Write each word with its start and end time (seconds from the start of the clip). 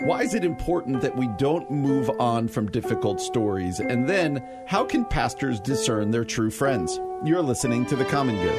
Why 0.00 0.22
is 0.22 0.32
it 0.32 0.46
important 0.46 1.02
that 1.02 1.14
we 1.14 1.28
don't 1.36 1.70
move 1.70 2.10
on 2.18 2.48
from 2.48 2.70
difficult 2.70 3.20
stories? 3.20 3.80
And 3.80 4.08
then, 4.08 4.42
how 4.66 4.82
can 4.82 5.04
pastors 5.04 5.60
discern 5.60 6.10
their 6.10 6.24
true 6.24 6.50
friends? 6.50 6.98
You're 7.22 7.42
listening 7.42 7.84
to 7.84 7.96
The 7.96 8.06
Common 8.06 8.36
Good. 8.36 8.54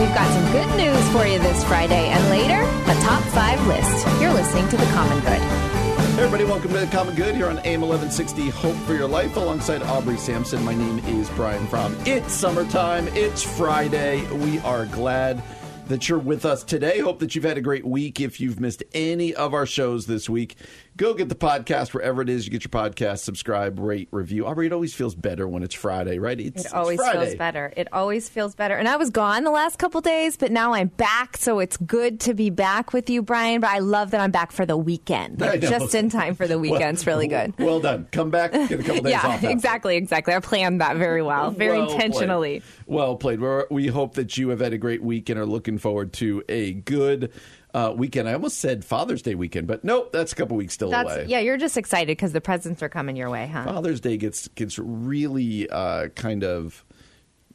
We've 0.00 0.14
got 0.14 0.32
some 0.32 0.50
good 0.50 0.76
news 0.78 1.08
for 1.10 1.26
you 1.26 1.38
this 1.40 1.62
Friday, 1.64 2.08
and 2.08 2.30
later, 2.30 2.62
a 2.90 2.94
top 3.02 3.22
five 3.34 3.66
list. 3.66 4.06
You're 4.18 4.32
listening 4.32 4.66
to 4.70 4.78
The 4.78 4.86
Common 4.86 5.20
Good. 5.20 5.42
Hey 5.42 6.22
everybody, 6.22 6.44
welcome 6.44 6.72
to 6.72 6.78
The 6.78 6.86
Common 6.86 7.14
Good 7.14 7.34
here 7.34 7.48
on 7.48 7.58
AM 7.58 7.82
1160 7.82 8.48
Hope 8.48 8.76
for 8.86 8.94
Your 8.94 9.08
Life 9.08 9.36
alongside 9.36 9.82
Aubrey 9.82 10.16
Sampson. 10.16 10.64
My 10.64 10.74
name 10.74 11.00
is 11.00 11.28
Brian 11.30 11.66
Fromm. 11.66 11.94
It's 12.06 12.32
summertime, 12.32 13.08
it's 13.08 13.42
Friday. 13.42 14.26
We 14.30 14.58
are 14.60 14.86
glad 14.86 15.42
that 15.88 16.08
you're 16.08 16.18
with 16.18 16.44
us 16.44 16.62
today. 16.62 17.00
Hope 17.00 17.18
that 17.18 17.34
you've 17.34 17.44
had 17.44 17.58
a 17.58 17.62
great 17.62 17.84
week. 17.84 18.20
If 18.20 18.40
you've 18.40 18.60
missed 18.60 18.82
any 18.94 19.34
of 19.34 19.52
our 19.54 19.66
shows 19.66 20.06
this 20.06 20.28
week, 20.28 20.56
go 20.96 21.14
get 21.14 21.28
the 21.28 21.34
podcast 21.34 21.94
wherever 21.94 22.22
it 22.22 22.28
is 22.28 22.44
you 22.46 22.50
get 22.52 22.64
your 22.64 22.70
podcast. 22.70 23.18
Subscribe, 23.20 23.78
rate, 23.78 24.08
review. 24.10 24.46
Aubrey, 24.46 24.66
it 24.66 24.72
always 24.72 24.94
feels 24.94 25.14
better 25.14 25.48
when 25.48 25.62
it's 25.62 25.74
Friday, 25.74 26.18
right? 26.18 26.38
It's, 26.38 26.66
It 26.66 26.74
always 26.74 27.00
feels 27.00 27.34
better. 27.34 27.72
It 27.76 27.88
always 27.92 28.28
feels 28.28 28.54
better. 28.54 28.76
And 28.76 28.88
I 28.88 28.96
was 28.96 29.10
gone 29.10 29.44
the 29.44 29.50
last 29.50 29.78
couple 29.78 30.00
days, 30.00 30.36
but 30.36 30.52
now 30.52 30.74
I'm 30.74 30.88
back, 30.88 31.36
so 31.36 31.58
it's 31.60 31.76
good 31.78 32.20
to 32.20 32.34
be 32.34 32.50
back 32.50 32.92
with 32.92 33.08
you, 33.10 33.22
Brian. 33.22 33.60
But 33.60 33.70
I 33.70 33.78
love 33.78 34.10
that 34.12 34.20
I'm 34.20 34.30
back 34.30 34.52
for 34.52 34.66
the 34.66 34.76
weekend, 34.76 35.38
know. 35.38 35.56
just 35.56 35.94
in 35.94 36.10
time 36.10 36.34
for 36.34 36.46
the 36.46 36.58
weekend. 36.58 36.96
it's 36.96 37.06
really 37.06 37.28
good. 37.28 37.54
Well 37.62 37.80
done. 37.80 38.06
Come 38.12 38.30
back, 38.30 38.52
get 38.52 38.72
a 38.72 38.78
couple 38.82 38.94
days 39.02 39.12
yeah, 39.12 39.18
off. 39.18 39.24
after. 39.34 39.50
exactly, 39.50 39.96
exactly. 39.96 40.34
I 40.34 40.40
planned 40.40 40.80
that 40.80 40.96
very 40.96 41.22
well, 41.22 41.50
very 41.52 41.78
Well 41.78 41.86
played. 41.86 41.94
intentionally. 42.02 42.62
Well 42.86 43.16
played. 43.16 43.40
We're, 43.40 43.66
we 43.70 43.86
hope 43.86 44.14
that 44.14 44.36
you 44.36 44.50
have 44.50 44.60
had 44.60 44.72
a 44.72 44.78
great 44.78 45.02
week 45.02 45.28
and 45.30 45.38
are 45.38 45.46
looking 45.46 45.78
forward 45.78 46.12
to 46.14 46.42
a 46.48 46.72
good 46.72 47.30
uh, 47.74 47.92
weekend. 47.96 48.28
I 48.28 48.34
almost 48.34 48.58
said 48.58 48.84
Father's 48.84 49.22
Day 49.22 49.34
weekend, 49.34 49.66
but 49.66 49.84
nope, 49.84 50.12
that's 50.12 50.32
a 50.32 50.36
couple 50.36 50.56
weeks 50.56 50.74
still 50.74 50.90
That's 50.90 51.10
away. 51.10 51.26
yeah. 51.28 51.38
You're 51.40 51.56
just 51.56 51.76
excited 51.76 52.08
because 52.08 52.32
the 52.32 52.40
presents 52.40 52.82
are 52.82 52.88
coming 52.88 53.16
your 53.16 53.30
way, 53.30 53.46
huh? 53.46 53.64
Father's 53.64 54.00
Day 54.00 54.16
gets 54.16 54.48
gets 54.48 54.78
really 54.78 55.68
uh, 55.70 56.08
kind 56.08 56.44
of 56.44 56.84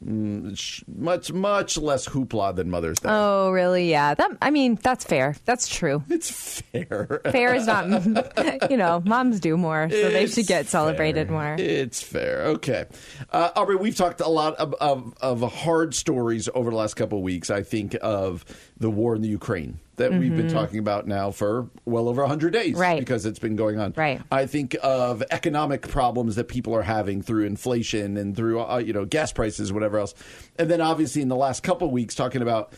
mm, 0.04 0.82
much 0.88 1.32
much 1.32 1.78
less 1.78 2.08
hoopla 2.08 2.54
than 2.56 2.68
Mother's 2.68 2.98
Day. 2.98 3.08
Oh, 3.10 3.50
really? 3.50 3.90
Yeah. 3.90 4.14
That. 4.14 4.32
I 4.42 4.50
mean, 4.50 4.76
that's 4.82 5.04
fair. 5.04 5.36
That's 5.44 5.68
true. 5.68 6.02
It's 6.10 6.60
fair. 6.62 7.20
Fair 7.30 7.54
is 7.54 7.66
not. 7.66 7.86
You 8.70 8.76
know, 8.76 9.00
moms 9.04 9.40
do 9.40 9.56
more, 9.56 9.88
so 9.88 10.10
they 10.10 10.26
should 10.26 10.38
It's 10.38 10.48
get 10.48 10.66
celebrated 10.66 11.28
fair. 11.28 11.36
more. 11.36 11.56
It's 11.58 12.02
fair. 12.02 12.42
Okay. 12.48 12.86
Uh, 13.30 13.50
Aubrey, 13.56 13.76
we've 13.76 13.96
talked 13.96 14.20
a 14.20 14.28
lot 14.28 14.56
of, 14.56 14.74
of, 14.74 15.14
of 15.20 15.52
hard 15.52 15.94
stories 15.94 16.48
over 16.54 16.70
the 16.70 16.76
last 16.76 16.94
couple 16.94 17.18
of 17.18 17.24
weeks. 17.24 17.50
I 17.50 17.62
think 17.62 17.96
of 18.02 18.44
the 18.76 18.90
war 18.90 19.14
in 19.14 19.22
the 19.22 19.28
Ukraine 19.28 19.78
that 19.98 20.12
we've 20.12 20.36
been 20.36 20.48
talking 20.50 20.78
about 20.78 21.06
now 21.06 21.30
for 21.30 21.68
well 21.84 22.08
over 22.08 22.22
100 22.22 22.52
days. 22.52 22.72
Mm-hmm. 22.72 22.80
Right. 22.80 22.98
Because 23.00 23.26
it's 23.26 23.38
been 23.38 23.56
going 23.56 23.78
on. 23.78 23.92
Right. 23.96 24.20
I 24.32 24.46
think 24.46 24.76
of 24.82 25.22
economic 25.30 25.82
problems 25.88 26.36
that 26.36 26.48
people 26.48 26.74
are 26.74 26.82
having 26.82 27.22
through 27.22 27.44
inflation 27.44 28.16
and 28.16 28.34
through, 28.34 28.60
uh, 28.60 28.78
you 28.78 28.92
know, 28.92 29.04
gas 29.04 29.32
prices, 29.32 29.72
whatever 29.72 29.98
else. 29.98 30.14
And 30.58 30.70
then 30.70 30.80
obviously 30.80 31.22
in 31.22 31.28
the 31.28 31.36
last 31.36 31.62
couple 31.62 31.86
of 31.86 31.92
weeks 31.92 32.14
talking 32.14 32.42
about 32.42 32.72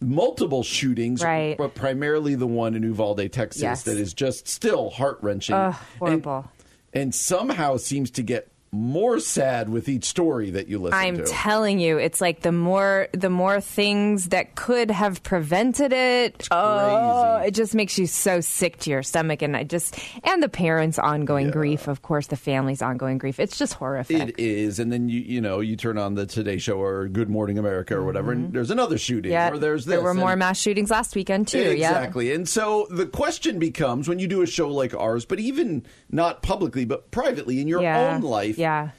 multiple 0.00 0.62
shootings, 0.62 1.22
Right. 1.22 1.58
but 1.58 1.74
primarily 1.74 2.34
the 2.34 2.46
one 2.46 2.74
in 2.74 2.82
Uvalde, 2.82 3.30
Texas, 3.32 3.62
Yes. 3.62 3.82
that 3.82 3.98
is 3.98 4.14
just 4.14 4.48
still 4.48 4.90
heart 4.90 5.18
wrenching. 5.20 5.54
Ugh, 5.54 5.74
horrible. 5.98 6.46
And, 6.92 7.14
somehow 7.14 7.76
seems 7.76 8.10
to 8.12 8.22
get 8.22 8.50
more 8.72 9.18
sad 9.18 9.68
with 9.68 9.88
each 9.88 10.04
story 10.04 10.50
that 10.50 10.68
you 10.68 10.78
listen 10.78 10.98
to. 10.98 11.04
I'm 11.04 11.24
telling 11.24 11.80
you, 11.80 11.98
it's 11.98 12.20
like 12.20 12.42
the 12.42 12.52
more 12.52 13.08
the 13.12 13.30
more 13.30 13.60
things 13.60 14.28
that 14.28 14.54
could 14.54 14.90
have 14.90 15.22
prevented 15.22 15.92
it. 15.92 16.46
Oh, 16.50 17.36
crazy. 17.38 17.48
it 17.48 17.54
just 17.54 17.74
makes 17.74 17.98
you 17.98 18.06
so 18.06 18.40
sick 18.40 18.78
to 18.80 18.90
your 18.90 19.02
stomach, 19.02 19.42
and 19.42 19.56
I 19.56 19.64
just 19.64 19.98
and 20.22 20.42
the 20.42 20.48
parents' 20.48 20.98
ongoing 20.98 21.50
grief, 21.50 21.88
of 21.88 22.02
course, 22.02 22.28
the 22.28 22.36
family's 22.36 22.82
ongoing 22.82 23.18
grief. 23.18 23.40
It's 23.40 23.58
just 23.58 23.74
horrific. 23.74 24.28
it 24.28 24.38
is, 24.38 24.78
and 24.78 24.92
then 24.92 25.08
you 25.08 25.20
you 25.20 25.40
know 25.40 25.60
you 25.60 25.76
turn 25.76 25.98
on 25.98 26.14
the 26.14 26.26
Today 26.26 26.58
Show 26.58 26.80
or 26.80 27.08
Good 27.08 27.28
Morning 27.28 27.58
America 27.58 27.96
or 27.96 28.04
whatever, 28.04 28.32
and 28.32 28.44
mm-hmm. 28.44 28.52
there's 28.52 28.70
another 28.70 28.98
shooting, 28.98 29.32
yeah, 29.32 29.50
or 29.50 29.58
there's 29.58 29.84
this. 29.84 29.96
there 29.96 30.02
were 30.02 30.14
more 30.14 30.36
mass 30.36 30.60
shootings 30.60 30.90
last 30.90 31.16
weekend 31.16 31.48
too. 31.48 31.58
Yeah, 31.76 31.90
Exactly. 31.90 32.32
And 32.32 32.48
so 32.48 32.86
the 32.90 33.06
question 33.06 33.58
becomes 33.58 34.08
when 34.08 34.18
you 34.18 34.28
do 34.28 34.42
a 34.42 34.46
show 34.46 34.68
like 34.68 34.94
ours, 34.94 35.24
but 35.24 35.40
even 35.40 35.84
not 36.10 36.42
publicly, 36.42 36.84
but 36.84 37.10
privately 37.10 37.60
in 37.60 37.68
your 37.68 37.82
yeah, 37.82 38.14
own 38.14 38.20
life, 38.22 38.58
Yeah, 38.58 38.90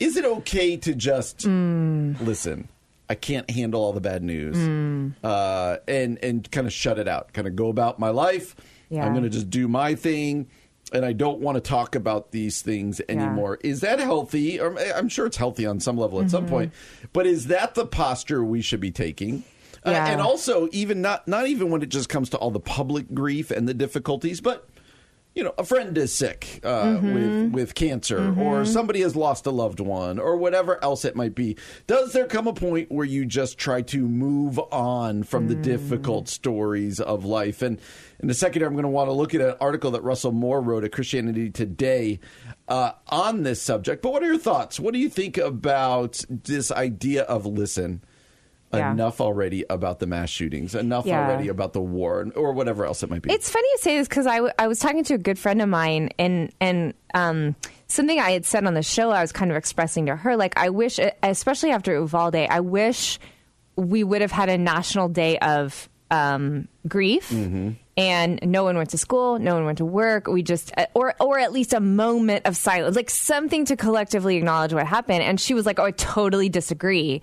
is 0.00 0.16
it 0.16 0.24
okay 0.24 0.76
to 0.78 0.94
just 0.94 1.38
Mm. 1.46 2.20
listen? 2.26 2.68
I 3.08 3.14
can't 3.14 3.48
handle 3.50 3.82
all 3.82 3.92
the 3.92 4.00
bad 4.00 4.22
news, 4.22 4.56
Mm. 4.56 5.12
uh, 5.22 5.76
and 5.86 6.18
and 6.22 6.50
kind 6.50 6.66
of 6.66 6.72
shut 6.72 6.98
it 6.98 7.06
out. 7.08 7.32
Kind 7.32 7.46
of 7.46 7.54
go 7.56 7.68
about 7.68 7.98
my 7.98 8.08
life. 8.10 8.56
Yeah. 8.88 9.04
I'm 9.06 9.12
going 9.12 9.24
to 9.24 9.30
just 9.30 9.50
do 9.50 9.68
my 9.68 9.94
thing, 9.94 10.46
and 10.92 11.04
I 11.04 11.12
don't 11.12 11.40
want 11.40 11.56
to 11.56 11.60
talk 11.60 11.94
about 11.94 12.30
these 12.32 12.62
things 12.62 13.00
anymore. 13.08 13.58
Is 13.62 13.80
that 13.80 13.98
healthy? 14.00 14.58
Or 14.60 14.78
I'm 14.94 15.08
sure 15.08 15.26
it's 15.26 15.36
healthy 15.36 15.66
on 15.66 15.78
some 15.80 15.96
level 15.98 16.20
at 16.20 16.30
some 16.30 16.44
Mm-hmm. 16.44 16.52
point, 16.54 16.72
but 17.12 17.26
is 17.26 17.46
that 17.48 17.74
the 17.74 17.86
posture 17.86 18.42
we 18.44 18.62
should 18.62 18.80
be 18.80 18.90
taking? 18.90 19.44
Uh, 19.84 19.90
and 19.90 20.20
also, 20.20 20.68
even 20.72 21.02
not 21.02 21.26
not 21.28 21.46
even 21.48 21.70
when 21.70 21.82
it 21.82 21.88
just 21.88 22.08
comes 22.08 22.30
to 22.30 22.36
all 22.38 22.50
the 22.50 22.60
public 22.60 23.12
grief 23.12 23.50
and 23.50 23.68
the 23.68 23.74
difficulties, 23.74 24.40
but 24.40 24.68
you 25.34 25.42
know, 25.42 25.54
a 25.56 25.64
friend 25.64 25.96
is 25.96 26.12
sick 26.12 26.60
uh, 26.62 26.84
Mm-hmm. 26.84 27.14
with 27.14 27.52
with 27.52 27.74
cancer, 27.74 28.34
or 28.38 28.64
somebody 28.64 29.00
has 29.00 29.16
lost 29.16 29.46
a 29.46 29.50
loved 29.50 29.80
one, 29.80 30.18
or 30.18 30.36
whatever 30.36 30.82
else 30.84 31.04
it 31.04 31.16
might 31.16 31.34
be. 31.34 31.56
Does 31.86 32.12
there 32.12 32.26
come 32.26 32.46
a 32.46 32.52
point 32.52 32.92
where 32.92 33.06
you 33.06 33.24
just 33.24 33.56
try 33.58 33.82
to 33.82 34.06
move 34.08 34.58
on 34.70 35.22
from 35.22 35.48
the 35.48 35.54
Mm. 35.54 35.62
difficult 35.62 36.28
stories 36.28 37.00
of 37.00 37.24
life? 37.24 37.62
And 37.62 37.78
in 38.22 38.28
a 38.30 38.34
second, 38.34 38.62
I'm 38.62 38.72
going 38.72 38.82
to 38.84 38.88
want 38.88 39.08
to 39.08 39.12
look 39.12 39.34
at 39.34 39.40
an 39.40 39.54
article 39.60 39.90
that 39.92 40.02
Russell 40.02 40.32
Moore 40.32 40.60
wrote 40.60 40.84
at 40.84 40.92
Christianity 40.92 41.50
Today 41.50 42.20
uh, 42.68 42.92
on 43.08 43.42
this 43.42 43.60
subject. 43.62 44.02
But 44.02 44.12
what 44.12 44.22
are 44.22 44.26
your 44.26 44.38
thoughts? 44.38 44.78
What 44.78 44.92
do 44.94 45.00
you 45.00 45.08
think 45.08 45.38
about 45.38 46.24
this 46.28 46.70
idea 46.70 47.22
of 47.22 47.46
listen? 47.46 48.02
Yeah. 48.78 48.92
Enough 48.92 49.20
already 49.20 49.64
about 49.68 49.98
the 49.98 50.06
mass 50.06 50.30
shootings. 50.30 50.74
Enough 50.74 51.06
Yeah. 51.06 51.26
already 51.28 51.48
about 51.48 51.72
the 51.72 51.80
war, 51.80 52.26
or 52.36 52.52
whatever 52.52 52.84
else 52.86 53.02
it 53.02 53.10
might 53.10 53.22
be. 53.22 53.32
It's 53.32 53.50
funny 53.50 53.68
you 53.72 53.78
say 53.78 53.98
this 53.98 54.08
because 54.08 54.26
I, 54.26 54.36
w- 54.36 54.52
I 54.58 54.66
was 54.68 54.78
talking 54.78 55.04
to 55.04 55.14
a 55.14 55.18
good 55.18 55.38
friend 55.38 55.60
of 55.60 55.68
mine 55.68 56.10
and 56.18 56.52
and 56.60 56.94
um, 57.14 57.54
something 57.88 58.18
I 58.18 58.30
had 58.30 58.46
said 58.46 58.64
on 58.66 58.74
the 58.74 58.82
show 58.82 59.10
I 59.10 59.20
was 59.20 59.32
kind 59.32 59.50
of 59.50 59.56
expressing 59.56 60.06
to 60.06 60.16
her 60.16 60.36
like 60.36 60.56
I 60.58 60.70
wish 60.70 60.98
especially 61.22 61.70
after 61.72 61.92
Uvalde 61.92 62.36
I 62.36 62.60
wish 62.60 63.18
we 63.76 64.04
would 64.04 64.20
have 64.22 64.32
had 64.32 64.48
a 64.48 64.56
national 64.58 65.08
day 65.10 65.38
of 65.38 65.88
um, 66.10 66.68
grief 66.88 67.30
and 67.96 68.38
no 68.42 68.64
one 68.64 68.76
went 68.76 68.90
to 68.90 68.98
school 68.98 69.38
no 69.38 69.54
one 69.54 69.64
went 69.64 69.78
to 69.78 69.84
work 69.84 70.26
we 70.26 70.42
just 70.42 70.72
or 70.94 71.14
or 71.20 71.38
at 71.38 71.52
least 71.52 71.72
a 71.74 71.80
moment 71.80 72.46
of 72.46 72.56
silence 72.56 72.96
like 72.96 73.10
something 73.10 73.64
to 73.66 73.76
collectively 73.76 74.36
acknowledge 74.36 74.72
what 74.72 74.86
happened 74.86 75.22
and 75.22 75.40
she 75.40 75.52
was 75.54 75.66
like 75.66 75.78
oh 75.78 75.84
I 75.84 75.90
totally 75.90 76.48
disagree 76.48 77.22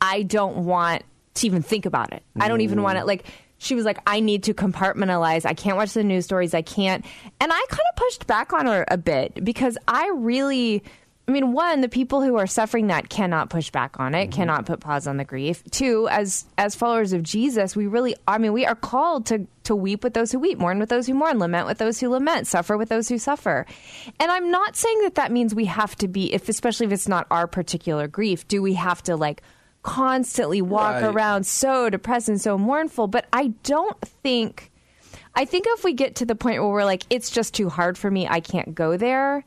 I 0.00 0.22
don't 0.22 0.64
want 0.64 1.02
to 1.34 1.46
even 1.46 1.62
think 1.62 1.86
about 1.86 2.12
it. 2.12 2.22
I 2.38 2.48
don't 2.48 2.60
even 2.60 2.82
want 2.82 2.98
it. 2.98 3.02
Mm. 3.02 3.06
like 3.06 3.24
she 3.58 3.74
was 3.74 3.84
like 3.84 3.98
I 4.06 4.20
need 4.20 4.44
to 4.44 4.54
compartmentalize. 4.54 5.44
I 5.44 5.54
can't 5.54 5.76
watch 5.76 5.92
the 5.92 6.04
news 6.04 6.24
stories. 6.24 6.54
I 6.54 6.62
can't. 6.62 7.04
And 7.40 7.52
I 7.52 7.64
kind 7.68 7.82
of 7.90 7.96
pushed 7.96 8.26
back 8.26 8.52
on 8.52 8.66
her 8.66 8.84
a 8.88 8.96
bit 8.96 9.44
because 9.44 9.76
I 9.86 10.10
really 10.14 10.82
I 11.30 11.32
mean, 11.32 11.52
one, 11.52 11.80
the 11.80 11.88
people 11.88 12.22
who 12.22 12.36
are 12.38 12.46
suffering 12.48 12.88
that 12.88 13.08
cannot 13.08 13.50
push 13.50 13.70
back 13.70 14.00
on 14.00 14.16
it, 14.16 14.30
mm-hmm. 14.30 14.32
cannot 14.32 14.66
put 14.66 14.80
pause 14.80 15.06
on 15.06 15.16
the 15.16 15.24
grief. 15.24 15.62
Two, 15.70 16.08
as 16.10 16.44
as 16.58 16.74
followers 16.74 17.12
of 17.12 17.22
Jesus, 17.22 17.76
we 17.76 17.86
really 17.86 18.16
I 18.26 18.38
mean, 18.38 18.52
we 18.52 18.66
are 18.66 18.74
called 18.74 19.26
to 19.26 19.46
to 19.64 19.76
weep 19.76 20.02
with 20.02 20.14
those 20.14 20.32
who 20.32 20.40
weep, 20.40 20.58
mourn 20.58 20.80
with 20.80 20.88
those 20.88 21.06
who 21.06 21.14
mourn, 21.14 21.38
lament 21.38 21.68
with 21.68 21.78
those 21.78 22.00
who 22.00 22.08
lament, 22.08 22.48
suffer 22.48 22.76
with 22.76 22.88
those 22.88 23.08
who 23.08 23.16
suffer. 23.16 23.64
And 24.18 24.32
I'm 24.32 24.50
not 24.50 24.74
saying 24.74 25.02
that 25.02 25.14
that 25.14 25.30
means 25.30 25.54
we 25.54 25.66
have 25.66 25.94
to 25.96 26.08
be 26.08 26.34
if 26.34 26.48
especially 26.48 26.86
if 26.86 26.92
it's 26.92 27.06
not 27.06 27.28
our 27.30 27.46
particular 27.46 28.08
grief, 28.08 28.48
do 28.48 28.60
we 28.60 28.74
have 28.74 29.00
to 29.04 29.14
like 29.14 29.40
constantly 29.82 30.60
walk 30.62 30.94
Right. 30.94 31.04
around 31.04 31.46
so 31.46 31.88
depressed 31.90 32.28
and 32.28 32.40
so 32.40 32.58
mournful. 32.58 33.06
But 33.06 33.26
I 33.32 33.48
don't 33.62 33.98
think, 34.22 34.70
I 35.34 35.44
think 35.44 35.64
if 35.68 35.84
we 35.84 35.92
get 35.92 36.14
to 36.16 36.26
the 36.26 36.34
point 36.34 36.60
where 36.62 36.70
we're 36.70 36.84
like, 36.84 37.04
it's 37.10 37.30
just 37.30 37.54
too 37.54 37.68
hard 37.68 37.96
for 37.96 38.10
me, 38.10 38.26
I 38.28 38.40
can't 38.40 38.74
go 38.74 38.96
there. 38.96 39.44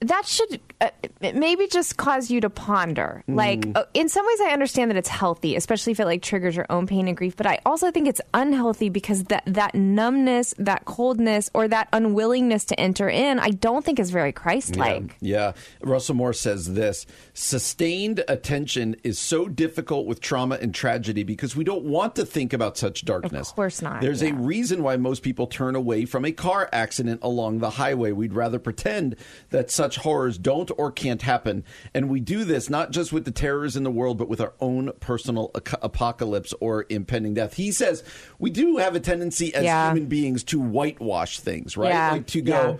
That 0.00 0.26
should 0.26 0.60
uh, 0.80 0.90
maybe 1.20 1.66
just 1.66 1.96
cause 1.96 2.30
you 2.30 2.40
to 2.40 2.50
ponder. 2.50 3.22
Mm. 3.28 3.36
Like, 3.36 3.66
uh, 3.74 3.84
in 3.94 4.08
some 4.08 4.26
ways, 4.26 4.40
I 4.40 4.50
understand 4.50 4.90
that 4.90 4.96
it's 4.96 5.08
healthy, 5.08 5.56
especially 5.56 5.92
if 5.92 6.00
it 6.00 6.06
like 6.06 6.22
triggers 6.22 6.56
your 6.56 6.66
own 6.70 6.86
pain 6.86 7.06
and 7.06 7.16
grief. 7.16 7.36
But 7.36 7.46
I 7.46 7.60
also 7.66 7.90
think 7.90 8.08
it's 8.08 8.20
unhealthy 8.32 8.88
because 8.88 9.24
that 9.24 9.42
that 9.46 9.74
numbness, 9.74 10.54
that 10.58 10.84
coldness, 10.86 11.50
or 11.54 11.68
that 11.68 11.88
unwillingness 11.92 12.64
to 12.66 12.80
enter 12.80 13.08
in, 13.08 13.38
I 13.38 13.50
don't 13.50 13.84
think 13.84 13.98
is 13.98 14.10
very 14.10 14.32
Christ-like. 14.32 15.16
Yeah. 15.20 15.52
Russell 15.82 16.14
Moore 16.14 16.32
says 16.32 16.72
this 16.72 17.06
sustained 17.34 18.24
attention 18.28 18.96
is 19.04 19.18
so 19.18 19.48
difficult 19.48 20.06
with 20.06 20.20
trauma 20.20 20.58
and 20.60 20.74
tragedy 20.74 21.24
because 21.24 21.54
we 21.54 21.64
don't 21.64 21.84
want 21.84 22.16
to 22.16 22.24
think 22.24 22.52
about 22.52 22.76
such 22.76 23.04
darkness. 23.04 23.50
Of 23.50 23.56
course 23.56 23.82
not, 23.82 24.00
There's 24.00 24.22
a 24.22 24.32
reason 24.32 24.82
why 24.82 24.96
most 24.96 25.22
people 25.22 25.46
turn 25.46 25.74
away 25.74 26.04
from 26.04 26.24
a 26.24 26.32
car 26.32 26.68
accident 26.72 27.20
along 27.22 27.58
the 27.58 27.70
highway. 27.70 28.12
We'd 28.12 28.32
rather 28.32 28.58
pretend 28.58 29.16
that 29.50 29.70
such 29.70 29.89
horrors 29.96 30.38
don't 30.38 30.70
or 30.76 30.90
can't 30.90 31.22
happen. 31.22 31.64
And 31.94 32.08
we 32.08 32.20
do 32.20 32.44
this 32.44 32.70
not 32.70 32.90
just 32.90 33.12
with 33.12 33.24
the 33.24 33.30
terrors 33.30 33.76
in 33.76 33.82
the 33.84 33.90
world, 33.90 34.18
but 34.18 34.28
with 34.28 34.40
our 34.40 34.52
own 34.60 34.92
personal 35.00 35.50
ac- 35.56 35.76
apocalypse 35.82 36.54
or 36.60 36.86
impending 36.88 37.34
death. 37.34 37.54
He 37.54 37.72
says 37.72 38.02
we 38.38 38.50
do 38.50 38.76
have 38.78 38.94
a 38.94 39.00
tendency 39.00 39.54
as 39.54 39.64
Yeah. 39.64 39.90
human 39.90 40.06
beings 40.06 40.44
to 40.44 40.60
whitewash 40.60 41.40
things, 41.40 41.76
right? 41.76 41.90
Yeah, 41.90 42.10
Like 42.12 42.26
to 42.28 42.40
go. 42.42 42.52
yeah. 42.52 42.76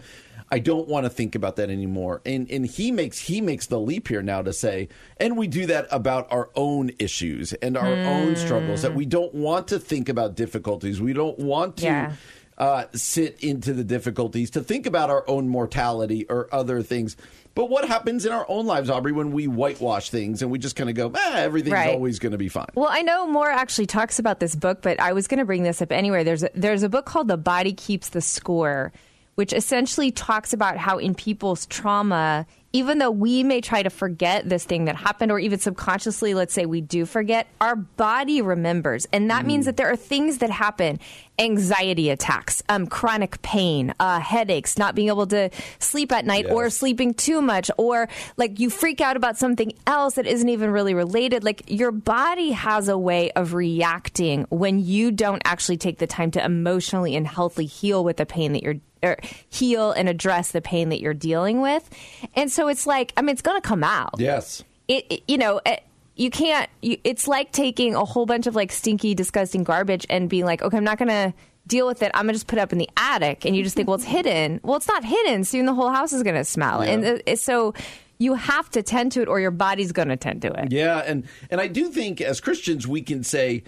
I 0.53 0.59
don't 0.59 0.89
want 0.89 1.05
to 1.07 1.11
think 1.11 1.37
about 1.37 1.57
that 1.57 1.71
anymore. 1.71 2.23
And 2.27 2.51
and 2.51 2.67
he 2.67 2.91
makes 2.91 3.19
he 3.19 3.41
makes 3.41 3.67
the 3.67 3.79
leap 3.79 4.09
here 4.09 4.21
now 4.23 4.43
to 4.43 4.53
say, 4.53 4.89
and 5.19 5.37
we 5.37 5.47
do 5.47 5.67
that 5.67 5.87
about 5.93 6.27
our 6.33 6.51
own 6.57 6.91
issues 6.99 7.53
and 7.53 7.77
our 7.77 7.87
own 7.87 8.31
hmm. 8.31 8.35
struggles 8.35 8.83
that 8.83 8.95
we 8.95 9.07
don't 9.07 9.33
want 9.33 9.69
to 9.69 9.79
think 9.79 10.09
about 10.09 10.35
difficulties. 10.35 11.01
We 11.01 11.13
don't 11.13 11.39
want 11.39 11.77
to 11.79 11.85
Yeah. 11.85 12.13
Uh, 12.61 12.85
sit 12.93 13.43
into 13.43 13.73
the 13.73 13.83
difficulties 13.83 14.51
to 14.51 14.61
think 14.63 14.85
about 14.87 15.09
our 15.11 15.25
own 15.29 15.49
mortality 15.49 16.27
or 16.29 16.47
other 16.53 16.83
things. 16.83 17.17
But 17.55 17.71
what 17.71 17.89
happens 17.89 18.27
in 18.27 18.33
our 18.33 18.45
own 18.49 18.67
lives, 18.67 18.89
Aubrey, 18.91 19.13
when 19.13 19.33
we 19.33 19.49
whitewash 19.49 20.11
things 20.11 20.43
and 20.43 20.51
we 20.53 20.59
just 20.59 20.77
kind 20.77 20.89
of 20.91 20.95
go, 20.95 21.11
ah, 21.15 21.37
everything's 21.37 21.73
Right. 21.73 21.89
always 21.95 22.19
going 22.19 22.33
to 22.33 22.39
be 22.39 22.49
fine? 22.49 22.67
Well, 22.75 22.89
I 22.91 23.03
know 23.03 23.27
Moore 23.27 23.51
actually 23.51 23.87
talks 23.87 24.19
about 24.21 24.39
this 24.41 24.55
book, 24.55 24.83
but 24.83 25.01
I 25.01 25.15
was 25.15 25.27
going 25.27 25.39
to 25.39 25.45
bring 25.47 25.63
this 25.65 25.81
up 25.83 25.91
anyway. 25.91 26.23
There's 26.23 26.43
a, 26.45 26.51
there's 26.55 26.83
a 26.85 26.89
book 26.89 27.07
called 27.07 27.27
The 27.29 27.37
Body 27.39 27.73
Keeps 27.73 28.11
the 28.11 28.21
Score, 28.21 28.93
which 29.35 29.53
essentially 29.53 30.11
talks 30.11 30.53
about 30.53 30.77
how 30.77 30.99
in 30.99 31.15
people's 31.15 31.67
trauma, 31.67 32.47
even 32.73 32.99
though 32.99 33.11
we 33.11 33.43
may 33.43 33.61
try 33.61 33.83
to 33.83 33.91
forget 33.91 34.49
this 34.49 34.65
thing 34.65 34.85
that 34.85 34.95
happened, 34.95 35.33
or 35.33 35.39
even 35.39 35.59
subconsciously, 35.59 36.35
let's 36.35 36.55
say 36.55 36.67
we 36.67 36.81
do 36.81 37.05
forget, 37.05 37.49
our 37.61 37.75
body 37.75 38.43
remembers, 38.43 39.07
and 39.13 39.31
that 39.31 39.45
means 39.47 39.67
that 39.67 39.77
there 39.77 39.91
are 39.91 39.97
things 39.97 40.39
that 40.39 40.51
happen: 40.51 41.01
anxiety 41.39 42.11
attacks, 42.11 42.63
um, 42.69 42.87
chronic 42.87 43.41
pain, 43.43 43.93
uh, 43.99 44.21
headaches, 44.21 44.79
not 44.79 44.95
being 44.95 45.09
able 45.09 45.27
to 45.27 45.51
sleep 45.79 46.13
at 46.13 46.25
night, 46.27 46.47
or 46.49 46.71
sleeping 46.71 47.15
too 47.15 47.43
much, 47.43 47.71
or 47.77 48.09
like 48.37 48.61
you 48.61 48.71
freak 48.71 49.01
out 49.01 49.17
about 49.17 49.37
something 49.37 49.73
else 49.87 50.15
that 50.15 50.27
isn't 50.27 50.49
even 50.49 50.71
really 50.71 50.95
related. 50.95 51.43
Like 51.43 51.63
your 51.67 51.91
body 51.91 52.51
has 52.51 52.89
a 52.89 52.99
way 52.99 53.33
of 53.33 53.55
reacting 53.55 54.47
when 54.51 54.79
you 54.79 55.11
don't 55.11 55.43
actually 55.45 55.79
take 55.79 55.99
the 55.99 56.07
time 56.07 56.31
to 56.33 56.45
emotionally 56.45 57.17
and 57.17 57.27
healthily 57.27 57.67
heal 57.67 58.05
with 58.05 58.19
the 58.19 58.27
pain 58.27 58.53
that 58.53 58.63
you're 58.63 58.77
or 59.03 59.17
heal 59.49 59.93
and 59.93 60.09
address 60.09 60.51
the 60.53 60.61
pain 60.61 60.89
that 60.91 61.01
you're 61.01 61.15
dealing 61.15 61.61
with. 61.61 61.89
And 62.35 62.51
so 62.51 62.69
it's 62.69 62.87
like, 62.87 63.13
I 63.17 63.23
mean, 63.23 63.31
it's 63.31 63.43
going 63.43 63.61
to 63.61 63.67
come 63.67 63.83
out. 63.85 64.15
Yes. 64.19 64.63
It, 64.89 65.07
it- 65.11 65.23
you 65.29 65.39
know, 65.39 65.61
it, 65.67 65.83
you 66.17 66.29
can't, 66.31 66.69
you, 66.83 66.99
it's 67.05 67.27
like 67.27 67.51
taking 67.53 67.95
a 67.95 68.05
whole 68.05 68.27
bunch 68.27 68.47
of 68.47 68.55
like 68.55 68.71
stinky, 68.73 69.15
disgusting 69.15 69.65
garbage 69.65 70.05
and 70.11 70.29
being 70.29 70.45
like, 70.45 70.61
okay, 70.61 70.77
I'm 70.77 70.85
not 70.85 70.99
going 70.99 71.09
to 71.09 71.33
deal 71.67 71.87
with 71.87 72.03
it. 72.03 72.11
I'm 72.15 72.25
going 72.25 72.35
to 72.35 72.39
just 72.39 72.47
put 72.47 72.59
it 72.59 72.63
up 72.63 72.73
in 72.73 72.79
the 72.79 72.91
attic. 72.97 73.47
And 73.47 73.57
you 73.57 73.63
just 73.63 73.75
think, 73.77 73.89
well, 73.89 73.95
it's 73.95 74.05
hidden. 74.05 74.61
Well, 74.63 74.77
it's 74.77 74.89
not 74.89 75.03
hidden. 75.05 75.45
Soon 75.45 75.65
the 75.67 75.73
whole 75.75 75.89
house 75.91 76.13
is 76.13 76.23
going 76.23 76.35
to 76.37 76.45
smell. 76.45 76.83
And 76.83 77.23
uh, 77.27 77.37
so 77.37 77.73
you 78.19 78.35
have 78.35 78.69
to 78.71 78.83
tend 78.83 79.13
to 79.13 79.23
it 79.23 79.29
or 79.29 79.41
your 79.41 79.51
body's 79.51 79.93
going 79.93 80.09
to 80.09 80.17
tend 80.17 80.43
to 80.43 80.49
it. 80.53 80.73
Yeah, 80.73 80.99
and 80.99 81.27
and 81.51 81.59
I 81.59 81.69
do 81.69 81.89
think 81.89 82.21
as 82.21 82.39
Christians 82.39 82.87
we 82.87 83.01
can 83.01 83.25
say 83.25 83.63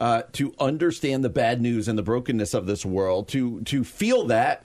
uh, 0.00 0.22
to 0.32 0.52
understand 0.58 1.22
the 1.22 1.28
bad 1.28 1.60
news 1.60 1.86
and 1.86 1.96
the 1.98 2.02
brokenness 2.02 2.54
of 2.54 2.66
this 2.66 2.84
world, 2.84 3.28
to 3.28 3.60
to 3.64 3.84
feel 3.84 4.24
that 4.28 4.64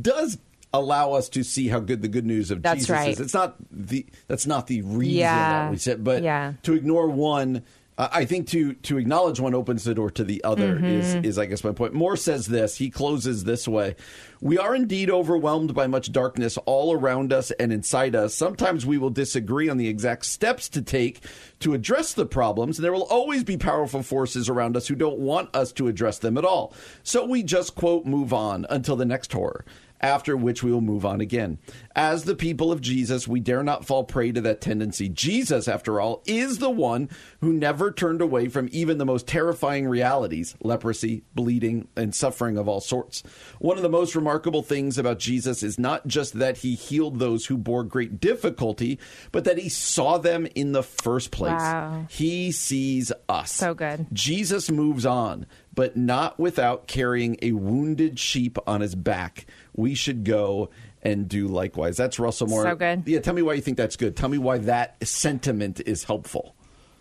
does 0.00 0.38
allow 0.72 1.12
us 1.12 1.28
to 1.30 1.42
see 1.42 1.68
how 1.68 1.78
good 1.80 2.02
the 2.02 2.08
good 2.08 2.26
news 2.26 2.50
of 2.50 2.62
That's 2.62 2.80
Jesus 2.80 2.90
right. 2.90 3.10
is. 3.10 3.20
It's 3.20 3.34
not 3.34 3.56
the 3.70 4.06
that's 4.28 4.46
not 4.46 4.66
the 4.66 4.82
reason 4.82 5.18
Yeah. 5.18 5.34
that 5.64 5.70
we 5.70 5.76
said, 5.78 6.04
but 6.04 6.22
Yeah. 6.22 6.54
to 6.62 6.74
ignore 6.74 7.08
one. 7.08 7.62
I 7.98 8.26
think 8.26 8.48
to 8.48 8.74
to 8.74 8.98
acknowledge 8.98 9.40
one 9.40 9.54
opens 9.54 9.84
the 9.84 9.94
door 9.94 10.10
to 10.10 10.24
the 10.24 10.44
other 10.44 10.76
Mm-hmm. 10.76 10.84
is 10.84 11.14
is 11.14 11.38
I 11.38 11.46
guess 11.46 11.64
my 11.64 11.72
point. 11.72 11.94
Moore 11.94 12.16
says 12.16 12.46
this. 12.46 12.76
He 12.76 12.90
closes 12.90 13.44
this 13.44 13.66
way: 13.66 13.96
We 14.40 14.58
are 14.58 14.74
indeed 14.74 15.08
overwhelmed 15.08 15.74
by 15.74 15.86
much 15.86 16.12
darkness 16.12 16.58
all 16.66 16.92
around 16.92 17.32
us 17.32 17.50
and 17.52 17.72
inside 17.72 18.14
us. 18.14 18.34
Sometimes 18.34 18.84
we 18.84 18.98
will 18.98 19.10
disagree 19.10 19.68
on 19.70 19.78
the 19.78 19.88
exact 19.88 20.26
steps 20.26 20.68
to 20.70 20.82
take 20.82 21.20
to 21.60 21.72
address 21.72 22.12
the 22.12 22.26
problems, 22.26 22.78
and 22.78 22.84
there 22.84 22.92
will 22.92 23.04
always 23.04 23.44
be 23.44 23.56
powerful 23.56 24.02
forces 24.02 24.48
around 24.50 24.76
us 24.76 24.88
who 24.88 24.94
don't 24.94 25.18
want 25.18 25.54
us 25.56 25.72
to 25.72 25.88
address 25.88 26.18
them 26.18 26.36
at 26.36 26.44
all. 26.44 26.74
So 27.02 27.24
we 27.24 27.42
just 27.42 27.74
quote 27.76 28.04
move 28.04 28.32
on 28.32 28.66
until 28.68 28.96
the 28.96 29.06
next 29.06 29.32
horror 29.32 29.64
after 30.00 30.36
which 30.36 30.62
we 30.62 30.70
will 30.70 30.80
move 30.80 31.04
on 31.06 31.20
again. 31.20 31.58
As 31.94 32.24
the 32.24 32.34
people 32.34 32.70
of 32.70 32.80
Jesus, 32.80 33.26
we 33.26 33.40
dare 33.40 33.62
not 33.62 33.86
fall 33.86 34.04
prey 34.04 34.32
to 34.32 34.40
that 34.42 34.60
tendency. 34.60 35.08
Jesus, 35.08 35.68
after 35.68 36.00
all, 36.00 36.22
is 36.26 36.58
the 36.58 36.70
one 36.70 37.08
who 37.40 37.52
never 37.52 37.90
turned 37.90 38.20
away 38.20 38.48
from 38.48 38.68
even 38.72 38.98
the 38.98 39.06
most 39.06 39.26
terrifying 39.26 39.88
realities 39.88 40.54
leprosy, 40.62 41.24
bleeding, 41.34 41.88
and 41.96 42.14
suffering 42.14 42.58
of 42.58 42.68
all 42.68 42.80
sorts. 42.80 43.22
One 43.58 43.76
of 43.76 43.82
the 43.82 43.88
most 43.88 44.14
remarkable 44.14 44.62
things 44.62 44.98
about 44.98 45.18
Jesus 45.18 45.62
is 45.62 45.78
not 45.78 46.06
just 46.06 46.38
that 46.38 46.58
he 46.58 46.74
healed 46.74 47.18
those 47.18 47.46
who 47.46 47.56
bore 47.56 47.84
great 47.84 48.20
difficulty, 48.20 48.98
but 49.32 49.44
that 49.44 49.58
he 49.58 49.68
saw 49.68 50.18
them 50.18 50.46
in 50.54 50.72
the 50.72 50.82
first 50.82 51.30
place. 51.30 51.52
Wow. 51.52 52.06
He 52.10 52.52
sees 52.52 53.12
us. 53.28 53.52
So 53.52 53.74
good. 53.74 54.06
Jesus 54.12 54.70
moves 54.70 55.06
on, 55.06 55.46
but 55.76 55.96
not 55.96 56.40
without 56.40 56.88
carrying 56.88 57.36
a 57.42 57.52
wounded 57.52 58.18
sheep 58.18 58.58
on 58.66 58.80
his 58.80 58.96
back. 58.96 59.46
We 59.76 59.94
should 59.94 60.24
go 60.24 60.70
and 61.02 61.28
do 61.28 61.46
likewise. 61.46 61.96
That's 61.96 62.18
Russell 62.18 62.48
Moore. 62.48 62.64
So 62.64 62.74
good. 62.74 63.04
Yeah, 63.06 63.20
tell 63.20 63.34
me 63.34 63.42
why 63.42 63.52
you 63.52 63.60
think 63.60 63.76
that's 63.76 63.94
good. 63.94 64.16
Tell 64.16 64.28
me 64.28 64.38
why 64.38 64.58
that 64.58 64.96
sentiment 65.06 65.80
is 65.86 66.02
helpful. 66.02 66.56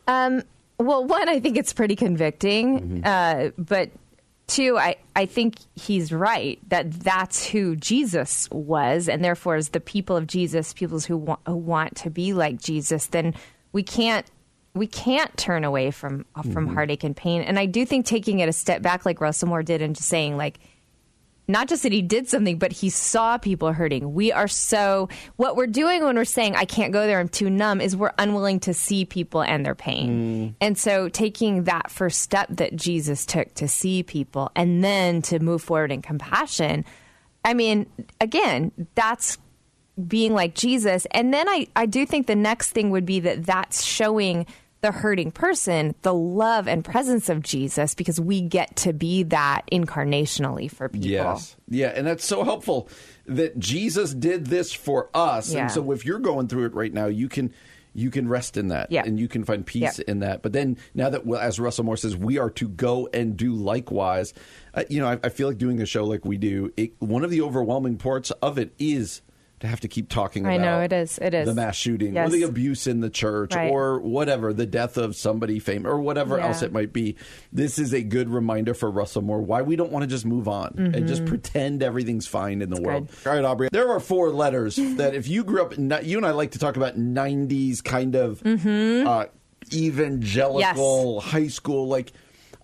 Um, 0.07 0.44
well, 0.77 1.04
one, 1.06 1.27
I 1.27 1.39
think 1.39 1.57
it's 1.57 1.74
pretty 1.74 1.95
convicting, 1.95 3.04
uh, 3.04 3.50
but 3.57 3.89
two, 4.48 4.78
I, 4.78 4.98
I 5.16 5.25
think 5.25 5.56
he's 5.75 6.12
right 6.12 6.60
that 6.69 6.92
that's 6.92 7.48
who 7.48 7.75
Jesus 7.75 8.50
was, 8.51 9.07
and 9.07 9.24
therefore, 9.24 9.56
as 9.56 9.69
the 9.69 9.80
people 9.80 10.18
of 10.18 10.28
Jesus, 10.28 10.74
people 10.74 11.00
who 11.00 11.18
want, 11.18 11.39
who 11.48 11.56
want 11.56 11.95
to 11.98 12.10
be 12.10 12.33
like 12.33 12.62
Jesus, 12.62 13.07
then 13.07 13.33
we 13.71 13.83
can't 13.83 14.30
we 14.75 14.88
can't 14.88 15.36
turn 15.38 15.63
away 15.63 15.89
from 15.89 16.25
from 16.36 16.66
mm-hmm. 16.66 16.74
heartache 16.74 17.04
and 17.04 17.16
pain. 17.16 17.42
And 17.42 17.57
I 17.57 17.66
do 17.66 17.86
think 17.86 18.06
taking 18.06 18.39
it 18.39 18.50
a 18.50 18.54
step 18.54 18.81
back, 18.81 19.06
like 19.06 19.22
Russell 19.22 19.48
Moore 19.48 19.64
did, 19.64 19.81
and 19.81 19.95
just 19.95 20.07
saying 20.07 20.38
like 20.38 20.59
not 21.47 21.68
just 21.68 21.83
that 21.83 21.92
he 21.92 22.02
did 22.02 22.28
something, 22.28 22.57
but 22.57 22.71
he 22.71 22.90
saw 22.90 23.38
people 23.38 23.71
hurting. 23.71 24.14
We 24.14 24.31
are 24.31 24.47
so 24.47 25.09
what 25.38 25.56
we're 25.56 25.68
doing 25.68 26.04
when 26.04 26.16
we're 26.16 26.26
saying 26.26 26.56
I 26.56 26.66
can't 26.66 26.92
go 26.92 27.06
there, 27.06 27.19
I'm 27.19 27.30
too 27.30 27.50
numb, 27.50 27.81
is 27.81 27.95
we're 27.95 28.14
unwilling 28.18 28.59
to 28.61 28.73
see 28.73 29.06
people 29.06 29.42
and 29.42 29.66
their 29.66 29.76
pain. 29.76 30.09
Mm. 30.09 30.56
And 30.59 30.78
so 30.78 31.07
taking 31.07 31.64
that 31.66 31.92
first 31.92 32.21
step 32.21 32.47
that 32.52 32.76
Jesus 32.76 33.26
took 33.26 33.54
to 33.56 33.68
see 33.68 34.04
people 34.04 34.52
and 34.56 34.83
then 34.83 35.21
to 35.23 35.40
move 35.40 35.61
forward 35.61 35.92
in 35.92 36.02
compassion, 36.02 36.83
I 37.44 37.54
mean, 37.54 37.85
again, 38.19 38.71
that's 38.95 39.38
being 40.07 40.33
like 40.33 40.56
Jesus. 40.56 41.06
And 41.11 41.33
then 41.33 41.47
I, 41.47 41.68
I 41.76 41.85
do 41.85 42.06
think 42.06 42.28
the 42.28 42.35
next 42.35 42.71
thing 42.71 42.90
would 42.90 43.06
be 43.06 43.19
that 43.21 43.45
that's 43.45 43.83
showing 43.83 44.45
the 44.82 44.92
hurting 44.92 45.32
person 45.32 45.96
the 46.04 46.14
love 46.14 46.68
and 46.68 46.86
presence 46.86 47.30
of 47.30 47.42
Jesus 47.42 47.96
because 47.96 48.20
we 48.20 48.42
get 48.42 48.76
to 48.78 48.94
be 48.94 49.24
that 49.24 49.64
incarnationally 49.72 50.70
for 50.70 50.90
people. 50.90 51.10
Yes. 51.10 51.56
Yeah, 51.68 51.88
and 51.96 52.06
that's 52.06 52.26
so 52.26 52.44
helpful 52.44 52.88
that 53.26 53.58
Jesus 53.58 54.14
did 54.14 54.48
this 54.48 54.72
for 54.74 55.10
us. 55.14 55.52
Yeah. 55.54 55.62
And 55.64 55.72
so 55.72 55.92
if 55.92 56.06
you're 56.06 56.20
going 56.20 56.48
through 56.48 56.66
it 56.66 56.74
right 56.76 56.94
now, 56.94 57.08
you 57.08 57.28
can 57.30 57.52
you 57.98 58.12
can 58.12 58.28
rest 58.28 58.58
in 58.58 58.68
that 58.68 58.92
Yeah. 58.92 59.04
and 59.06 59.18
you 59.18 59.30
can 59.30 59.46
find 59.46 59.66
peace 59.66 60.00
Yeah. 60.00 60.06
in 60.10 60.20
that. 60.20 60.42
But 60.42 60.52
then 60.52 60.78
now 60.94 61.10
that 61.10 61.26
well, 61.26 61.40
as 61.40 61.60
Russell 61.60 61.86
Moore 61.86 61.96
says, 61.98 62.16
we 62.16 62.38
are 62.38 62.50
to 62.52 62.68
go 62.68 63.08
and 63.14 63.38
do 63.38 63.54
likewise. 63.54 64.34
Uh, 64.74 64.84
you 64.90 65.00
know, 65.00 65.08
I, 65.08 65.20
I 65.24 65.30
feel 65.30 65.48
like 65.48 65.58
doing 65.58 65.80
a 65.82 65.86
show 65.86 66.04
like 66.04 66.26
we 66.26 66.38
do, 66.38 66.74
it, 66.76 66.92
one 67.00 67.24
of 67.24 67.32
the 67.32 67.42
overwhelming 67.42 67.98
parts 67.98 68.32
of 68.32 68.58
it 68.58 68.74
is 68.78 69.22
to 69.62 69.68
have 69.68 69.80
to 69.80 69.88
keep 69.88 70.09
talking 70.09 70.44
about, 70.44 70.54
I 70.54 70.57
know, 70.57 70.81
it 70.81 70.92
is, 70.92 71.18
it 71.19 71.33
is. 71.33 71.47
the 71.47 71.54
mass 71.56 71.76
shooting 71.78 72.14
Yes. 72.14 72.28
or 72.28 72.31
the 72.31 72.44
abuse 72.44 72.88
in 72.88 73.00
the 73.00 73.09
church 73.09 73.56
Right. 73.56 73.71
or 73.71 74.00
whatever, 74.02 74.52
the 74.52 74.66
death 74.66 74.97
of 74.97 75.16
somebody 75.16 75.59
famous 75.59 75.90
or 75.90 76.00
whatever 76.02 76.38
Yeah. 76.38 76.47
else 76.47 76.62
it 76.62 76.74
might 76.74 76.92
be. 76.92 77.16
This 77.54 77.80
is 77.80 77.94
a 77.94 78.02
good 78.04 78.30
reminder 78.30 78.74
for 78.74 78.92
Russell 78.92 79.21
Moore 79.21 79.42
why 79.42 79.62
we 79.62 79.76
don't 79.78 79.92
want 79.94 80.04
to 80.04 80.07
just 80.07 80.26
move 80.26 80.47
on 80.50 80.92
and 80.94 81.07
just 81.07 81.26
pretend 81.26 81.81
everything's 81.81 82.28
fine 82.28 82.62
in 82.62 82.69
the 82.69 82.81
world. 82.81 83.07
All 83.26 83.31
right, 83.33 83.45
Aubrey. 83.45 83.69
There 83.71 83.90
are 83.90 84.00
four 84.02 84.30
letters 84.31 84.76
that 84.97 85.16
if 85.16 85.28
you 85.30 85.44
grew 85.45 85.62
up, 85.62 85.74
you 85.78 86.18
and 86.18 86.26
I 86.26 86.31
like 86.31 86.52
to 86.52 86.59
talk 86.59 86.76
about 86.76 86.97
'90s 86.97 87.81
kind 87.81 88.16
of 88.16 88.45
uh, 88.45 89.26
evangelical 89.74 91.21
high 91.21 91.47
school, 91.47 91.88
like. 91.88 92.12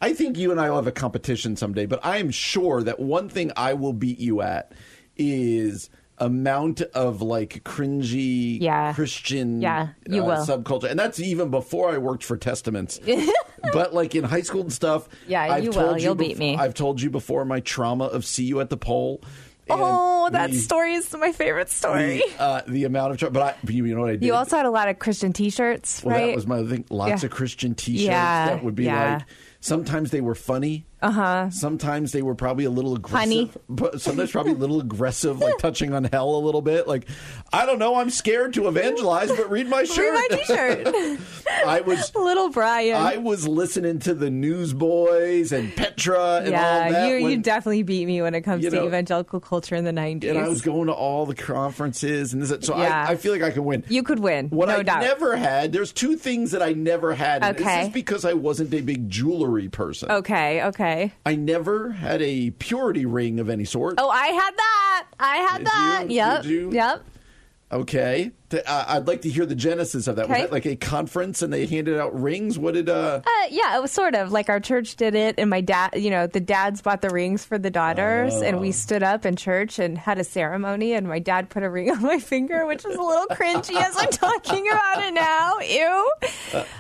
I 0.04 0.14
think 0.14 0.36
you 0.36 0.50
and 0.50 0.60
I 0.60 0.68
will 0.72 0.78
have 0.78 0.88
a 0.88 0.92
competition 0.92 1.56
someday, 1.56 1.86
but 1.86 2.00
I 2.04 2.18
am 2.18 2.32
sure 2.32 2.82
that 2.82 3.00
one 3.00 3.30
thing 3.30 3.52
I 3.56 3.74
will 3.76 3.94
beat 3.94 4.18
you 4.18 4.42
at 4.42 4.72
is 5.16 5.92
amount 6.22 6.82
of 6.94 7.22
like 7.22 7.64
cringy 7.66 8.62
Yeah. 8.62 8.94
Christian 8.94 9.62
Yeah, 9.62 9.90
you 10.08 10.24
uh, 10.24 10.28
will. 10.28 10.46
subculture, 10.46 10.90
and 10.90 10.98
that's 10.98 11.20
even 11.20 11.50
before 11.50 11.90
I 11.92 11.98
worked 11.98 12.24
for 12.24 12.38
Testaments. 12.38 13.00
but 13.74 13.94
like 13.94 14.16
in 14.16 14.24
high 14.24 14.42
school 14.42 14.62
and 14.62 14.72
stuff, 14.72 15.10
Yeah, 15.28 15.42
I've 15.42 15.64
you 15.66 15.72
told 15.74 15.88
will. 15.96 15.98
You'll 15.98 16.16
beat 16.16 16.38
me. 16.38 16.56
I've 16.56 16.74
told 16.76 17.02
you 17.02 17.10
before 17.10 17.44
my 17.44 17.60
trauma 17.60 18.06
of 18.06 18.24
"See 18.26 18.46
You 18.46 18.62
at 18.62 18.70
the 18.70 18.78
Pole." 18.78 19.22
Oh, 19.70 20.30
that 20.32 20.52
the- 20.52 20.58
story 20.58 20.94
is 20.96 21.14
my 21.16 21.32
favorite 21.32 21.70
story. 21.70 22.24
The, 22.38 22.42
uh, 22.42 22.62
the 22.68 22.84
amount 22.84 23.12
of 23.14 23.18
tra- 23.20 23.32
but 23.32 23.42
I, 23.42 23.56
you 23.72 23.96
know 23.96 24.02
what 24.02 24.10
I 24.10 24.14
did? 24.14 24.24
You 24.24 24.34
also 24.34 24.58
had 24.58 24.66
a 24.66 24.70
lot 24.72 24.90
of 24.90 25.00
Christian 25.00 25.32
T-shirts, 25.32 26.04
well, 26.04 26.14
right? 26.16 26.28
that 26.28 26.36
was 26.36 26.46
my 26.48 26.62
thing. 26.66 26.84
Lots 26.90 27.22
Yeah. 27.22 27.28
of 27.28 27.32
Christian 27.32 27.74
T-shirts 27.76 28.06
Yeah, 28.06 28.48
that 28.48 28.64
would 28.66 28.76
be 28.76 28.86
yeah. 28.86 29.14
like. 29.20 29.24
Sometimes 29.62 30.12
they 30.12 30.20
were 30.22 30.36
funny. 30.36 30.86
Uh 31.02 31.12
huh. 31.12 31.50
Sometimes 31.50 32.12
they 32.12 32.22
were 32.22 32.36
probably 32.36 32.66
a 32.66 32.70
little 32.70 32.96
aggressive. 32.96 33.20
Funny. 33.20 33.52
But 33.70 34.02
sometimes 34.02 34.32
probably 34.32 34.52
a 34.54 34.56
little 34.56 34.80
aggressive, 34.82 35.40
like 35.40 35.58
touching 35.60 35.94
on 35.94 36.04
hell 36.04 36.36
a 36.36 36.42
little 36.42 36.62
bit. 36.62 36.88
Like, 36.88 37.08
I 37.52 37.66
don't 37.66 37.80
know. 37.80 37.96
I'm 37.96 38.10
scared 38.12 38.54
to 38.54 38.68
evangelize, 38.68 39.30
but 39.32 39.50
read 39.50 39.68
my 39.68 39.84
shirt. 39.84 39.98
Read 40.14 40.30
my 40.30 40.38
T-shirt, 40.38 41.20
I 41.66 41.82
was. 41.82 42.14
little 42.16 42.50
Brian. 42.50 42.96
I 42.96 43.18
was 43.18 43.48
listening 43.48 44.00
to 44.00 44.14
the 44.14 44.30
Newsboys 44.76 45.52
and 45.52 45.76
Petra 45.76 46.38
and 46.38 46.48
all 46.48 46.52
yeah, 46.52 46.92
that. 46.92 47.08
you 47.10 47.28
you 47.28 47.38
definitely 47.38 47.84
beat 47.84 48.06
me 48.06 48.22
when 48.22 48.34
it 48.36 48.42
comes 48.42 48.64
You 48.64 48.70
to 48.70 48.76
know, 48.78 48.88
evangelical 48.88 49.40
culture 49.40 49.76
in 49.76 49.84
the 49.84 49.92
nineties. 49.92 50.30
and 50.30 50.40
I 50.40 50.48
was 50.48 50.62
going 50.62 50.88
to 50.88 50.94
all 50.94 51.26
the 51.26 51.36
conferences 51.36 52.34
and 52.34 52.42
this. 52.42 52.66
So 52.66 52.78
Yeah. 52.78 53.06
I, 53.08 53.14
I 53.14 53.16
feel 53.16 53.32
like 53.32 53.42
I 53.42 53.52
can 53.52 53.64
win. 53.66 53.84
You 53.90 54.04
could 54.04 54.20
win, 54.20 54.50
What 54.50 54.70
no 54.70 54.78
I 54.78 54.84
doubt. 54.84 55.02
never 55.02 55.36
had. 55.36 55.72
There's 55.72 55.92
two 55.92 56.16
things 56.16 56.52
that 56.52 56.62
I 56.62 56.74
never 56.74 57.14
had. 57.14 57.44
And 57.44 57.56
Okay. 57.60 57.78
This 57.80 57.88
is 57.88 57.94
because 57.94 58.26
I 58.26 58.34
wasn't 58.34 58.74
a 58.74 58.82
big 58.82 59.10
jewelry 59.10 59.70
person. 59.70 60.12
Okay, 60.12 60.64
okay. 60.64 60.91
I 61.26 61.36
never 61.36 61.92
had 61.92 62.22
a 62.22 62.52
purity 62.52 63.06
ring 63.06 63.40
of 63.40 63.50
any 63.50 63.66
sort. 63.66 63.96
Oh, 63.98 64.10
I 64.10 64.28
had 64.28 64.56
that. 64.56 65.08
I 65.20 65.36
had 65.38 65.58
Did 65.60 65.68
that. 65.68 66.04
you? 66.10 66.16
Yep. 66.16 66.42
Did 66.44 66.52
you? 66.52 66.72
Yep. 66.74 67.04
Okay. 67.72 68.32
Uh, 68.54 68.84
I'd 68.86 69.08
like 69.08 69.22
to 69.22 69.30
hear 69.30 69.46
the 69.46 69.56
genesis 69.56 70.08
of 70.08 70.18
that. 70.18 70.28
Was 70.28 70.38
that 70.38 70.52
like 70.52 70.66
a 70.66 70.76
conference 70.76 71.42
and 71.42 71.54
they 71.54 71.66
handed 71.66 71.98
out 71.98 72.20
rings? 72.22 72.60
What 72.60 72.74
did 72.74 72.90
uh? 72.90 73.22
Uh, 73.26 73.30
yeah, 73.50 73.78
it 73.78 73.82
was 73.82 73.92
sort 73.94 74.14
of 74.14 74.34
like 74.34 74.50
our 74.50 74.60
church 74.60 74.98
did 74.98 75.16
it, 75.16 75.36
and 75.38 75.50
my 75.50 75.62
dad, 75.62 75.92
you 75.96 76.10
know, 76.10 76.28
the 76.28 76.42
dads 76.42 76.82
bought 76.82 77.00
the 77.02 77.10
rings 77.12 77.46
for 77.46 77.58
the 77.58 77.70
daughters, 77.72 78.34
and 78.42 78.58
Oh. 78.58 78.60
we 78.60 78.74
stood 78.74 79.04
up 79.04 79.26
in 79.26 79.38
church 79.38 79.80
and 79.80 79.98
had 79.98 80.18
a 80.18 80.26
ceremony, 80.26 80.92
and 80.92 81.08
my 81.08 81.20
dad 81.20 81.50
put 81.50 81.64
a 81.64 81.70
ring 81.70 81.90
on 81.92 82.02
my 82.02 82.20
finger, 82.20 82.66
which 82.66 82.84
is 82.84 82.94
a 82.94 83.02
little 83.02 83.26
cringy 83.28 83.82
as 83.82 83.96
I'm 83.98 84.10
talking 84.10 84.68
about 84.70 85.02
it 85.02 85.14
now. 85.14 85.60
Ew. 85.60 86.12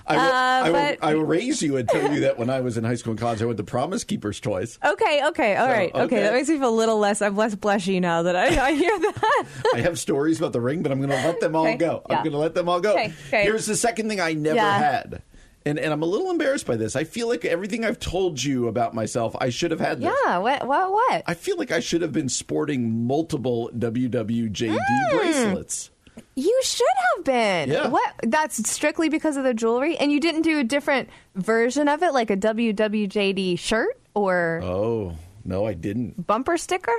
I 0.07 0.15
will, 0.17 0.19
I, 0.19 0.69
will, 0.71 0.95
I 1.01 1.15
will 1.15 1.23
raise 1.23 1.61
you 1.61 1.77
and 1.77 1.87
tell 1.87 2.11
you 2.13 2.19
that 2.21 2.37
when 2.37 2.49
I 2.49 2.59
was 2.59 2.77
in 2.77 2.83
high 2.83 2.95
school 2.95 3.11
and 3.11 3.19
college, 3.19 3.41
I 3.41 3.45
went 3.45 3.55
to 3.59 3.63
Promise 3.63 4.03
Keepers 4.03 4.41
toys. 4.41 4.77
Okay, 4.83 5.25
okay, 5.27 5.55
all 5.55 5.67
So, 5.67 5.71
right, 5.71 5.91
okay. 5.95 6.03
okay. 6.03 6.19
That 6.23 6.33
makes 6.33 6.49
me 6.49 6.57
feel 6.59 6.67
a 6.67 6.69
little 6.69 6.99
less. 6.99 7.21
I'm 7.21 7.37
less 7.37 7.55
blushy 7.55 8.01
now 8.01 8.23
that 8.23 8.35
I, 8.35 8.47
I 8.67 8.73
hear 8.73 8.99
that. 8.99 9.45
I 9.75 9.79
have 9.79 9.97
stories 9.97 10.37
about 10.37 10.51
the 10.51 10.59
ring, 10.59 10.80
but 10.81 10.91
I'm 10.91 10.99
going 10.99 11.09
to 11.09 11.15
let 11.27 11.39
them 11.39 11.55
all 11.55 11.65
Okay, 11.67 11.77
go. 11.77 12.01
I'm 12.09 12.17
going 12.23 12.31
to 12.31 12.37
let 12.37 12.53
them 12.55 12.67
all 12.69 12.79
go. 12.81 12.93
Okay, 12.93 13.13
okay. 13.27 13.43
Here's 13.43 13.65
the 13.65 13.75
second 13.75 14.09
thing 14.09 14.19
I 14.19 14.33
never 14.33 14.55
Yeah. 14.57 14.77
had. 14.79 15.21
And, 15.63 15.77
and 15.77 15.93
I'm 15.93 16.01
a 16.01 16.05
little 16.07 16.31
embarrassed 16.31 16.65
by 16.65 16.75
this. 16.75 16.95
I 16.95 17.03
feel 17.03 17.27
like 17.27 17.45
everything 17.45 17.85
I've 17.85 17.99
told 17.99 18.41
you 18.43 18.67
about 18.67 18.95
myself, 18.95 19.35
I 19.39 19.49
should 19.49 19.69
have 19.69 19.79
had 19.79 19.99
this. 20.01 20.11
yeah. 20.25 20.39
What? 20.39 20.65
What? 20.65 20.91
What? 20.91 21.23
I 21.27 21.35
feel 21.35 21.55
like 21.57 21.71
I 21.71 21.79
should 21.81 22.01
have 22.01 22.11
been 22.11 22.29
sporting 22.29 23.05
multiple 23.05 23.69
WWJD 23.77 24.77
Hmm. 24.79 25.17
bracelets. 25.17 25.91
You 26.35 26.59
should 26.63 26.87
have 27.15 27.23
been. 27.25 27.69
Yeah. 27.69 27.87
What? 27.89 28.13
That's 28.23 28.69
strictly 28.69 29.07
because 29.09 29.37
of 29.37 29.43
the 29.43 29.53
jewelry, 29.53 29.97
and 29.97 30.11
you 30.11 30.19
didn't 30.19 30.41
do 30.41 30.57
a 30.59 30.63
different 30.63 31.09
version 31.35 31.87
of 31.87 32.01
it, 32.03 32.11
like 32.13 32.31
a 32.31 32.35
WWJD 32.37 33.59
shirt 33.59 33.99
or 34.15 34.61
Oh, 34.63 35.15
no, 35.45 35.65
I 35.65 35.73
didn't. 35.73 36.25
bumper 36.27 36.57
sticker. 36.57 36.93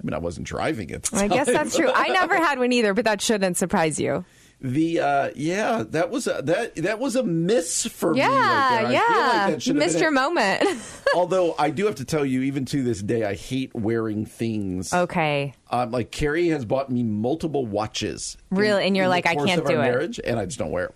I 0.00 0.02
mean, 0.04 0.14
I 0.14 0.18
wasn't 0.18 0.46
driving 0.46 0.90
it. 0.90 1.08
I 1.12 1.28
guess 1.28 1.46
that's 1.46 1.76
true. 1.76 1.90
I 1.94 2.08
never 2.08 2.36
had 2.36 2.58
one 2.58 2.72
either, 2.72 2.94
but 2.94 3.04
that 3.04 3.20
shouldn't 3.20 3.56
surprise 3.56 4.00
you. 4.00 4.24
The 4.62 5.00
uh, 5.00 5.30
yeah, 5.36 5.84
that 5.88 6.10
was 6.10 6.26
a, 6.26 6.42
that 6.44 6.74
that 6.76 6.98
was 6.98 7.16
a 7.16 7.22
miss 7.22 7.86
for 7.86 8.14
Yeah, 8.14 8.28
me. 8.28 8.34
Right. 8.34 8.84
I 8.84 8.92
yeah. 8.92 9.54
like 9.54 9.74
Missed 9.74 9.98
your 10.00 10.10
it. 10.10 10.12
moment. 10.12 10.62
Although 11.14 11.54
I 11.58 11.70
do 11.70 11.86
have 11.86 11.94
to 11.94 12.04
tell 12.04 12.26
you, 12.26 12.42
even 12.42 12.66
to 12.66 12.82
this 12.82 13.00
day, 13.02 13.24
I 13.24 13.34
hate 13.34 13.74
wearing 13.74 14.26
things. 14.26 14.92
okay. 14.92 15.54
Um, 15.70 15.92
like 15.92 16.10
Carrie 16.10 16.48
has 16.48 16.66
bought 16.66 16.90
me 16.90 17.02
multiple 17.02 17.64
watches. 17.64 18.36
in- 18.50 18.58
Really? 18.58 18.86
And 18.86 18.94
you're 18.94 19.04
in 19.06 19.10
like, 19.10 19.24
I 19.26 19.34
can't 19.34 19.64
do 19.66 19.72
it. 19.74 19.78
Marriage, 19.78 20.20
and 20.22 20.38
I 20.38 20.44
just 20.44 20.58
don't 20.58 20.70
wear 20.72 20.86
it. 20.86 20.94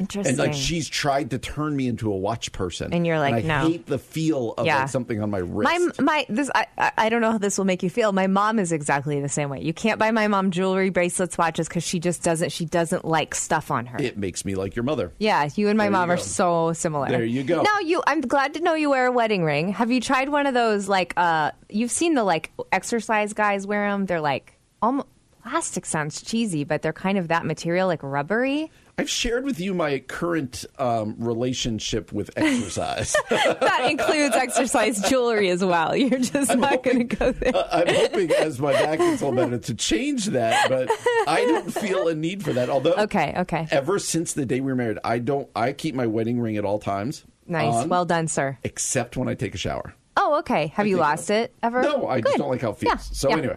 Interesting. 0.00 0.30
And 0.30 0.38
like 0.38 0.54
she's 0.54 0.88
tried 0.88 1.30
to 1.30 1.38
turn 1.38 1.76
me 1.76 1.86
into 1.86 2.12
a 2.12 2.16
watch 2.16 2.50
person, 2.52 2.92
And 2.92 3.06
you're 3.06 3.18
like, 3.18 3.34
I 3.34 3.40
no. 3.42 3.68
hate 3.68 3.86
the 3.86 3.98
feel 3.98 4.52
of 4.58 4.66
Yeah. 4.66 4.80
like 4.80 4.88
something 4.88 5.22
on 5.22 5.30
my 5.30 5.38
wrist. 5.38 5.98
my 5.98 6.04
my 6.04 6.26
this 6.28 6.50
I 6.54 6.66
I- 6.76 6.92
I 6.98 7.08
don't 7.08 7.20
know 7.20 7.32
how 7.32 7.38
this 7.38 7.56
will 7.58 7.64
make 7.64 7.82
you 7.82 7.90
feel. 7.90 8.12
My 8.12 8.26
mom 8.26 8.58
is 8.58 8.72
exactly 8.72 9.20
the 9.20 9.28
same 9.28 9.50
way. 9.50 9.60
You 9.62 9.72
can't 9.72 9.98
buy 9.98 10.10
my 10.10 10.26
mom 10.28 10.50
jewelry, 10.50 10.90
bracelets, 10.90 11.38
watches 11.38 11.68
because 11.68 11.84
she 11.84 12.00
just 12.00 12.22
doesn't. 12.22 12.50
She 12.50 12.64
doesn't 12.64 13.04
like 13.04 13.34
stuff 13.34 13.70
on 13.70 13.86
her. 13.86 13.98
it 14.00 14.18
makes 14.18 14.44
me 14.44 14.54
like 14.54 14.74
your 14.76 14.82
mother. 14.82 15.12
Yeah, 15.18 15.48
you 15.54 15.68
and 15.68 15.78
my 15.78 15.84
There 15.84 15.90
mom 15.92 16.10
are 16.10 16.16
so 16.16 16.72
similar. 16.72 17.08
There 17.08 17.24
you 17.24 17.44
go. 17.44 17.62
Now 17.62 17.78
you 17.80 18.02
I'm 18.06 18.20
glad 18.20 18.54
to 18.54 18.60
know 18.60 18.74
you 18.74 18.90
wear 18.90 19.06
a 19.06 19.12
wedding 19.12 19.44
ring. 19.44 19.68
Have 19.68 19.90
you 19.90 20.00
tried 20.00 20.28
one 20.28 20.46
of 20.46 20.54
those 20.54 20.88
like 20.88 21.14
uh 21.16 21.52
you've 21.68 21.90
seen 21.92 22.14
the 22.14 22.24
like 22.24 22.50
exercise 22.72 23.32
guys 23.32 23.66
wear 23.66 23.88
them? 23.90 24.06
They're 24.06 24.20
like 24.20 24.58
almost 24.82 25.06
plastic 25.48 25.84
sounds 25.86 26.22
cheesy, 26.22 26.64
but 26.64 26.82
they're 26.82 26.92
kind 26.92 27.18
of 27.18 27.28
that 27.28 27.44
material 27.44 27.86
like 27.86 28.02
rubbery. 28.02 28.70
I've 28.96 29.10
shared 29.10 29.44
with 29.44 29.58
you 29.60 29.74
my 29.74 29.98
current 29.98 30.64
um, 30.78 31.16
relationship 31.18 32.12
with 32.12 32.30
exercise. 32.36 33.14
That 33.30 33.88
includes 33.90 34.34
exercise 34.36 35.00
jewelry 35.08 35.50
as 35.50 35.64
well. 35.64 35.96
You're 35.96 36.20
just 36.20 36.56
not 36.56 36.82
going 36.82 37.00
to 37.08 37.16
go 37.16 37.32
there. 37.32 37.52
I'm 37.72 37.92
hoping 37.94 38.30
as 38.32 38.60
my 38.60 38.72
back 38.72 38.98
gets 38.98 39.22
all 39.22 39.32
better 39.32 39.58
to 39.58 39.74
change 39.74 40.26
that, 40.26 40.68
but 40.68 40.88
I 41.28 41.44
don't 41.44 41.72
feel 41.72 42.08
a 42.08 42.14
need 42.14 42.42
for 42.44 42.52
that. 42.52 42.70
Although, 42.70 42.94
Okay, 42.94 43.34
okay. 43.38 43.66
ever 43.70 43.98
since 43.98 44.32
the 44.34 44.46
day 44.46 44.60
we 44.60 44.70
were 44.72 44.76
married, 44.76 44.98
I 45.04 45.18
don't. 45.18 45.48
I 45.56 45.72
keep 45.72 45.94
my 45.94 46.06
wedding 46.06 46.40
ring 46.40 46.56
at 46.56 46.64
all 46.64 46.78
times. 46.78 47.24
Nice. 47.46 47.74
on, 47.74 47.88
Well 47.88 48.04
done, 48.04 48.28
sir. 48.28 48.58
except 48.64 49.16
when 49.16 49.28
I 49.28 49.34
take 49.34 49.54
a 49.54 49.58
shower. 49.58 49.94
Oh, 50.16 50.38
okay. 50.38 50.68
Have 50.68 50.86
you 50.86 50.96
lost 50.96 51.28
it 51.30 51.52
ever? 51.62 51.82
No, 51.82 52.06
I 52.06 52.20
just 52.20 52.38
don't 52.38 52.48
like 52.48 52.60
how 52.62 52.70
it 52.70 52.76
feels. 52.78 52.92
Yeah, 52.92 52.96
So 52.98 53.28
yeah. 53.30 53.36
anyway, 53.36 53.56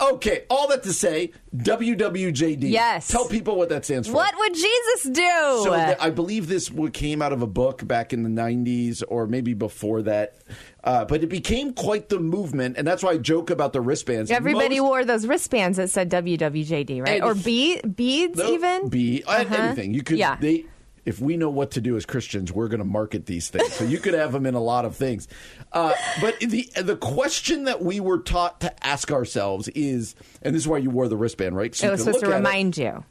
okay. 0.00 0.44
All 0.50 0.68
that 0.68 0.82
to 0.84 0.92
say, 0.92 1.32
WWJD. 1.56 2.70
Yes. 2.70 3.08
Tell 3.08 3.26
people 3.26 3.56
what 3.56 3.68
that 3.70 3.84
stands 3.84 4.08
for. 4.08 4.14
What 4.14 4.34
would 4.38 4.54
Jesus 4.54 5.02
do? 5.04 5.60
So 5.64 5.74
th- 5.74 5.96
I 6.00 6.10
believe 6.10 6.48
this 6.48 6.70
came 6.92 7.22
out 7.22 7.32
of 7.32 7.42
a 7.42 7.46
book 7.46 7.86
back 7.86 8.12
in 8.12 8.22
the 8.22 8.28
90s 8.28 9.02
or 9.08 9.26
maybe 9.26 9.54
before 9.54 10.02
that. 10.02 10.36
Uh, 10.84 11.04
but 11.04 11.22
it 11.22 11.28
became 11.28 11.72
quite 11.74 12.08
the 12.08 12.18
movement, 12.18 12.76
and 12.78 12.86
that's 12.86 13.02
why 13.02 13.10
I 13.10 13.18
joke 13.18 13.50
about 13.50 13.72
the 13.72 13.80
wristbands. 13.80 14.30
Everybody 14.30 14.80
Most- 14.80 14.88
wore 14.88 15.04
those 15.04 15.26
wristbands 15.26 15.76
that 15.76 15.90
said 15.90 16.10
WWJD, 16.10 17.02
right? 17.02 17.22
Or 17.22 17.34
be- 17.34 17.80
beads, 17.82 18.38
No, 18.38 18.52
even? 18.52 18.88
be 18.88 19.22
uh, 19.24 19.30
Uh-huh. 19.42 19.54
anything. 19.54 19.92
You 19.94 20.02
could. 20.02 20.18
Yeah. 20.18 20.36
They, 20.40 20.64
if 21.08 21.20
we 21.20 21.38
know 21.38 21.48
what 21.48 21.70
to 21.70 21.80
do 21.80 21.96
as 21.96 22.04
Christians, 22.04 22.52
we're 22.52 22.68
going 22.68 22.80
to 22.80 22.84
market 22.84 23.24
these 23.24 23.48
things. 23.48 23.72
So 23.72 23.84
you 23.84 23.98
could 23.98 24.12
have 24.12 24.30
them 24.32 24.44
in 24.44 24.54
a 24.54 24.60
lot 24.60 24.84
of 24.84 24.94
things. 24.94 25.26
Uh, 25.72 25.94
but 26.20 26.38
the 26.40 26.68
the 26.76 26.96
question 26.96 27.64
that 27.64 27.82
we 27.82 27.98
were 27.98 28.18
taught 28.18 28.60
to 28.60 28.86
ask 28.86 29.10
ourselves 29.10 29.68
is, 29.68 30.14
and 30.42 30.54
this 30.54 30.62
is 30.62 30.68
why 30.68 30.76
you 30.78 30.90
wore 30.90 31.08
the 31.08 31.16
wristband, 31.16 31.56
right? 31.56 31.74
So 31.74 31.88
it 31.88 31.90
was 31.92 32.04
supposed 32.04 32.20
to 32.20 32.26
at 32.26 32.32
it. 32.32 32.36
remind 32.36 32.76
you. 32.76 33.04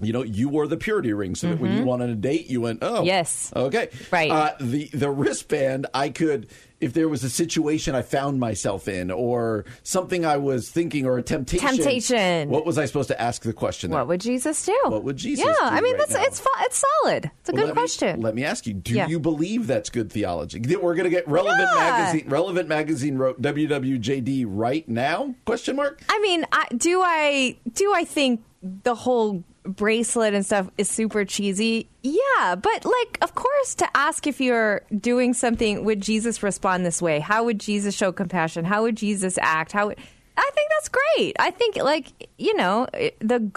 you 0.00 0.12
know, 0.14 0.22
you 0.22 0.48
wore 0.48 0.66
the 0.66 0.76
purity 0.78 1.12
ring 1.12 1.34
so 1.34 1.48
that 1.50 1.58
when 1.60 1.72
you 1.76 1.84
went 1.84 2.02
on 2.02 2.08
a 2.08 2.14
date, 2.14 2.46
you 2.48 2.60
went, 2.62 2.78
oh, 2.82 3.02
Yes. 3.04 3.52
okay, 3.54 3.88
Right. 4.10 4.30
Uh, 4.30 4.52
the 4.60 4.88
the 4.94 5.10
wristband, 5.10 5.86
I 5.92 6.08
could, 6.10 6.48
if 6.80 6.92
there 6.92 7.08
was 7.08 7.24
a 7.24 7.30
situation 7.30 7.94
I 7.94 8.02
found 8.02 8.38
myself 8.38 8.86
in, 8.88 9.10
or 9.10 9.64
something 9.82 10.24
I 10.26 10.36
was 10.36 10.68
thinking, 10.68 11.06
or 11.06 11.16
a 11.18 11.22
temptation. 11.22 11.66
Temptation. 11.68 12.50
What 12.50 12.66
was 12.66 12.76
I 12.78 12.84
supposed 12.84 13.08
to 13.08 13.20
ask 13.20 13.42
the 13.42 13.52
question? 13.52 13.90
there? 13.90 13.98
What 14.00 14.08
would 14.08 14.20
Jesus 14.20 14.64
do? 14.66 14.78
What 14.84 15.04
would 15.04 15.16
Jesus 15.16 15.44
Yeah, 15.46 15.52
do 15.52 15.58
I 15.76 15.80
mean 15.80 15.94
right 15.94 15.98
that's 16.08 16.12
now? 16.14 16.24
it's 16.24 16.42
it's 16.60 16.84
solid. 17.02 17.30
It's 17.40 17.48
a 17.48 17.52
Well, 17.52 17.62
good 17.62 17.66
let 17.68 17.74
me- 17.76 17.80
question. 17.80 18.20
let 18.20 18.34
me 18.34 18.44
ask 18.44 18.66
you: 18.66 18.74
Do 18.74 18.94
Yeah. 18.94 19.08
you 19.08 19.18
believe 19.18 19.66
that's 19.66 19.88
good 19.90 20.12
theology? 20.12 20.58
That 20.60 20.82
We're 20.82 20.94
going 20.94 21.04
to 21.04 21.10
get 21.10 21.26
relevant 21.28 21.68
Yeah. 21.74 21.78
magazine. 21.80 22.28
Relevant 22.28 22.68
magazine 22.68 23.16
wrote 23.16 23.40
WWJD 23.40 24.44
right 24.46 24.86
now? 24.88 25.34
Question 25.44 25.76
mark. 25.76 26.02
I 26.08 26.18
mean, 26.20 26.44
I, 26.52 26.66
do 26.76 27.00
I 27.02 27.56
do 27.72 27.92
I 27.94 28.04
think 28.04 28.42
the 28.62 28.94
whole 28.94 29.44
bracelet 29.66 30.34
and 30.34 30.44
stuff 30.44 30.70
is 30.78 30.90
super 30.90 31.24
cheesy? 31.24 31.88
Yeah, 32.02 32.54
but 32.54 32.84
like, 32.84 33.18
of 33.22 33.34
course, 33.34 33.74
to 33.76 33.88
ask 33.96 34.26
if 34.26 34.40
you're 34.40 34.82
doing 34.98 35.34
something, 35.34 35.84
would 35.84 36.00
Jesus 36.00 36.42
respond 36.42 36.86
this 36.86 37.02
way? 37.02 37.20
How 37.20 37.44
would 37.44 37.60
Jesus 37.60 37.94
show 37.94 38.12
compassion? 38.12 38.64
How 38.64 38.82
would 38.82 38.96
Jesus 38.96 39.38
act? 39.40 39.72
How 39.72 39.88
would 39.88 39.98
I 40.36 40.50
think 40.54 40.70
that's 40.70 40.88
great. 40.88 41.36
I 41.38 41.50
think 41.50 41.76
like 41.76 42.28
you 42.38 42.54
know 42.56 42.86
the 43.20 43.50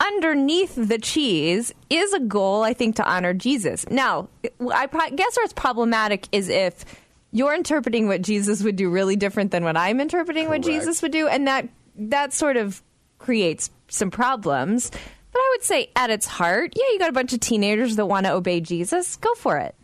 underneath 0.00 0.74
the 0.74 0.98
cheese 0.98 1.72
is 1.88 2.12
a 2.12 2.20
goal. 2.20 2.62
I 2.62 2.74
think 2.74 2.96
to 2.96 3.04
honor 3.04 3.32
Jesus. 3.32 3.88
Now, 3.88 4.28
I 4.72 4.86
pro- 4.86 5.10
guess 5.10 5.36
where 5.36 5.44
it's 5.44 5.54
problematic 5.54 6.28
is 6.32 6.48
if. 6.48 6.84
You're 7.32 7.54
interpreting 7.54 8.06
what 8.06 8.22
Jesus 8.22 8.62
would 8.62 8.76
do 8.76 8.88
really 8.88 9.16
different 9.16 9.50
than 9.50 9.62
what 9.62 9.76
I'm 9.76 10.00
interpreting 10.00 10.48
what 10.48 10.62
Jesus 10.62 11.02
would 11.02 11.12
do, 11.12 11.26
and 11.28 11.46
that 11.48 11.68
that 11.96 12.32
sort 12.32 12.56
of 12.56 12.82
creates 13.18 13.68
some 13.88 14.10
problems. 14.10 14.90
But 15.36 15.42
I 15.42 15.50
would 15.54 15.62
say 15.64 15.90
at 15.94 16.08
its 16.08 16.24
heart, 16.26 16.72
yeah, 16.74 16.84
you 16.92 16.98
got 16.98 17.10
a 17.10 17.12
bunch 17.12 17.34
of 17.34 17.40
teenagers 17.40 17.96
that 17.96 18.06
want 18.06 18.24
to 18.24 18.32
obey 18.32 18.62
Jesus. 18.62 19.16
Go 19.16 19.34
for 19.34 19.58
it. 19.58 19.74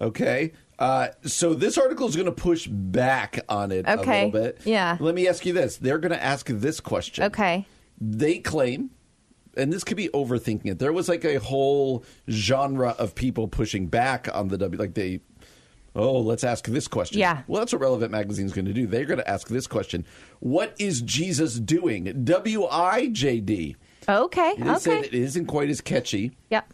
Okay. 0.00 0.52
Uh, 0.78 1.08
so 1.24 1.52
this 1.52 1.76
article 1.76 2.06
is 2.08 2.14
going 2.14 2.26
to 2.26 2.32
push 2.32 2.68
back 2.68 3.40
on 3.48 3.72
it 3.72 3.86
a 3.88 3.98
Okay. 3.98 4.26
little 4.26 4.40
bit. 4.42 4.60
Yeah. 4.64 4.96
Let 5.00 5.16
me 5.16 5.26
ask 5.26 5.44
you 5.44 5.52
this: 5.52 5.78
They're 5.78 5.98
going 5.98 6.12
to 6.12 6.22
ask 6.22 6.46
this 6.48 6.78
question. 6.78 7.24
Okay. 7.24 7.66
they 8.00 8.38
claim, 8.38 8.90
and 9.56 9.72
this 9.72 9.82
could 9.82 9.96
be 9.96 10.08
overthinking 10.10 10.66
it. 10.66 10.78
There 10.78 10.92
was 10.92 11.08
like 11.08 11.24
a 11.24 11.40
whole 11.40 12.04
genre 12.30 12.90
of 12.96 13.16
people 13.16 13.48
pushing 13.48 13.88
back 13.88 14.28
on 14.32 14.46
the 14.46 14.58
W, 14.58 14.78
like 14.78 14.94
they. 14.94 15.20
Oh, 15.96 16.18
let's 16.20 16.42
ask 16.44 16.66
this 16.66 16.86
question. 16.88 17.18
Yeah. 17.18 17.42
Well, 17.48 17.60
that's 17.60 17.72
what 17.72 17.80
Relevant 17.80 18.10
Magazine's 18.12 18.52
going 18.52 18.64
to 18.66 18.72
do. 18.72 18.86
They're 18.86 19.04
going 19.06 19.18
to 19.18 19.28
ask 19.28 19.48
this 19.48 19.66
question 19.66 20.04
What 20.38 20.74
is 20.78 21.00
Jesus 21.02 21.58
doing? 21.58 22.24
W 22.24 22.64
I 22.66 23.08
J 23.08 23.40
D. 23.40 23.76
Okay. 24.08 24.54
It 24.58 24.66
Okay. 24.66 25.00
it 25.00 25.14
isn't 25.14 25.46
quite 25.46 25.70
as 25.70 25.80
catchy 25.80 26.32
Yep. 26.50 26.72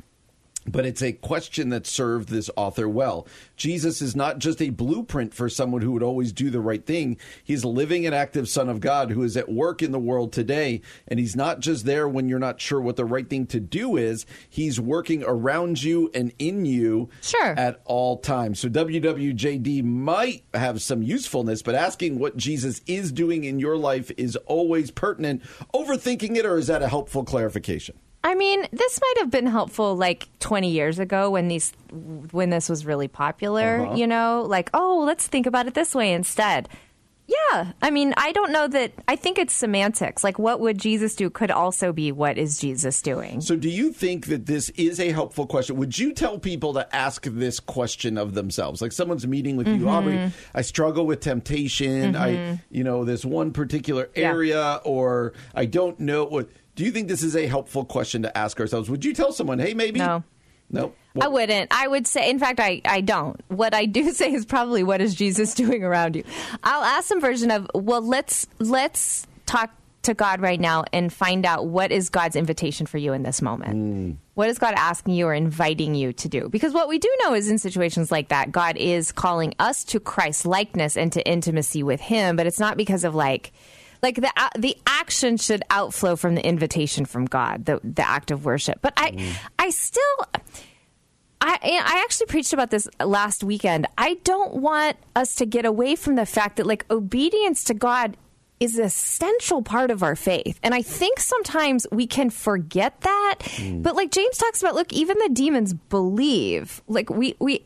But 0.70 0.86
it's 0.86 1.02
a 1.02 1.12
question 1.12 1.68
that 1.70 1.86
served 1.86 2.28
this 2.28 2.50
author 2.56 2.88
well. 2.88 3.26
Jesus 3.56 4.00
is 4.00 4.16
not 4.16 4.38
just 4.38 4.62
a 4.62 4.70
blueprint 4.70 5.34
for 5.34 5.48
someone 5.48 5.82
who 5.82 5.92
would 5.92 6.02
always 6.02 6.32
do 6.32 6.50
the 6.50 6.60
right 6.60 6.84
thing. 6.84 7.16
He's 7.44 7.62
a 7.64 7.68
living 7.68 8.06
and 8.06 8.14
active 8.14 8.48
Son 8.48 8.68
of 8.68 8.80
God 8.80 9.10
who 9.10 9.22
is 9.22 9.36
at 9.36 9.48
work 9.50 9.82
in 9.82 9.92
the 9.92 9.98
world 9.98 10.32
today. 10.32 10.80
And 11.08 11.18
he's 11.18 11.36
not 11.36 11.60
just 11.60 11.84
there 11.84 12.08
when 12.08 12.28
you're 12.28 12.38
not 12.38 12.60
sure 12.60 12.80
what 12.80 12.96
the 12.96 13.04
right 13.04 13.28
thing 13.28 13.46
to 13.48 13.60
do 13.60 13.96
is. 13.96 14.26
He's 14.48 14.80
working 14.80 15.22
around 15.26 15.82
you 15.82 16.10
and 16.14 16.32
in 16.38 16.64
you 16.64 17.08
Sure. 17.20 17.58
at 17.58 17.80
all 17.84 18.18
times. 18.18 18.60
So 18.60 18.68
WWJD 18.68 19.82
might 19.82 20.44
have 20.54 20.80
some 20.82 21.02
usefulness, 21.02 21.62
but 21.62 21.74
asking 21.74 22.18
what 22.18 22.36
Jesus 22.36 22.80
is 22.86 23.12
doing 23.12 23.44
in 23.44 23.58
your 23.58 23.76
life 23.76 24.10
is 24.16 24.36
always 24.46 24.90
pertinent. 24.90 25.42
Overthinking 25.74 26.36
it, 26.36 26.46
or 26.46 26.58
is 26.58 26.68
that 26.68 26.82
a 26.82 26.88
helpful 26.88 27.24
clarification? 27.24 27.98
I 28.22 28.34
mean, 28.34 28.66
this 28.72 29.00
might 29.00 29.14
have 29.20 29.30
been 29.30 29.46
helpful 29.46 29.96
like 29.96 30.28
20 30.40 30.70
years 30.70 30.98
ago 30.98 31.30
when 31.30 31.48
these 31.48 31.72
when 32.32 32.50
this 32.50 32.68
was 32.68 32.84
really 32.84 33.08
popular, 33.08 33.82
Uh-huh. 33.86 33.94
you 33.96 34.06
know, 34.06 34.44
like, 34.46 34.68
oh, 34.74 35.02
let's 35.06 35.26
think 35.26 35.46
about 35.46 35.66
it 35.66 35.74
this 35.74 35.94
way 35.94 36.12
instead. 36.12 36.68
Yeah, 37.52 37.72
I 37.80 37.92
mean, 37.92 38.12
I 38.16 38.32
don't 38.32 38.50
know 38.50 38.66
that 38.66 38.92
I 39.06 39.14
think 39.14 39.38
it's 39.38 39.54
semantics. 39.54 40.24
Like 40.24 40.36
what 40.38 40.58
would 40.58 40.78
Jesus 40.78 41.14
do 41.14 41.30
could 41.30 41.52
also 41.52 41.92
be 41.92 42.10
what 42.10 42.36
is 42.36 42.58
Jesus 42.58 43.00
doing? 43.00 43.40
So, 43.40 43.54
do 43.54 43.68
you 43.70 43.92
think 43.92 44.26
that 44.26 44.46
this 44.46 44.68
is 44.70 44.98
a 44.98 45.12
helpful 45.12 45.46
question? 45.46 45.76
Would 45.76 45.96
you 45.96 46.12
tell 46.12 46.40
people 46.40 46.74
to 46.74 46.94
ask 46.94 47.24
this 47.26 47.60
question 47.60 48.18
of 48.18 48.34
themselves? 48.34 48.82
Like 48.82 48.90
someone's 48.90 49.28
meeting 49.28 49.56
with 49.56 49.68
Mm-hmm. 49.68 49.80
you, 49.80 49.88
Aubrey. 49.88 50.32
I 50.54 50.62
struggle 50.62 51.06
with 51.06 51.20
temptation. 51.20 52.16
I, 52.16 52.60
you 52.68 52.82
know, 52.82 53.04
this 53.04 53.24
one 53.24 53.52
particular 53.52 54.10
Yeah. 54.16 54.28
area, 54.30 54.80
or 54.84 55.32
I 55.54 55.66
don't 55.66 56.00
know 56.00 56.24
what. 56.24 56.48
Do 56.80 56.86
you 56.86 56.92
think 56.92 57.08
this 57.08 57.22
is 57.22 57.36
a 57.36 57.46
helpful 57.46 57.84
question 57.84 58.22
to 58.22 58.38
ask 58.38 58.58
ourselves? 58.58 58.88
Would 58.88 59.04
you 59.04 59.12
tell 59.12 59.32
someone, 59.32 59.58
hey, 59.58 59.74
maybe? 59.74 59.98
No. 59.98 60.24
No. 60.70 60.94
I 61.20 61.28
wouldn't. 61.28 61.70
I 61.70 61.86
would 61.86 62.06
say, 62.06 62.30
in 62.30 62.38
fact, 62.38 62.58
I, 62.58 62.80
I 62.86 63.02
don't. 63.02 63.38
What 63.48 63.74
I 63.74 63.84
do 63.84 64.10
say 64.14 64.32
is 64.32 64.46
probably 64.46 64.82
what 64.82 65.02
is 65.02 65.14
Jesus 65.14 65.54
doing 65.64 65.84
around 65.84 66.16
you. 66.16 66.24
I'll 66.64 66.82
ask 66.82 67.06
some 67.06 67.20
version 67.20 67.50
of, 67.50 67.70
well, 67.74 68.00
let's 68.00 68.46
let's 68.60 69.26
talk 69.44 69.74
to 70.04 70.14
God 70.14 70.40
right 70.40 70.58
now 70.58 70.84
and 70.90 71.12
find 71.12 71.44
out 71.44 71.66
what 71.66 71.92
is 71.92 72.08
God's 72.08 72.34
invitation 72.34 72.86
for 72.86 72.96
you 72.96 73.12
in 73.12 73.24
this 73.24 73.42
moment. 73.42 73.76
Mm. 73.76 74.16
What 74.32 74.48
is 74.48 74.58
God 74.58 74.72
asking 74.74 75.12
you 75.12 75.26
or 75.26 75.34
inviting 75.34 75.94
you 75.94 76.14
to 76.14 76.30
do? 76.30 76.48
Because 76.48 76.72
what 76.72 76.88
we 76.88 76.98
do 76.98 77.14
know 77.22 77.34
is 77.34 77.50
in 77.50 77.58
situations 77.58 78.10
like 78.10 78.28
that, 78.28 78.52
God 78.52 78.78
is 78.78 79.12
calling 79.12 79.52
us 79.58 79.84
to 79.84 80.00
Christ 80.00 80.46
likeness 80.46 80.96
and 80.96 81.12
to 81.12 81.28
intimacy 81.28 81.82
with 81.82 82.00
Him, 82.00 82.36
but 82.36 82.46
it's 82.46 82.58
not 82.58 82.78
because 82.78 83.04
of 83.04 83.14
like 83.14 83.52
like 84.02 84.16
the 84.16 84.32
uh, 84.36 84.48
the 84.58 84.76
action 84.86 85.36
should 85.36 85.62
outflow 85.70 86.16
from 86.16 86.34
the 86.34 86.46
invitation 86.46 87.04
from 87.04 87.26
God, 87.26 87.66
the 87.66 87.80
the 87.84 88.06
act 88.06 88.30
of 88.30 88.44
worship. 88.44 88.78
But 88.82 88.94
I 88.96 89.10
mm. 89.12 89.32
I 89.58 89.70
still 89.70 90.26
I, 91.40 91.58
I 91.62 92.02
actually 92.04 92.26
preached 92.26 92.52
about 92.52 92.70
this 92.70 92.88
last 93.02 93.42
weekend. 93.42 93.86
I 93.96 94.14
don't 94.24 94.56
want 94.56 94.96
us 95.16 95.36
to 95.36 95.46
get 95.46 95.64
away 95.64 95.96
from 95.96 96.16
the 96.16 96.26
fact 96.26 96.56
that 96.56 96.66
like 96.66 96.84
obedience 96.90 97.64
to 97.64 97.74
God 97.74 98.16
is 98.58 98.78
an 98.78 98.84
essential 98.84 99.62
part 99.62 99.90
of 99.90 100.02
our 100.02 100.14
faith. 100.14 100.60
And 100.62 100.74
I 100.74 100.82
think 100.82 101.18
sometimes 101.18 101.86
we 101.90 102.06
can 102.06 102.28
forget 102.28 103.00
that. 103.00 103.36
Mm. 103.40 103.82
But 103.82 103.96
like 103.96 104.10
James 104.10 104.36
talks 104.36 104.62
about, 104.62 104.74
look, 104.74 104.92
even 104.92 105.16
the 105.18 105.30
demons 105.30 105.72
believe. 105.72 106.82
Like 106.86 107.08
we 107.08 107.36
we 107.38 107.64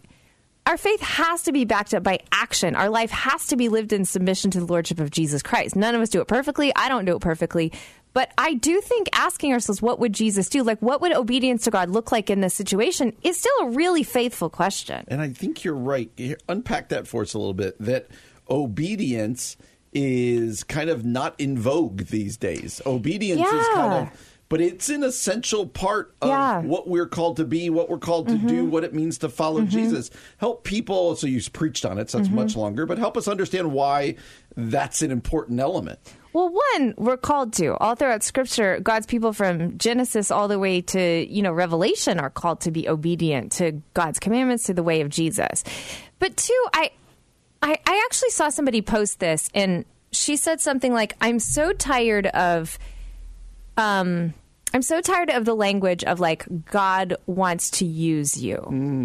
our 0.67 0.77
faith 0.77 1.01
has 1.01 1.43
to 1.43 1.53
be 1.53 1.65
backed 1.65 1.95
up 1.95 2.03
by 2.03 2.21
action. 2.33 2.75
Our 2.75 2.89
life 2.89 3.11
has 3.11 3.49
to 3.49 3.57
be 3.57 3.69
lived 3.69 3.93
in 3.93 4.05
submission 4.05 4.51
to 4.53 4.61
the 4.61 4.67
lordship 4.67 4.99
of 4.99 5.11
Jesus 5.11 5.43
Christ. 5.43 5.77
None 5.77 5.95
of 5.95 6.01
us 6.01 6.09
do 6.09 6.21
it 6.21 6.29
perfectly. 6.29 6.75
I 6.75 6.89
don't 6.89 7.05
do 7.05 7.17
it 7.17 7.21
perfectly. 7.21 7.73
But 8.15 8.33
I 8.39 8.55
do 8.55 8.81
think 8.81 9.09
asking 9.13 9.53
ourselves, 9.53 9.83
what 9.83 9.99
would 9.99 10.13
Jesus 10.13 10.49
do? 10.49 10.63
Like, 10.63 10.81
what 10.81 11.01
would 11.01 11.13
obedience 11.13 11.65
to 11.65 11.71
God 11.71 11.91
look 11.91 12.13
like 12.13 12.31
in 12.31 12.41
this 12.41 12.55
situation 12.55 13.13
is 13.23 13.37
still 13.37 13.57
a 13.63 13.71
really 13.71 14.05
faithful 14.05 14.49
question. 14.49 15.05
And 15.09 15.21
I 15.21 15.31
think 15.31 15.65
you're 15.65 15.75
right. 15.75 16.11
Unpack 16.49 16.91
that 16.91 17.09
for 17.09 17.23
us 17.23 17.35
a 17.35 17.39
little 17.39 17.55
bit. 17.55 17.77
That 17.81 18.09
obedience 18.49 19.57
is 19.93 20.63
kind 20.63 20.91
of 20.91 21.05
not 21.05 21.39
in 21.39 21.59
vogue 21.59 22.03
these 22.07 22.37
days. 22.37 22.81
Obedience 22.87 23.41
is 23.41 23.67
kind 23.75 24.09
of, 24.09 24.34
but 24.49 24.61
it's 24.61 24.89
an 24.89 25.03
essential 25.03 25.67
part 25.67 26.15
of 26.21 26.29
Yeah. 26.29 26.61
what 26.61 26.89
we're 26.89 27.09
called 27.09 27.37
to 27.39 27.45
be, 27.45 27.71
what 27.71 27.89
we're 27.89 27.99
called 27.99 28.29
to 28.29 28.37
do, 28.37 28.63
mm-hmm. 28.63 28.71
what 28.71 28.85
it 28.85 28.95
means 28.95 29.19
to 29.19 29.29
follow 29.29 29.61
mm-hmm. 29.61 29.71
Jesus. 29.71 30.11
Help 30.39 30.65
people. 30.65 31.17
So 31.17 31.27
you 31.27 31.41
preached 31.53 31.85
on 31.85 31.99
it, 31.99 32.11
so 32.11 32.19
it's 32.19 32.29
mm-hmm. 32.29 32.37
much 32.37 32.57
longer, 32.57 32.87
but 32.87 32.99
help 32.99 33.17
us 33.17 33.27
understand 33.27 33.73
why 33.73 34.17
that's 34.57 35.03
an 35.03 35.11
important 35.11 35.61
element. 35.61 35.99
Well, 36.33 36.51
one, 36.75 36.95
we're 36.97 37.17
called 37.17 37.53
to. 37.55 37.77
All 37.77 37.95
throughout 37.95 38.25
Scripture, 38.25 38.81
God's 38.81 39.07
people 39.07 39.33
from 39.33 39.79
Genesis 39.79 40.33
all 40.33 40.49
the 40.49 40.59
way 40.59 40.81
to, 40.81 41.27
you 41.33 41.43
know, 41.43 41.53
Revelation 41.53 42.19
are 42.19 42.31
called 42.31 42.61
to 42.63 42.73
be 42.73 42.89
obedient 42.89 43.53
to 43.53 43.81
God's 43.95 44.19
commandments, 44.19 44.65
to 44.65 44.75
the 44.75 44.83
way 44.83 45.01
of 45.01 45.11
Jesus. 45.11 45.63
But 46.19 46.37
two, 46.37 46.67
I, 46.73 46.91
I, 47.63 47.79
I 47.87 48.03
actually 48.05 48.31
saw 48.31 48.49
somebody 48.49 48.83
post 48.83 49.21
this, 49.21 49.49
and 49.55 49.85
she 50.11 50.37
said 50.37 50.61
something 50.61 50.93
like, 50.93 51.15
"I'm 51.21 51.39
so 51.39 51.73
tired 51.73 52.27
of." 52.27 52.79
Um 53.77 54.35
I'm 54.75 54.83
so 54.83 55.01
tired 55.01 55.31
of 55.31 55.45
the 55.45 55.55
language 55.55 56.03
of 56.03 56.19
like 56.19 56.45
God 56.65 57.17
wants 57.27 57.71
to 57.71 57.85
use 57.85 58.37
you. 58.43 58.57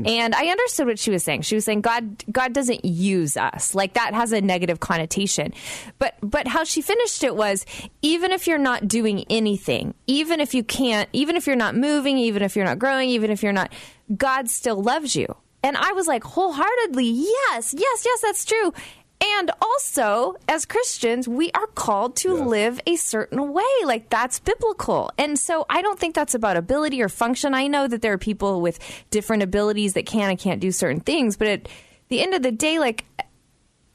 And 0.08 0.34
I 0.34 0.48
understood 0.48 0.88
what 0.88 0.98
she 0.98 1.12
was 1.12 1.24
saying. 1.24 1.44
She 1.44 1.54
was 1.54 1.64
saying 1.64 1.82
God 1.82 2.24
God 2.32 2.54
doesn't 2.54 2.84
use 2.84 3.38
us. 3.38 3.76
Like 3.76 3.94
that 3.94 4.16
has 4.16 4.32
a 4.32 4.42
negative 4.42 4.80
connotation. 4.80 5.54
But 6.00 6.16
but 6.24 6.48
how 6.48 6.64
she 6.64 6.82
finished 6.82 7.24
it 7.24 7.36
was 7.36 7.68
even 8.02 8.32
if 8.32 8.48
you're 8.48 8.58
not 8.58 8.88
doing 8.88 9.26
anything, 9.30 9.94
even 10.08 10.40
if 10.40 10.56
you 10.56 10.64
can't, 10.64 11.08
even 11.14 11.36
if 11.36 11.46
you're 11.46 11.56
not 11.56 11.76
moving, 11.76 12.18
even 12.18 12.42
if 12.42 12.56
you're 12.56 12.66
not 12.66 12.80
growing, 12.80 13.10
even 13.10 13.30
if 13.30 13.44
you're 13.44 13.54
not 13.54 13.72
God 14.18 14.50
still 14.50 14.82
loves 14.82 15.16
you. 15.16 15.36
And 15.62 15.78
I 15.78 15.92
was 15.92 16.08
like 16.08 16.24
wholeheartedly, 16.24 17.06
yes, 17.06 17.76
yes, 17.78 18.04
yes, 18.06 18.22
that's 18.22 18.44
true. 18.44 18.74
And 19.22 19.52
also, 19.62 20.36
as 20.48 20.66
Christians, 20.66 21.28
we 21.28 21.52
are 21.52 21.68
called 21.68 22.16
to 22.18 22.34
live 22.34 22.80
a 22.88 22.96
certain 22.96 23.52
way. 23.52 23.64
Like 23.84 24.10
that's 24.10 24.40
biblical. 24.40 25.12
And 25.18 25.38
so 25.38 25.66
I 25.70 25.82
don't 25.82 26.00
think 26.00 26.16
that's 26.16 26.36
about 26.36 26.56
ability 26.56 27.02
or 27.02 27.10
function. 27.10 27.54
I 27.54 27.68
know 27.68 27.88
that 27.88 28.02
there 28.02 28.14
are 28.14 28.18
people 28.18 28.62
with 28.62 28.80
different 29.10 29.44
abilities 29.44 29.94
that 29.94 30.06
can 30.06 30.30
and 30.30 30.40
can't 30.40 30.62
do 30.62 30.72
certain 30.72 31.02
things, 31.02 31.36
but 31.36 31.48
at 31.48 31.70
the 32.08 32.22
end 32.22 32.34
of 32.34 32.44
the 32.44 32.52
day, 32.52 32.80
like 32.80 33.04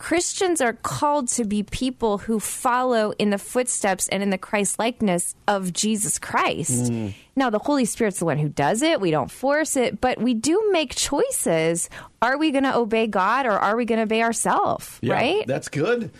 Christians 0.04 0.60
are 0.60 0.74
called 0.74 1.28
to 1.28 1.44
be 1.46 1.62
people 1.62 2.18
who 2.18 2.38
follow 2.38 3.14
in 3.18 3.30
the 3.30 3.38
footsteps 3.38 4.06
and 4.08 4.22
in 4.22 4.28
the 4.28 4.36
Christ 4.36 4.78
likeness 4.78 5.34
of 5.48 5.72
Jesus 5.72 6.18
Christ. 6.18 6.92
Mm. 6.92 7.14
Now, 7.36 7.48
the 7.48 7.58
Holy 7.58 7.86
Spirit's 7.86 8.18
the 8.18 8.26
one 8.26 8.36
who 8.36 8.50
does 8.50 8.82
it. 8.82 9.00
We 9.00 9.10
don't 9.10 9.30
force 9.30 9.78
it, 9.78 10.02
but 10.02 10.20
we 10.20 10.34
do 10.34 10.68
make 10.72 10.94
choices. 10.94 11.88
Are 12.20 12.36
we 12.36 12.50
going 12.50 12.64
to 12.64 12.76
obey 12.76 13.06
God 13.06 13.46
or 13.46 13.52
are 13.52 13.78
we 13.78 13.86
going 13.86 13.96
to 13.96 14.02
obey 14.02 14.20
ourselves? 14.20 14.98
Yeah, 15.00 15.14
right? 15.14 15.46
That's 15.46 15.68
good. 15.68 16.10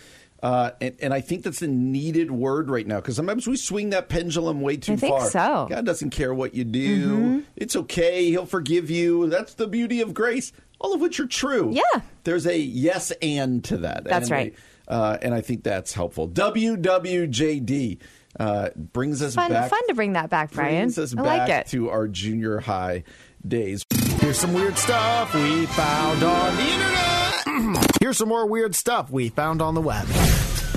Uh, 0.45 0.69
and, 0.79 0.95
and 1.01 1.11
I 1.11 1.21
think 1.21 1.41
that's 1.43 1.63
a 1.63 1.67
needed 1.67 2.29
word 2.29 2.69
right 2.69 2.85
now 2.85 2.97
because 2.97 3.15
sometimes 3.15 3.47
we 3.47 3.57
swing 3.57 3.89
that 3.89 4.09
pendulum 4.09 4.61
way 4.61 4.77
too 4.77 4.93
I 4.93 4.95
think 4.95 5.17
far. 5.17 5.29
so. 5.31 5.65
God 5.71 5.87
doesn't 5.87 6.11
care 6.11 6.35
what 6.35 6.53
you 6.53 6.63
do. 6.63 7.17
Mm-hmm. 7.17 7.39
It's 7.55 7.75
okay. 7.75 8.25
He'll 8.29 8.45
forgive 8.45 8.91
you. 8.91 9.27
That's 9.27 9.55
the 9.55 9.65
beauty 9.65 10.01
of 10.01 10.13
grace, 10.13 10.51
all 10.79 10.93
of 10.93 11.01
which 11.01 11.19
are 11.19 11.25
true. 11.25 11.71
Yeah. 11.73 12.01
There's 12.25 12.45
a 12.45 12.55
yes 12.59 13.11
and 13.23 13.63
to 13.63 13.77
that. 13.77 14.03
That's 14.03 14.29
And 14.29 14.31
right. 14.31 14.55
Uh, 14.87 15.17
and 15.19 15.33
I 15.33 15.41
think 15.41 15.63
that's 15.63 15.93
helpful. 15.93 16.29
WWJD 16.29 17.97
uh, 18.39 18.69
brings 18.75 19.23
us 19.23 19.33
fun, 19.33 19.51
back. 19.51 19.71
fun 19.71 19.87
to 19.87 19.95
bring 19.95 20.13
that 20.13 20.29
back, 20.29 20.51
Brian. 20.51 20.75
Brings 20.75 20.99
us 20.99 21.13
I 21.17 21.23
back 21.23 21.49
like 21.49 21.49
it. 21.49 21.67
to 21.71 21.89
our 21.89 22.07
junior 22.07 22.59
high 22.59 23.03
days. 23.47 23.83
Here's 24.19 24.37
some 24.37 24.53
weird 24.53 24.77
stuff 24.77 25.33
we 25.33 25.65
found 25.65 26.21
on 26.23 26.55
the 26.55 26.61
internet. 26.61 27.44
Here's 28.01 28.17
some 28.17 28.29
more 28.29 28.45
weird 28.45 28.75
stuff 28.75 29.09
we 29.09 29.29
found 29.29 29.61
on 29.61 29.73
the 29.75 29.81
web. 29.81 30.07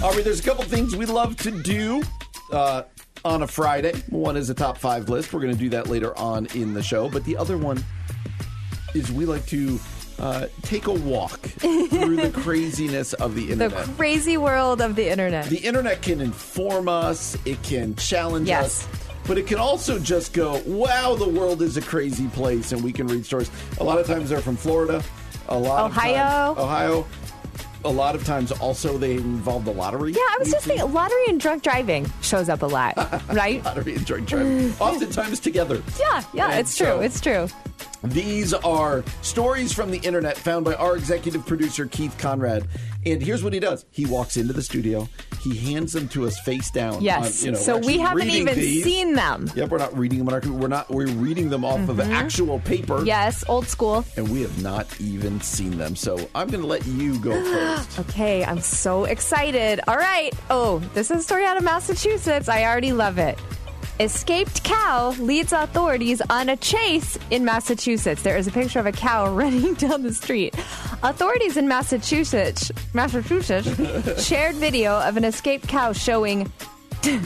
Aubrey, 0.03 0.23
there's 0.23 0.41
a 0.41 0.43
couple 0.43 0.65
things 0.65 0.95
we 0.95 1.07
love 1.07 1.37
to 1.39 1.51
do 1.51 2.03
uh, 2.53 2.83
on 3.25 3.43
a 3.43 3.47
Friday. 3.47 3.93
One 4.11 4.37
is 4.37 4.49
a 4.51 4.55
top 4.55 4.79
five 4.79 5.09
list. 5.09 5.33
We're 5.33 5.41
going 5.41 5.53
to 5.53 5.59
do 5.59 5.71
that 5.71 5.89
later 5.89 6.17
on 6.17 6.47
in 6.55 6.75
the 6.75 6.83
show. 6.83 7.09
But 7.09 7.25
the 7.25 7.37
other 7.37 7.59
one 7.59 7.83
is 8.95 9.11
we 9.11 9.25
like 9.27 9.45
to 9.47 9.79
uh, 10.21 10.47
take 10.63 10.87
a 10.87 10.93
walk 10.93 11.39
through 11.41 12.17
the 12.17 12.31
craziness 12.43 13.13
of 13.15 13.35
the 13.35 13.51
internet. 13.53 13.87
the 13.87 13.93
crazy 13.95 14.37
world 14.37 14.81
of 14.81 14.95
the 14.95 15.09
internet. 15.09 15.47
the 15.47 15.59
internet 15.59 16.03
can 16.03 16.21
inform 16.21 16.89
us, 16.89 17.37
it 17.45 17.61
can 17.63 17.95
challenge 17.97 18.49
Yes. 18.49 18.87
us. 18.87 18.89
But 19.27 19.37
it 19.37 19.47
can 19.47 19.59
also 19.59 19.99
just 19.99 20.33
go, 20.33 20.63
wow, 20.65 21.15
the 21.15 21.29
world 21.29 21.61
is 21.61 21.77
a 21.77 21.83
crazy 21.83 22.29
place, 22.29 22.73
and 22.73 22.83
we 22.83 22.93
can 22.93 23.07
read 23.09 23.27
stories. 23.27 23.51
A 23.79 23.85
lot 23.85 23.99
of 23.99 24.07
times 24.07 24.31
they're 24.31 24.41
from 24.41 24.57
Florida, 24.57 25.03
a 25.49 25.59
lot 25.59 25.91
Ohio. 25.91 26.15
times, 26.55 26.59
Ohio. 26.59 27.07
a 27.85 27.91
lot 27.91 28.15
of 28.15 28.25
times 28.25 28.53
also 28.53 28.99
they 28.99 29.15
involve 29.17 29.65
the 29.65 29.73
lottery. 29.73 30.13
Yeah, 30.13 30.19
I 30.21 30.37
was 30.39 30.51
just 30.51 30.67
thinking 30.67 30.93
lottery 30.93 31.25
and 31.29 31.41
drunk 31.41 31.63
driving 31.63 32.11
shows 32.23 32.49
up 32.49 32.63
a 32.63 32.67
lot, 32.67 32.97
right? 33.33 33.65
lottery 33.65 33.95
and 33.97 34.05
drunk 34.05 34.29
driving, 34.29 34.73
oftentimes 34.81 35.41
together. 35.41 35.83
Yeah, 35.99 36.23
yeah, 36.35 36.51
And 36.51 36.61
it's 36.61 36.77
true. 36.77 36.87
so- 36.87 37.01
It's 37.01 37.21
true. 37.21 37.49
These 38.05 38.55
are 38.55 39.03
stories 39.23 39.73
from 39.73 39.91
the 39.91 39.99
internet 39.99 40.37
found 40.37 40.65
by 40.65 40.75
our 40.75 40.97
executive 40.97 41.45
producer, 41.47 41.87
Keith 41.87 42.17
Conrad. 42.19 42.67
And 43.05 43.23
here's 43.23 43.43
what 43.43 43.53
he 43.53 43.61
does 43.61 43.87
he 43.91 44.07
walks 44.07 44.37
into 44.37 44.53
the 44.53 44.63
studio, 44.63 45.09
he 45.41 45.57
hands 45.57 45.93
them 45.93 46.09
to 46.09 46.27
us 46.27 46.39
face 46.41 46.71
down. 46.71 47.03
Yes. 47.03 47.41
on- 47.41 47.47
you 47.47 47.53
know, 47.53 47.59
so 47.59 47.79
we 47.79 47.99
haven't 47.99 48.31
even 48.31 48.55
these. 48.55 48.85
seen 48.85 49.15
them. 49.15 49.51
Yep, 49.55 49.71
we're 49.71 49.79
not 49.79 49.97
reading 49.97 50.19
them 50.19 50.29
on 50.29 50.35
our 50.35 50.41
We're 50.41 50.69
not. 50.69 50.89
We're 50.91 51.07
reading 51.07 51.49
them 51.49 51.65
off 51.65 51.89
of 51.89 51.97
mm-hmm. 51.97 52.13
actual 52.13 52.61
paper. 52.61 53.05
Yes, 53.05 53.45
old 53.49 53.67
school. 53.67 54.05
And 54.17 54.29
we 54.29 54.43
have 54.43 54.63
not 54.63 55.01
even 55.01 55.41
seen 55.41 55.79
them. 55.79 55.97
So 55.97 56.29
I'm 56.35 56.49
going 56.49 56.61
to 56.61 56.67
let 56.67 56.87
you 56.87 57.19
go 57.19 57.33
first. 57.53 57.99
Okay, 58.01 58.45
I'm 58.45 58.61
so 58.61 59.05
excited. 59.05 59.81
All 59.89 59.97
right. 59.97 60.33
Oh, 60.51 60.79
this 60.95 61.11
is 61.11 61.21
a 61.21 61.23
story 61.23 61.45
out 61.45 61.57
of 61.57 61.65
Massachusetts. 61.65 62.49
I 62.49 62.65
already 62.65 62.93
love 62.93 63.19
it. 63.19 63.39
Escaped 64.01 64.63
cow 64.63 65.11
leads 65.19 65.53
authorities 65.53 66.23
on 66.31 66.49
a 66.49 66.57
chase 66.57 67.19
in 67.31 67.45
Massachusetts. 67.45 68.23
There 68.23 68.37
is 68.37 68.47
a 68.47 68.53
picture 68.53 68.79
of 68.79 68.87
a 68.87 68.93
cow 68.93 69.29
running 69.35 69.75
down 69.75 70.05
the 70.05 70.15
street. 70.15 70.55
Authorities 71.03 71.57
in 71.57 71.67
Massachusetts, 71.67 72.71
Massachusetts, 72.95 74.25
shared 74.25 74.55
video 74.55 75.01
of 75.01 75.17
an 75.17 75.25
escaped 75.25 75.67
cow 75.67 75.93
showing 75.93 76.51
You 77.05 77.21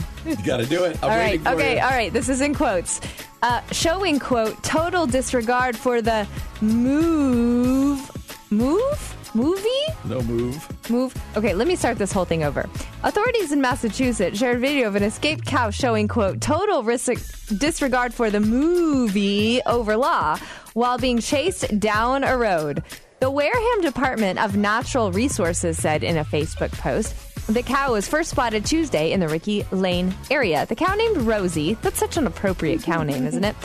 got 0.45 0.57
to 0.57 0.65
do 0.65 0.83
it. 0.85 0.97
I'm 1.03 1.11
all 1.11 1.17
right. 1.17 1.45
Okay. 1.45 1.75
you. 1.75 1.81
All 1.81 1.89
right. 1.89 2.11
This 2.11 2.27
is 2.29 2.41
in 2.41 2.55
quotes. 2.55 3.01
Uh, 3.43 3.61
showing 3.71 4.19
quote 4.19 4.63
total 4.63 5.05
disregard 5.05 5.77
for 5.77 6.01
the 6.01 6.27
move, 6.61 8.09
move, 8.51 9.15
movie, 9.35 9.69
No 10.05 10.21
move. 10.23 10.89
move. 10.89 11.13
Okay. 11.37 11.53
Let 11.53 11.67
me 11.67 11.75
start 11.75 11.97
this 11.97 12.11
whole 12.11 12.25
thing 12.25 12.43
over. 12.43 12.69
Authorities 13.03 13.51
in 13.51 13.61
Massachusetts 13.61 14.37
shared 14.37 14.59
video 14.59 14.87
of 14.87 14.95
an 14.95 15.03
escaped 15.03 15.45
cow 15.45 15.69
showing 15.69 16.07
quote 16.07 16.41
total 16.41 16.83
risk- 16.83 17.47
disregard 17.57 18.13
for 18.13 18.29
the 18.29 18.39
movie 18.39 19.61
over 19.65 19.97
law 19.97 20.37
while 20.73 20.97
being 20.97 21.19
chased 21.19 21.79
down 21.79 22.23
a 22.23 22.37
road. 22.37 22.83
The 23.19 23.31
Wareham 23.31 23.81
Department 23.81 24.39
of 24.39 24.57
Natural 24.57 25.11
Resources 25.11 25.77
said 25.77 26.03
in 26.03 26.17
a 26.17 26.25
Facebook 26.25 26.71
post. 26.73 27.15
The 27.47 27.63
cow 27.63 27.93
was 27.93 28.07
first 28.07 28.29
spotted 28.31 28.65
Tuesday 28.65 29.11
in 29.11 29.19
the 29.19 29.27
Ricky 29.27 29.63
Lane 29.71 30.13
area. 30.31 30.65
The 30.65 30.75
cow 30.75 30.93
named 30.95 31.17
Rosie, 31.17 31.73
that's 31.81 31.99
such 31.99 32.17
an 32.17 32.25
appropriate 32.27 32.83
cow 32.83 33.03
name, 33.03 33.25
isn't 33.25 33.43
it? 33.43 33.55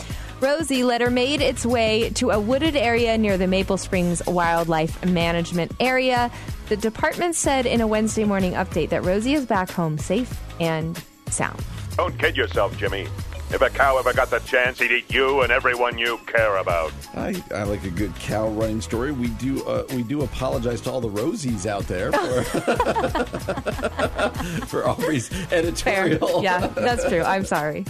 Rosie 0.41 0.85
letter 0.85 1.11
made 1.11 1.41
its 1.41 1.67
way 1.67 2.11
to 2.11 2.31
a 2.31 2.39
wooded 2.39 2.77
area 2.77 3.19
near 3.19 3.37
the 3.37 3.49
Maple 3.49 3.77
Springs 3.77 4.25
Wildlife 4.27 5.05
Management 5.05 5.73
Area. 5.81 6.31
The 6.69 6.77
department 6.77 7.35
said 7.35 7.67
in 7.67 7.81
a 7.81 7.87
Wednesday 7.89 8.23
morning 8.25 8.53
update 8.53 8.91
that 8.91 9.05
Rosie 9.05 9.35
is 9.35 9.47
back 9.47 9.69
home 9.71 9.99
safe 9.99 10.33
and 10.61 11.03
sound. 11.29 11.61
Don't 11.97 12.17
kid 12.19 12.37
yourself, 12.37 12.77
Jimmy. 12.79 13.09
If 13.51 13.63
a 13.63 13.71
cow 13.71 13.97
ever 13.99 14.13
got 14.13 14.29
the 14.31 14.41
chance, 14.41 14.79
he'd 14.79 14.93
eat 14.93 15.11
you 15.13 15.41
and 15.41 15.51
everyone 15.51 15.97
you 15.97 16.19
care 16.27 16.59
about. 16.59 16.93
I, 17.15 17.43
I 17.53 17.63
like 17.65 17.83
a 17.85 17.91
good 17.91 18.15
cow 18.17 18.47
running 18.49 18.83
story. 18.83 19.11
We 19.11 19.29
do 19.29 19.65
uh, 19.65 19.85
we 19.95 20.03
do 20.03 20.21
apologize 20.21 20.83
to 20.83 20.93
all 20.93 21.01
the 21.01 21.09
Rosies 21.09 21.65
out 21.65 21.85
there 21.89 22.13
for, 22.13 22.43
for 24.67 24.87
Aubrey's 24.87 25.29
Fair. 25.29 25.59
editorial. 25.59 26.43
Yeah, 26.45 26.67
that's 26.67 27.09
true. 27.09 27.23
I'm 27.23 27.47
sorry. 27.47 27.87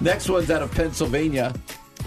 Next 0.00 0.28
one's 0.28 0.50
out 0.50 0.62
of 0.62 0.72
Pennsylvania. 0.72 1.54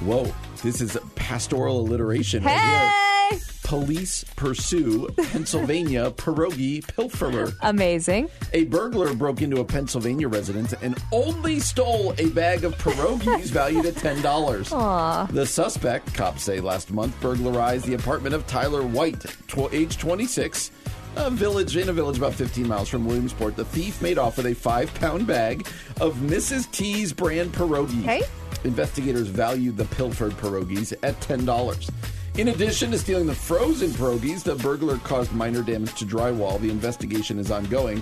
Whoa, 0.02 0.34
this 0.64 0.82
is 0.82 0.98
pastoral 1.16 1.80
alliteration. 1.82 2.44
right 2.44 2.52
here. 2.60 3.40
Hey! 3.40 3.40
Police 3.64 4.24
pursue 4.36 5.08
Pennsylvania 5.32 6.10
pierogi 6.12 6.84
pilferer. 6.84 7.54
Amazing. 7.62 8.28
A 8.54 8.64
burglar 8.66 9.14
broke 9.14 9.44
into 9.44 9.60
a 9.60 9.66
Pennsylvania 9.66 10.28
residence 10.28 10.74
and 10.82 10.98
only 11.12 11.60
stole 11.60 12.16
a 12.18 12.30
bag 12.30 12.64
of 12.64 12.76
pierogies 12.80 13.50
valued 13.52 13.86
at 13.86 13.96
ten 13.98 14.22
dollars. 14.24 14.70
Aww. 14.70 15.32
The 15.32 15.46
suspect, 15.46 16.16
cops 16.16 16.42
say 16.44 16.60
last 16.62 16.92
month, 16.92 17.20
burglarized 17.22 17.86
the 17.86 17.94
apartment 17.94 18.34
of 18.34 18.48
Tyler 18.48 18.82
White, 18.82 19.20
tw- 19.48 19.72
age 19.72 19.98
26. 20.00 20.72
A 21.16 21.30
village 21.30 21.76
in 21.76 21.90
a 21.90 21.94
village 21.94 22.18
about 22.18 22.34
15 22.34 22.68
miles 22.68 22.88
from 22.88 23.06
Williamsport. 23.06 23.56
The 23.56 23.66
thief 23.66 24.02
made 24.02 24.18
off 24.18 24.38
with 24.38 24.46
a 24.46 24.54
five-pound 24.56 25.28
bag 25.28 25.68
of 26.00 26.16
Mrs. 26.18 26.72
T's 26.72 27.12
brand 27.14 27.52
pierogies. 27.52 28.04
Okay. 28.04 28.22
Investigators 28.64 29.28
valued 29.28 29.78
the 29.78 29.86
pilfered 29.86 30.34
pierogies 30.34 30.94
at 31.04 31.20
ten 31.22 31.46
dollars. 31.46 31.90
In 32.38 32.50
addition 32.50 32.92
to 32.92 32.98
stealing 32.98 33.28
the 33.28 33.36
frozen 33.36 33.90
pierogies, 33.92 34.44
the 34.44 34.56
burglar 34.56 34.98
caused 35.00 35.34
minor 35.34 35.62
damage 35.62 35.94
to 35.96 36.06
drywall. 36.06 36.60
The 36.60 36.70
investigation 36.70 37.40
is 37.40 37.52
ongoing. 37.52 38.02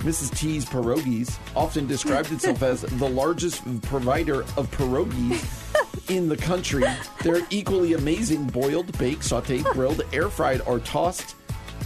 Mrs. 0.00 0.36
T's 0.38 0.64
Pierogies 0.64 1.36
often 1.56 1.86
described 1.86 2.30
itself 2.30 2.62
as 2.62 2.82
the 2.82 3.08
largest 3.08 3.64
provider 3.82 4.42
of 4.56 4.70
pierogies 4.70 6.10
in 6.10 6.28
the 6.28 6.36
country. 6.36 6.84
They're 7.22 7.46
equally 7.50 7.94
amazing 7.94 8.44
boiled, 8.44 8.96
baked, 8.98 9.22
sauteed, 9.22 9.64
grilled, 9.64 10.02
air 10.12 10.28
fried, 10.28 10.60
or 10.66 10.78
tossed 10.80 11.34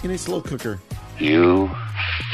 in 0.03 0.11
a 0.11 0.19
slow 0.19 0.41
cooker. 0.43 0.81
You 1.19 1.71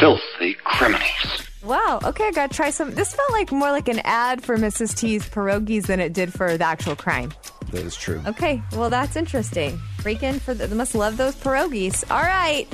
filthy 0.00 0.54
criminals. 0.64 1.46
Wow. 1.66 1.98
Okay, 2.04 2.28
I 2.28 2.30
gotta 2.30 2.54
try 2.54 2.70
some. 2.70 2.92
This 2.92 3.14
felt 3.14 3.30
like 3.32 3.50
more 3.50 3.72
like 3.72 3.88
an 3.88 4.00
ad 4.04 4.42
for 4.42 4.56
Mrs. 4.56 4.96
T's 4.96 5.28
pierogies 5.28 5.86
than 5.86 5.98
it 5.98 6.12
did 6.12 6.32
for 6.32 6.56
the 6.56 6.64
actual 6.64 6.94
crime. 6.94 7.32
That 7.72 7.82
is 7.82 7.96
true. 7.96 8.22
Okay, 8.26 8.62
well 8.72 8.88
that's 8.88 9.16
interesting. 9.16 9.78
Freaking 9.98 10.40
for 10.40 10.54
the, 10.54 10.68
they 10.68 10.76
must 10.76 10.94
love 10.94 11.16
those 11.16 11.34
pierogies. 11.34 12.08
All 12.08 12.22
right, 12.22 12.68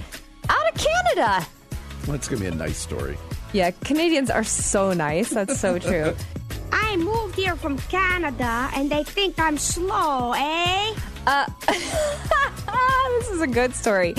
out 0.50 0.68
of 0.68 0.74
Canada. 0.78 1.46
Well, 2.06 2.16
it's 2.16 2.28
going 2.28 2.42
to 2.42 2.50
be 2.50 2.54
a 2.54 2.58
nice 2.58 2.76
story. 2.76 3.16
Yeah, 3.52 3.70
Canadians 3.70 4.28
are 4.28 4.44
so 4.44 4.92
nice. 4.92 5.30
That's 5.30 5.58
so 5.58 5.78
true. 5.78 6.14
I 6.72 6.96
moved 6.96 7.36
here 7.36 7.56
from 7.56 7.78
Canada 7.78 8.70
and 8.74 8.90
they 8.90 9.04
think 9.04 9.38
I'm 9.38 9.56
slow, 9.56 10.32
eh? 10.32 10.94
Uh, 11.26 11.46
this 13.18 13.30
is 13.30 13.40
a 13.40 13.46
good 13.46 13.74
story. 13.74 14.14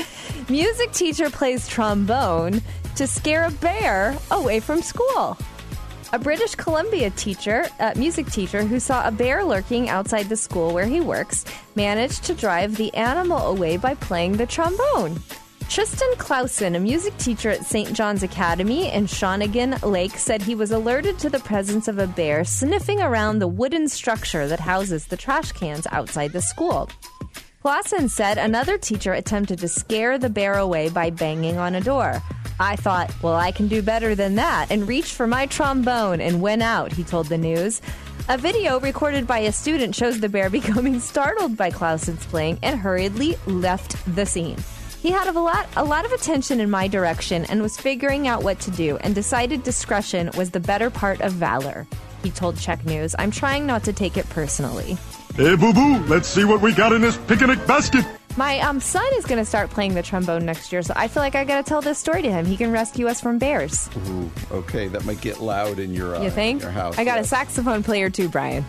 Music 0.49 0.91
teacher 0.93 1.29
plays 1.29 1.67
trombone 1.67 2.61
to 2.95 3.07
scare 3.07 3.45
a 3.45 3.51
bear 3.51 4.17
away 4.31 4.59
from 4.59 4.81
school. 4.81 5.37
A 6.13 6.19
British 6.19 6.53
Columbia 6.53 7.09
teacher, 7.11 7.65
uh, 7.79 7.93
music 7.95 8.27
teacher, 8.27 8.63
who 8.63 8.79
saw 8.79 9.07
a 9.07 9.11
bear 9.11 9.43
lurking 9.43 9.89
outside 9.89 10.29
the 10.29 10.37
school 10.37 10.71
where 10.71 10.85
he 10.85 11.01
works, 11.01 11.43
managed 11.75 12.23
to 12.25 12.35
drive 12.35 12.75
the 12.75 12.93
animal 12.93 13.39
away 13.47 13.77
by 13.77 13.95
playing 13.95 14.37
the 14.37 14.45
trombone. 14.45 15.19
Tristan 15.69 16.13
Clausen, 16.17 16.75
a 16.75 16.79
music 16.79 17.17
teacher 17.17 17.49
at 17.49 17.65
St. 17.65 17.93
John's 17.93 18.21
Academy 18.21 18.91
in 18.91 19.07
Shawnigan 19.07 19.81
Lake, 19.81 20.17
said 20.17 20.41
he 20.41 20.53
was 20.53 20.71
alerted 20.71 21.17
to 21.17 21.31
the 21.31 21.39
presence 21.39 21.87
of 21.87 21.97
a 21.97 22.05
bear 22.05 22.43
sniffing 22.43 23.01
around 23.01 23.39
the 23.39 23.47
wooden 23.47 23.87
structure 23.87 24.47
that 24.47 24.59
houses 24.59 25.07
the 25.07 25.17
trash 25.17 25.51
cans 25.51 25.87
outside 25.91 26.31
the 26.31 26.41
school. 26.43 26.89
Clausen 27.63 28.09
said 28.09 28.37
another 28.37 28.77
teacher 28.77 29.13
attempted 29.13 29.57
to 29.59 29.69
scare 29.69 30.17
the 30.17 30.29
bear 30.29 30.55
away 30.55 30.89
by 30.89 31.09
banging 31.09 31.57
on 31.57 31.75
a 31.75 31.79
door. 31.79 32.21
I 32.59 32.75
thought, 32.75 33.09
well, 33.23 33.35
I 33.35 33.53
can 33.53 33.69
do 33.69 33.81
better 33.81 34.15
than 34.15 34.35
that, 34.35 34.69
and 34.69 34.85
reached 34.85 35.13
for 35.13 35.27
my 35.27 35.45
trombone 35.45 36.19
and 36.19 36.41
went 36.41 36.61
out, 36.61 36.91
he 36.91 37.05
told 37.05 37.27
the 37.27 37.37
news. 37.37 37.81
A 38.27 38.37
video 38.37 38.81
recorded 38.81 39.25
by 39.25 39.39
a 39.39 39.53
student 39.53 39.95
shows 39.95 40.19
the 40.19 40.27
bear 40.27 40.49
becoming 40.59 40.99
startled 40.99 41.55
by 41.55 41.69
Clausen's 41.69 42.25
playing 42.25 42.59
and 42.63 42.77
hurriedly 42.77 43.37
left 43.45 43.95
the 44.13 44.25
scene. 44.25 44.57
He 45.01 45.11
had 45.11 45.33
a 45.33 45.39
lot, 45.39 45.69
a 45.77 45.85
lot 45.85 46.03
of 46.03 46.11
attention 46.11 46.59
in 46.59 46.69
my 46.69 46.89
direction 46.89 47.45
and 47.45 47.61
was 47.61 47.77
figuring 47.77 48.27
out 48.27 48.43
what 48.43 48.59
to 48.59 48.71
do, 48.71 48.97
and 48.97 49.15
decided 49.15 49.63
discretion 49.63 50.31
was 50.35 50.51
the 50.51 50.59
better 50.59 50.89
part 50.89 51.21
of 51.21 51.31
valor. 51.31 51.87
He 52.23 52.29
told 52.29 52.59
Czech 52.59 52.85
News, 52.85 53.15
I'm 53.17 53.31
trying 53.31 53.65
not 53.65 53.85
to 53.85 53.93
take 53.93 54.17
it 54.17 54.29
personally. 54.31 54.97
Hey, 55.35 55.55
boo 55.55 55.73
boo, 55.73 55.97
let's 56.05 56.27
see 56.27 56.43
what 56.43 56.61
we 56.61 56.75
got 56.75 56.93
in 56.93 57.01
this 57.01 57.17
picnic 57.17 57.65
basket. 57.65 58.05
My 58.37 58.59
um, 58.59 58.79
son 58.79 59.07
is 59.15 59.25
going 59.25 59.39
to 59.39 59.45
start 59.45 59.71
playing 59.71 59.95
the 59.95 60.03
trombone 60.03 60.45
next 60.45 60.71
year, 60.71 60.83
so 60.83 60.93
I 60.95 61.07
feel 61.07 61.23
like 61.23 61.33
I 61.33 61.43
got 61.43 61.63
to 61.65 61.67
tell 61.67 61.81
this 61.81 61.97
story 61.97 62.21
to 62.21 62.31
him. 62.31 62.45
He 62.45 62.55
can 62.55 62.71
rescue 62.71 63.07
us 63.07 63.19
from 63.19 63.39
bears. 63.39 63.89
Ooh, 64.07 64.31
okay, 64.51 64.87
that 64.89 65.05
might 65.05 65.21
get 65.21 65.39
loud 65.41 65.79
in 65.79 65.91
your, 65.91 66.15
uh, 66.15 66.21
You 66.21 66.29
think? 66.29 66.61
your 66.61 66.69
house. 66.69 66.99
I 66.99 67.03
got 67.03 67.17
a 67.17 67.23
saxophone 67.23 67.81
player 67.81 68.11
too, 68.11 68.29
Brian. 68.29 68.63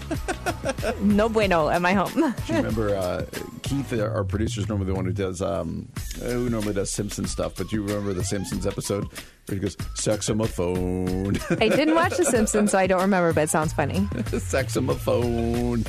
no 1.03 1.29
bueno 1.29 1.68
at 1.68 1.83
my 1.83 1.92
home. 1.92 2.12
Do 2.14 2.53
you 2.53 2.57
remember 2.57 2.96
uh, 2.96 3.27
Keith, 3.62 3.92
our 3.92 4.24
producer, 4.24 4.62
is 4.62 4.68
normally 4.68 4.87
the 4.87 4.94
one 4.94 5.05
who 5.05 5.12
does 5.12 5.42
um, 5.42 5.87
uh, 6.22 6.31
who 6.31 6.48
normally 6.48 6.72
does 6.72 6.90
Simpson 6.90 7.27
stuff, 7.27 7.57
but 7.57 7.68
do 7.68 7.77
you 7.77 7.83
remember 7.83 8.14
the 8.14 8.24
Simpsons 8.24 8.66
episode 8.66 9.07
where 9.46 9.57
he 9.57 9.59
goes 9.59 9.77
saxophone, 9.94 11.37
I 11.50 11.68
didn't 11.68 11.94
watch 11.94 12.16
The 12.16 12.24
Simpsons, 12.24 12.70
so 12.70 12.79
I 12.79 12.87
don't 12.87 13.03
remember, 13.03 13.35
but 13.35 13.42
it 13.42 13.50
sounds 13.50 13.74
funny. 13.74 14.09
saxophone. 14.38 15.85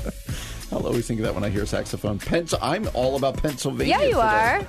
I'll 0.72 0.86
always 0.86 1.08
think 1.08 1.20
of 1.20 1.26
that 1.26 1.36
when 1.36 1.44
I 1.44 1.50
hear 1.50 1.66
saxophone. 1.66 2.20
Pens- 2.20 2.54
I'm 2.62 2.90
all 2.94 3.16
about 3.16 3.38
Pennsylvania. 3.42 3.96
Yeah, 3.98 4.02
you 4.04 4.10
today. 4.10 4.22
are. 4.22 4.68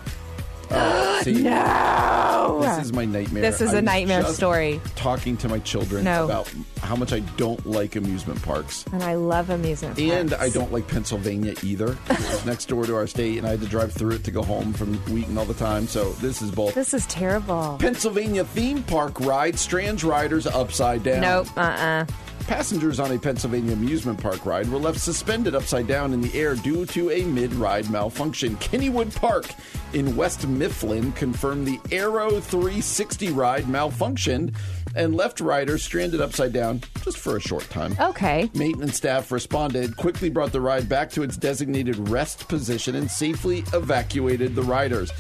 Uh, 0.69 1.23
see, 1.23 1.33
No. 1.43 2.59
This 2.61 2.87
is 2.87 2.93
my 2.93 3.05
nightmare. 3.05 3.43
This 3.43 3.61
is 3.61 3.73
I 3.73 3.79
a 3.79 4.07
just 4.07 4.37
story. 4.37 4.81
Talking 4.97 5.37
to 5.39 5.49
my 5.49 5.59
children 5.61 6.05
No. 6.05 6.25
about 6.25 6.53
how 6.83 6.97
much 6.97 7.13
I 7.13 7.21
don't 7.21 7.65
like 7.67 7.97
amusement 7.97 8.43
parks. 8.43 8.85
And 8.93 9.03
I 9.03 9.15
love 9.15 9.51
amusement 9.51 9.97
parks. 9.97 10.11
And. 10.13 10.35
I 10.35 10.49
don't 10.51 10.73
like 10.73 10.87
Pennsylvania 10.89 11.55
either. 11.63 11.97
It's 12.11 12.45
next 12.47 12.67
door 12.67 12.85
to 12.85 12.95
our 12.97 13.07
state, 13.07 13.39
and 13.39 13.47
I 13.47 13.51
had 13.51 13.61
to 13.61 13.67
drive 13.67 13.93
through 13.93 14.13
it 14.17 14.25
to 14.25 14.31
go 14.31 14.43
home 14.43 14.73
from 14.73 14.95
Wheaton 15.13 15.39
all 15.39 15.45
the 15.45 15.55
time. 15.55 15.87
So 15.87 16.13
this 16.15 16.43
is 16.43 16.51
both. 16.51 16.75
This 16.75 16.95
is 16.95 17.07
terrible. 17.07 17.77
Pennsylvania 17.81 18.45
theme 18.45 18.83
park 18.83 19.21
ride 19.21 19.59
strands 19.59 20.03
riders 20.05 20.47
upside 20.47 21.03
down. 21.05 21.21
Nope. 21.21 21.49
Uh 21.57 21.61
uh 21.61 22.07
Passengers 22.47 23.01
on 23.01 23.11
a 23.11 23.19
Pennsylvania 23.19 23.73
amusement 23.73 24.21
park 24.21 24.47
ride 24.47 24.69
were 24.69 24.79
left 24.79 25.01
suspended 25.01 25.57
upside 25.57 25.89
down 25.89 26.13
in 26.13 26.21
the 26.21 26.33
air 26.39 26.55
due 26.55 26.87
to 26.87 27.11
a 27.11 27.25
mid 27.25 27.53
ride 27.55 27.91
malfunction. 27.91 28.57
Kennywood 28.59 29.13
Park 29.17 29.47
in 29.95 30.15
West 30.15 30.47
Mifflin 30.47 31.11
confirmed 31.13 31.67
the 31.67 31.81
Aero 31.91 32.39
360 32.41 33.33
ride 33.33 33.65
malfunctioned 33.65 34.55
and 34.95 35.17
left 35.17 35.41
riders 35.41 35.83
stranded 35.83 36.21
upside 36.21 36.53
down 36.53 36.83
just 37.03 37.19
for 37.19 37.37
a 37.37 37.41
short 37.41 37.69
time. 37.69 37.97
Okay. 38.01 38.49
Maintenance 38.55 38.97
staff 38.97 39.33
responded, 39.33 39.97
quickly 39.97 40.31
brought 40.31 40.53
the 40.53 40.61
ride 40.61 40.89
back 40.89 41.11
to 41.11 41.25
its 41.25 41.37
designated 41.37 42.09
rest 42.09 42.47
position, 42.47 42.95
and 42.95 43.11
safely 43.11 43.65
evacuated 43.75 44.55
the 44.55 44.63
riders. 44.63 45.11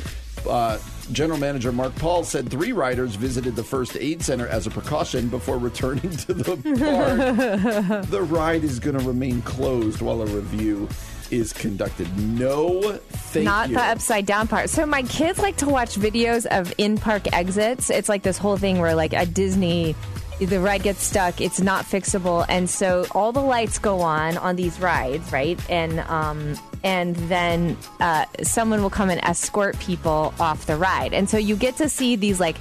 Uh, 0.49 0.79
General 1.13 1.39
Manager 1.39 1.71
Mark 1.71 1.95
Paul 1.97 2.25
said 2.25 2.51
three 2.51 2.73
riders 2.73 3.15
visited 3.15 3.55
the 3.55 3.63
first 3.63 3.97
aid 3.97 4.23
center 4.23 4.49
as 4.49 4.67
a 4.67 4.71
precaution 4.71 5.29
before 5.29 5.59
returning 5.59 6.11
to 6.17 6.35
the 6.35 6.45
park. 6.45 8.07
the 8.11 8.23
ride 8.23 8.65
is 8.65 8.81
going 8.81 8.99
to 8.99 9.05
remain 9.05 9.43
closed 9.43 10.03
while 10.03 10.23
a 10.23 10.27
review 10.27 10.89
is 11.31 11.53
conducted. 11.53 12.17
No, 12.19 12.99
thank 13.11 13.45
Not 13.45 13.69
you. 13.69 13.77
the 13.77 13.83
upside 13.83 14.27
down 14.27 14.49
part. 14.49 14.71
So 14.71 14.87
my 14.87 15.03
kids 15.03 15.39
like 15.39 15.57
to 15.59 15.69
watch 15.69 15.97
videos 15.97 16.47
of 16.47 16.73
in 16.79 16.99
park 16.99 17.33
exits. 17.33 17.91
It's 17.91 18.09
like 18.09 18.23
this 18.23 18.39
whole 18.39 18.57
thing 18.57 18.79
where 18.79 18.95
like 18.95 19.15
at 19.15 19.35
Disney 19.35 19.95
the 20.39 20.61
ride 20.61 20.83
gets 20.83 21.03
stuck, 21.03 21.41
it's 21.41 21.61
not 21.63 21.87
fixable, 21.87 22.45
and 22.49 22.69
so 22.69 23.07
all 23.13 23.33
the 23.33 23.41
lights 23.41 23.79
go 23.79 24.01
on 24.01 24.37
on 24.37 24.55
these 24.57 24.79
rides, 24.79 25.33
right? 25.33 25.59
And 25.71 26.01
um 26.01 26.57
and 26.87 27.16
then 27.29 27.77
uh, 27.99 28.25
someone 28.42 28.81
will 28.81 28.90
come 28.90 29.11
and 29.11 29.20
escort 29.25 29.77
people 29.81 30.33
off 30.38 30.66
the 30.66 30.77
ride. 30.77 31.12
And 31.12 31.29
so 31.29 31.37
you 31.37 31.57
get 31.57 31.77
to 31.79 31.88
see 31.88 32.14
these 32.14 32.38
like 32.38 32.57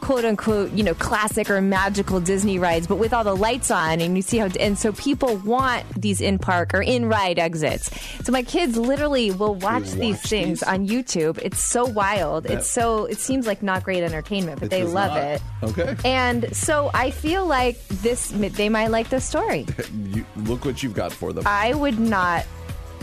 quote 0.00 0.24
unquote, 0.24 0.70
you 0.72 0.82
know, 0.84 0.94
classic 0.94 1.50
or 1.50 1.60
magical 1.60 2.18
Disney 2.20 2.58
rides, 2.58 2.86
but 2.86 2.96
with 2.96 3.12
all 3.12 3.24
the 3.24 3.36
lights 3.36 3.70
on, 3.70 4.00
and 4.00 4.16
you 4.16 4.22
see 4.22 4.38
how, 4.38 4.46
and 4.58 4.78
so 4.78 4.92
people 4.92 5.36
want 5.38 5.84
these 6.00 6.20
in 6.20 6.38
park 6.38 6.72
or 6.72 6.80
in 6.80 7.08
ride 7.08 7.38
exits. 7.38 7.90
So 8.24 8.30
my 8.32 8.42
kids 8.42 8.76
literally 8.76 9.32
will 9.32 9.56
watch, 9.56 9.90
these 9.90 10.14
watch 10.14 10.22
things 10.22 10.60
these? 10.60 10.62
on 10.62 10.86
YouTube. 10.88 11.38
It's 11.42 11.60
so 11.60 11.84
wild. 11.84 12.44
That- 12.44 12.58
It's 12.58 12.70
so, 12.70 13.04
it 13.06 13.18
seems 13.18 13.46
like 13.46 13.62
not 13.62 13.82
great 13.84 14.02
entertainment, 14.04 14.60
but 14.60 14.70
they 14.70 14.84
love 14.84 15.10
not. 15.10 15.22
it. 15.22 15.42
Okay. 15.64 15.96
And 16.04 16.56
so 16.56 16.90
I 16.94 17.10
feel 17.10 17.44
like 17.46 17.76
this, 17.88 18.28
they 18.30 18.68
might 18.68 18.88
like 18.88 19.08
this 19.10 19.24
story. 19.24 19.66
You, 20.14 20.24
look 20.36 20.64
what 20.64 20.82
you've 20.82 20.94
got 20.94 21.12
for 21.12 21.32
them. 21.32 21.44
I 21.46 21.74
would 21.74 21.98
not. 21.98 22.46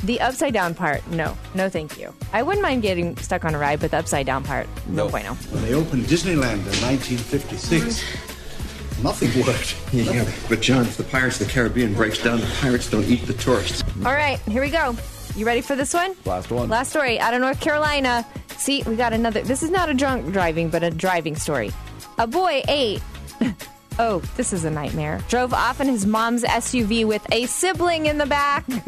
The 0.03 0.19
upside 0.21 0.53
down 0.53 0.75
part, 0.75 1.05
no, 1.09 1.35
no, 1.55 1.67
thank 1.69 1.97
you. 1.99 2.13
I 2.33 2.43
wouldn't 2.43 2.61
mind 2.61 2.81
getting 2.83 3.17
stuck 3.17 3.43
on 3.45 3.55
a 3.55 3.57
ride, 3.57 3.79
but 3.79 3.91
the 3.91 3.97
upside 3.97 4.25
down 4.25 4.43
part, 4.43 4.67
no, 4.87 5.05
No. 5.05 5.09
bueno. 5.09 5.33
When 5.33 5.63
they 5.63 5.73
opened 5.73 6.03
Disneyland 6.05 6.59
in 6.59 6.81
1956, 6.83 8.03
nothing 9.01 9.29
worked. 9.45 9.75
Yeah, 9.93 10.29
but 10.49 10.61
John, 10.61 10.83
if 10.85 10.97
the 10.97 11.03
Pirates 11.03 11.41
of 11.41 11.47
the 11.47 11.53
Caribbean 11.53 11.93
breaks 11.95 12.21
down, 12.21 12.39
the 12.39 12.47
pirates 12.61 12.89
don't 12.89 13.05
eat 13.05 13.25
the 13.25 13.33
tourists. 13.33 13.83
All 14.05 14.13
right, 14.13 14.39
here 14.41 14.61
we 14.61 14.69
go. 14.69 14.95
You 15.35 15.45
ready 15.45 15.61
for 15.61 15.75
this 15.75 15.93
one? 15.93 16.15
Last 16.25 16.51
one. 16.51 16.69
Last 16.69 16.89
story 16.91 17.19
out 17.19 17.33
of 17.33 17.41
North 17.41 17.59
Carolina. 17.59 18.25
See, 18.57 18.83
we 18.83 18.95
got 18.95 19.11
another. 19.11 19.41
This 19.41 19.63
is 19.63 19.69
not 19.71 19.89
a 19.89 19.93
drunk 19.93 20.31
driving, 20.31 20.69
but 20.69 20.81
a 20.83 20.89
driving 20.91 21.35
story. 21.35 21.71
A 22.19 22.27
boy 22.27 22.61
ate. 22.67 23.01
Oh, 23.97 24.19
this 24.35 24.51
is 24.51 24.65
a 24.65 24.69
nightmare. 24.69 25.21
Drove 25.29 25.53
off 25.53 25.79
in 25.79 25.87
his 25.87 26.05
mom's 26.05 26.43
SUV 26.43 27.05
with 27.05 27.25
a 27.31 27.45
sibling 27.45 28.07
in 28.07 28.17
the 28.17 28.25
back. 28.25 28.67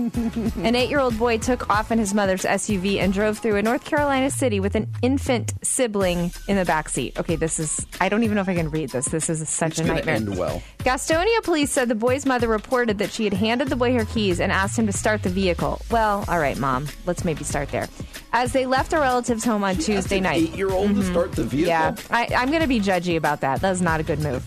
an 0.57 0.75
eight 0.75 0.89
year 0.89 0.99
old 0.99 1.17
boy 1.17 1.37
took 1.37 1.69
off 1.69 1.91
in 1.91 1.97
his 1.97 2.13
mother's 2.13 2.43
SUV 2.43 2.97
and 2.97 3.13
drove 3.13 3.37
through 3.39 3.55
a 3.55 3.61
North 3.61 3.85
Carolina 3.85 4.29
city 4.29 4.59
with 4.59 4.75
an 4.75 4.87
infant 5.01 5.53
sibling 5.63 6.31
in 6.49 6.57
the 6.57 6.65
back 6.65 6.89
seat. 6.89 7.17
Okay, 7.17 7.37
this 7.37 7.57
is. 7.57 7.85
I 8.01 8.09
don't 8.09 8.23
even 8.23 8.35
know 8.35 8.41
if 8.41 8.49
I 8.49 8.55
can 8.55 8.69
read 8.69 8.89
this. 8.89 9.07
This 9.07 9.29
is 9.29 9.47
such 9.47 9.71
it's 9.71 9.79
a 9.79 9.83
going 9.83 10.01
to 10.01 10.05
nightmare. 10.05 10.15
end 10.15 10.37
well. 10.37 10.61
Gastonia 10.79 11.41
police 11.41 11.71
said 11.71 11.87
the 11.87 11.95
boy's 11.95 12.25
mother 12.25 12.47
reported 12.47 12.97
that 12.97 13.11
she 13.11 13.23
had 13.23 13.33
handed 13.33 13.69
the 13.69 13.75
boy 13.75 13.93
her 13.93 14.05
keys 14.05 14.41
and 14.41 14.51
asked 14.51 14.77
him 14.77 14.87
to 14.87 14.93
start 14.93 15.23
the 15.23 15.29
vehicle. 15.29 15.81
Well, 15.89 16.25
all 16.27 16.39
right, 16.39 16.57
mom, 16.57 16.87
let's 17.05 17.23
maybe 17.23 17.43
start 17.45 17.69
there. 17.69 17.87
As 18.33 18.51
they 18.51 18.65
left 18.65 18.93
a 18.93 18.99
relative's 18.99 19.45
home 19.45 19.63
on 19.63 19.77
Tuesday 19.77 20.19
night. 20.19 20.43
Eight 20.43 20.55
year 20.55 20.71
old 20.71 20.89
to 20.89 20.95
mm-hmm. 20.95 21.11
start 21.11 21.31
the 21.31 21.43
vehicle? 21.43 21.69
Yeah, 21.69 21.95
I, 22.09 22.27
I'm 22.35 22.49
going 22.49 22.61
to 22.61 22.67
be 22.67 22.79
judgy 22.79 23.15
about 23.15 23.41
that. 23.41 23.61
That's 23.61 23.81
not 23.81 23.99
a 23.99 24.03
good 24.03 24.19
move. 24.19 24.45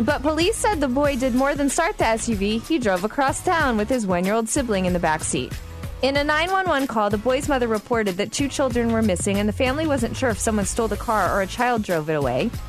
But 0.00 0.22
police 0.22 0.56
said 0.56 0.80
the 0.80 0.88
boy 0.88 1.16
did 1.16 1.34
more 1.34 1.54
than 1.54 1.68
start 1.68 1.98
the 1.98 2.04
SUV. 2.04 2.66
He 2.66 2.78
drove 2.78 3.04
across 3.04 3.42
town 3.44 3.76
with 3.76 3.88
his 3.88 4.06
one 4.06 4.24
year 4.24 4.34
old 4.34 4.48
sibling 4.48 4.86
in 4.86 4.92
the 4.92 4.98
back 4.98 5.24
seat. 5.24 5.52
In 6.00 6.16
a 6.16 6.22
911 6.22 6.86
call, 6.86 7.10
the 7.10 7.18
boy's 7.18 7.48
mother 7.48 7.66
reported 7.66 8.16
that 8.18 8.30
two 8.30 8.46
children 8.46 8.92
were 8.92 9.02
missing 9.02 9.38
and 9.38 9.48
the 9.48 9.52
family 9.52 9.86
wasn't 9.86 10.16
sure 10.16 10.30
if 10.30 10.38
someone 10.38 10.64
stole 10.64 10.86
the 10.86 10.96
car 10.96 11.36
or 11.36 11.42
a 11.42 11.46
child 11.46 11.82
drove 11.82 12.08
it 12.08 12.14
away. 12.14 12.50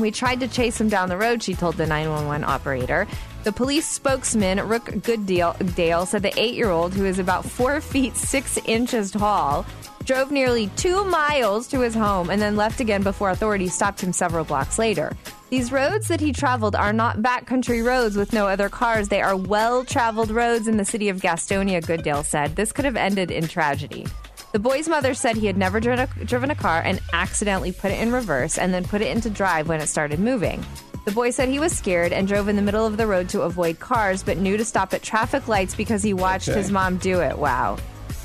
We 0.00 0.10
tried 0.10 0.40
to 0.40 0.48
chase 0.48 0.80
him 0.80 0.88
down 0.88 1.08
the 1.08 1.16
road, 1.16 1.40
she 1.40 1.54
told 1.54 1.76
the 1.76 1.86
911 1.86 2.42
operator. 2.42 3.06
The 3.44 3.52
police 3.52 3.86
spokesman, 3.86 4.58
Rook 4.66 4.86
Goodale, 5.04 5.54
Dale, 5.76 6.04
said 6.04 6.22
the 6.22 6.36
eight 6.36 6.54
year 6.54 6.70
old, 6.70 6.94
who 6.94 7.04
is 7.04 7.20
about 7.20 7.44
four 7.44 7.80
feet 7.80 8.16
six 8.16 8.58
inches 8.64 9.12
tall, 9.12 9.64
drove 10.04 10.32
nearly 10.32 10.68
two 10.76 11.04
miles 11.04 11.68
to 11.68 11.80
his 11.80 11.94
home 11.94 12.30
and 12.30 12.42
then 12.42 12.56
left 12.56 12.80
again 12.80 13.02
before 13.02 13.30
authorities 13.30 13.72
stopped 13.72 14.02
him 14.02 14.12
several 14.12 14.44
blocks 14.44 14.78
later. 14.78 15.16
These 15.50 15.70
roads 15.70 16.08
that 16.08 16.20
he 16.20 16.32
traveled 16.32 16.74
are 16.74 16.92
not 16.92 17.18
backcountry 17.18 17.84
roads 17.84 18.16
with 18.16 18.32
no 18.32 18.48
other 18.48 18.68
cars. 18.68 19.08
They 19.08 19.20
are 19.22 19.36
well 19.36 19.84
traveled 19.84 20.30
roads 20.30 20.66
in 20.66 20.78
the 20.78 20.84
city 20.84 21.08
of 21.08 21.20
Gastonia, 21.20 21.84
Goodale 21.86 22.24
said. 22.24 22.56
This 22.56 22.72
could 22.72 22.84
have 22.84 22.96
ended 22.96 23.30
in 23.30 23.46
tragedy. 23.46 24.06
The 24.52 24.58
boy's 24.58 24.88
mother 24.88 25.14
said 25.14 25.36
he 25.36 25.46
had 25.46 25.56
never 25.56 25.80
driven 25.80 26.08
a, 26.20 26.24
driven 26.24 26.50
a 26.50 26.54
car 26.54 26.80
and 26.84 27.00
accidentally 27.12 27.72
put 27.72 27.90
it 27.90 28.00
in 28.00 28.12
reverse 28.12 28.56
and 28.58 28.72
then 28.72 28.84
put 28.84 29.02
it 29.02 29.08
into 29.14 29.30
drive 29.30 29.68
when 29.68 29.80
it 29.80 29.86
started 29.88 30.18
moving. 30.18 30.64
The 31.04 31.12
boy 31.12 31.30
said 31.30 31.48
he 31.48 31.58
was 31.58 31.76
scared 31.76 32.12
and 32.12 32.26
drove 32.26 32.48
in 32.48 32.56
the 32.56 32.62
middle 32.62 32.86
of 32.86 32.96
the 32.96 33.06
road 33.06 33.28
to 33.30 33.42
avoid 33.42 33.78
cars, 33.78 34.22
but 34.22 34.38
knew 34.38 34.56
to 34.56 34.64
stop 34.64 34.94
at 34.94 35.02
traffic 35.02 35.46
lights 35.48 35.74
because 35.74 36.02
he 36.02 36.14
watched 36.14 36.48
Okay. 36.48 36.58
his 36.58 36.70
mom 36.72 36.96
do 36.96 37.20
it. 37.20 37.36
Wow. 37.38 37.76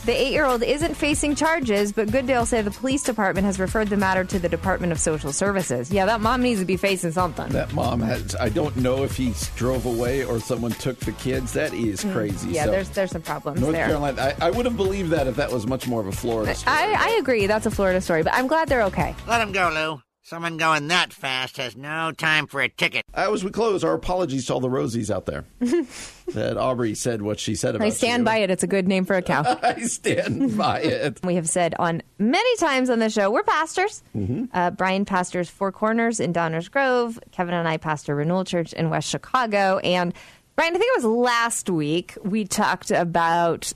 The 0.10 0.20
eight 0.20 0.32
year 0.32 0.46
old 0.46 0.64
isn't 0.64 0.96
facing 0.96 1.36
charges, 1.36 1.94
but 1.94 2.12
Goodale 2.12 2.48
said 2.48 2.66
the 2.66 2.72
police 2.72 3.04
department 3.04 3.46
has 3.46 3.60
referred 3.60 3.90
the 3.90 3.96
matter 3.96 4.24
to 4.24 4.40
the 4.40 4.50
Department 4.50 4.92
of 4.92 5.00
Social 5.00 5.32
Services. 5.32 5.92
Yeah, 5.92 6.08
that 6.08 6.20
mom 6.20 6.42
needs 6.42 6.60
to 6.62 6.66
be 6.66 6.78
facing 6.78 7.12
something. 7.12 7.48
That 7.50 7.72
mom 7.74 8.02
has. 8.02 8.36
I 8.38 8.50
don't 8.50 8.76
know 8.76 9.04
if 9.04 9.16
he 9.16 9.36
drove 9.56 9.86
away 9.86 10.26
or 10.26 10.40
someone 10.40 10.72
took 10.72 10.98
the 10.98 11.12
kids. 11.12 11.54
That 11.54 11.76
is 11.76 12.04
crazy. 12.06 12.48
Mm, 12.48 12.54
yeah, 12.56 12.66
So, 12.66 12.72
there's 12.72 12.90
there's 12.90 13.12
some 13.12 13.22
problems 13.22 13.62
North 13.62 13.74
there. 13.74 13.86
Carolina. 13.86 14.34
I, 14.42 14.48
I 14.48 14.50
would 14.50 14.66
have 14.66 14.78
believed 14.78 15.12
that 15.12 15.28
if 15.28 15.36
that 15.36 15.52
was 15.52 15.68
much 15.68 15.88
more 15.88 16.02
of 16.02 16.08
a 16.08 16.12
Florida 16.12 16.56
story. 16.56 16.76
I, 16.76 17.12
I 17.12 17.18
agree. 17.20 17.46
That's 17.46 17.68
a 17.68 17.72
Florida 17.72 18.02
story, 18.02 18.24
but 18.24 18.34
I'm 18.34 18.48
glad 18.48 18.68
they're 18.68 18.86
okay. 18.86 19.14
Let 19.28 19.42
him 19.42 19.52
go, 19.52 19.70
Lou. 19.72 20.02
Someone 20.30 20.58
going 20.58 20.90
that 20.90 21.12
fast 21.12 21.58
has 21.58 21.76
no 21.76 22.12
time 22.12 22.46
for 22.46 22.62
a 22.62 22.70
ticket. 22.70 23.04
As 23.16 23.44
we 23.44 23.50
close, 23.50 23.84
our 23.84 23.96
apologies 23.96 24.46
to 24.46 24.54
all 24.54 24.60
the 24.60 24.68
Rosies 24.70 25.10
out 25.10 25.26
there. 25.26 25.44
that 25.60 26.56
Aubrey 26.56 26.94
said 26.94 27.24
what 27.24 27.40
she 27.40 27.56
said 27.56 27.74
about 27.76 27.88
I 27.88 27.90
stand 27.90 28.22
you. 28.22 28.26
by 28.26 28.38
it. 28.38 28.52
It's 28.52 28.62
a 28.62 28.68
good 28.68 28.88
name 28.88 29.06
for 29.06 29.16
a 29.16 29.24
cow. 29.24 29.42
I 29.64 29.82
stand 29.88 30.56
by 30.56 30.82
it. 30.82 31.20
We 31.24 31.34
have 31.34 31.50
said 31.50 31.74
on 31.80 32.04
many 32.20 32.56
times 32.58 32.92
on 32.92 33.00
the 33.00 33.10
show, 33.10 33.32
we're 33.32 33.42
pastors. 33.42 34.04
Mm-hmm. 34.16 34.46
Uh, 34.54 34.70
Brian 34.70 35.04
pastors 35.04 35.50
Four 35.50 35.72
Corners 35.72 36.20
in 36.20 36.32
Downers 36.32 36.70
Grove. 36.70 37.18
Kevin 37.32 37.56
and 37.56 37.68
I 37.68 37.78
pastor 37.78 38.14
Renewal 38.16 38.46
Church 38.46 38.72
in 38.74 38.92
West 38.92 39.10
Chicago. 39.10 39.80
And 39.80 40.14
Brian, 40.56 40.76
I 40.76 40.78
think 40.78 40.96
it 40.96 41.04
was 41.04 41.06
last 41.12 41.72
week 41.72 42.16
we 42.24 42.46
talked 42.46 42.92
about 42.92 43.74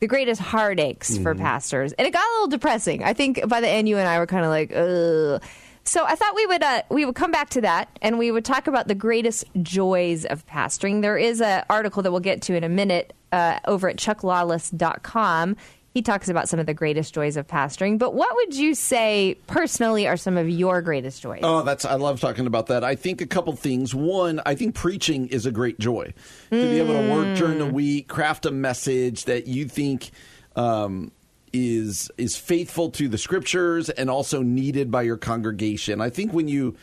the 0.00 0.08
greatest 0.08 0.40
heartaches 0.40 1.18
for 1.18 1.34
Mm-hmm. 1.34 1.42
pastors, 1.44 1.92
and 1.92 2.04
it 2.08 2.10
got 2.12 2.26
a 2.28 2.32
little 2.32 2.48
depressing. 2.48 3.04
I 3.04 3.12
think 3.12 3.46
by 3.46 3.60
the 3.60 3.68
end, 3.68 3.88
you 3.88 3.96
and 3.96 4.08
I 4.08 4.18
were 4.18 4.26
kind 4.26 4.44
of 4.44 4.50
like, 4.50 4.72
ugh. 4.74 5.40
So 5.84 6.04
I 6.04 6.14
thought 6.14 6.34
we 6.34 6.46
would 6.46 6.62
uh, 6.62 6.82
we 6.88 7.04
would 7.04 7.14
come 7.14 7.30
back 7.30 7.50
to 7.50 7.60
that, 7.60 7.88
and 8.00 8.18
we 8.18 8.30
would 8.30 8.44
talk 8.44 8.66
about 8.66 8.88
the 8.88 8.94
greatest 8.94 9.44
joys 9.62 10.24
of 10.24 10.46
pastoring. 10.46 11.02
There 11.02 11.18
is 11.18 11.40
an 11.40 11.64
article 11.68 12.02
that 12.02 12.10
we'll 12.10 12.20
get 12.20 12.42
to 12.42 12.56
in 12.56 12.64
a 12.64 12.68
minute 12.68 13.12
uh, 13.32 13.58
over 13.66 13.88
at 13.88 13.96
chucklawless.com. 13.96 15.56
He 15.92 16.02
talks 16.02 16.28
about 16.28 16.48
some 16.48 16.58
of 16.58 16.66
the 16.66 16.74
greatest 16.74 17.14
joys 17.14 17.36
of 17.36 17.46
pastoring. 17.46 17.98
But 18.00 18.14
what 18.14 18.34
would 18.34 18.56
you 18.56 18.74
say 18.74 19.36
personally 19.46 20.08
are 20.08 20.16
some 20.16 20.36
of 20.36 20.48
your 20.48 20.82
greatest 20.82 21.22
joys? 21.22 21.40
Oh, 21.44 21.62
that's 21.62 21.84
I 21.84 21.94
love 21.94 22.20
talking 22.20 22.48
about 22.48 22.66
that. 22.66 22.82
I 22.82 22.96
think 22.96 23.20
a 23.20 23.26
couple 23.26 23.54
things. 23.54 23.94
One, 23.94 24.40
I 24.44 24.56
think 24.56 24.74
preaching 24.74 25.28
is 25.28 25.46
a 25.46 25.52
great 25.52 25.78
joy 25.78 26.12
to 26.50 26.68
be 26.68 26.80
able 26.80 26.94
to 26.94 27.12
work 27.12 27.36
during 27.36 27.58
the 27.58 27.66
week, 27.66 28.08
craft 28.08 28.44
a 28.44 28.50
message 28.50 29.26
that 29.26 29.46
you 29.46 29.68
think 29.68 30.10
um, 30.56 31.12
is 31.54 32.10
is 32.18 32.36
faithful 32.36 32.90
to 32.90 33.08
the 33.08 33.16
scriptures 33.16 33.88
and 33.88 34.10
also 34.10 34.42
needed 34.42 34.90
by 34.90 35.02
your 35.02 35.16
congregation. 35.16 36.00
I 36.02 36.10
think 36.10 36.32
when 36.32 36.48
you 36.48 36.76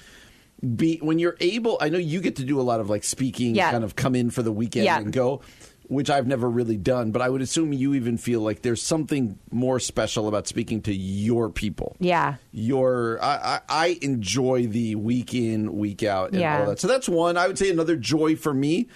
be 0.76 0.98
when 1.02 1.20
you're 1.20 1.38
able, 1.40 1.78
I 1.82 1.90
know 1.90 1.98
you 1.98 2.22
get 2.22 2.38
to 2.38 2.44
do 2.44 2.60
a 2.60 2.64
lot 2.64 2.80
of 2.80 2.90
like 2.90 3.04
speaking, 3.04 3.54
Yeah. 3.56 3.72
kind 3.72 3.84
of 3.84 3.96
come 3.96 4.16
in 4.16 4.30
for 4.32 4.42
the 4.44 4.52
weekend 4.52 4.86
Yeah. 4.86 4.98
and 4.98 5.12
go. 5.12 5.42
which 5.88 6.10
I've 6.10 6.26
never 6.26 6.50
really 6.50 6.78
done, 6.78 7.12
but 7.12 7.22
I 7.22 7.28
would 7.28 7.42
assume 7.42 7.74
you 7.74 7.94
even 7.96 8.18
feel 8.18 8.40
like 8.40 8.62
there's 8.62 8.82
something 8.82 9.38
more 9.52 9.78
special 9.78 10.30
about 10.30 10.48
speaking 10.48 10.82
to 10.84 10.94
your 10.96 11.50
people. 11.50 11.98
Yeah. 12.00 12.36
Your, 12.54 13.20
I, 13.22 13.36
I, 13.36 13.60
I 13.68 14.00
enjoy 14.02 14.68
the 14.68 14.96
week 14.96 15.34
in, 15.34 15.76
week 15.76 16.02
out, 16.02 16.32
and 16.32 16.40
Yeah. 16.40 16.62
all 16.62 16.66
that. 16.68 16.80
So 16.80 16.88
that's 16.88 17.10
one. 17.10 17.36
I 17.36 17.46
would 17.46 17.58
say 17.58 17.70
another 17.70 17.98
joy 17.98 18.38
for 18.38 18.54
me. 18.54 18.88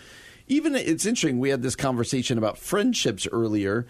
Even 0.47 0.73
it's 0.73 1.05
interesting. 1.05 1.37
We 1.39 1.49
had 1.49 1.63
this 1.63 1.75
conversation 1.75 2.37
about 2.37 2.57
friendships 2.57 3.27
earlier. 3.29 3.85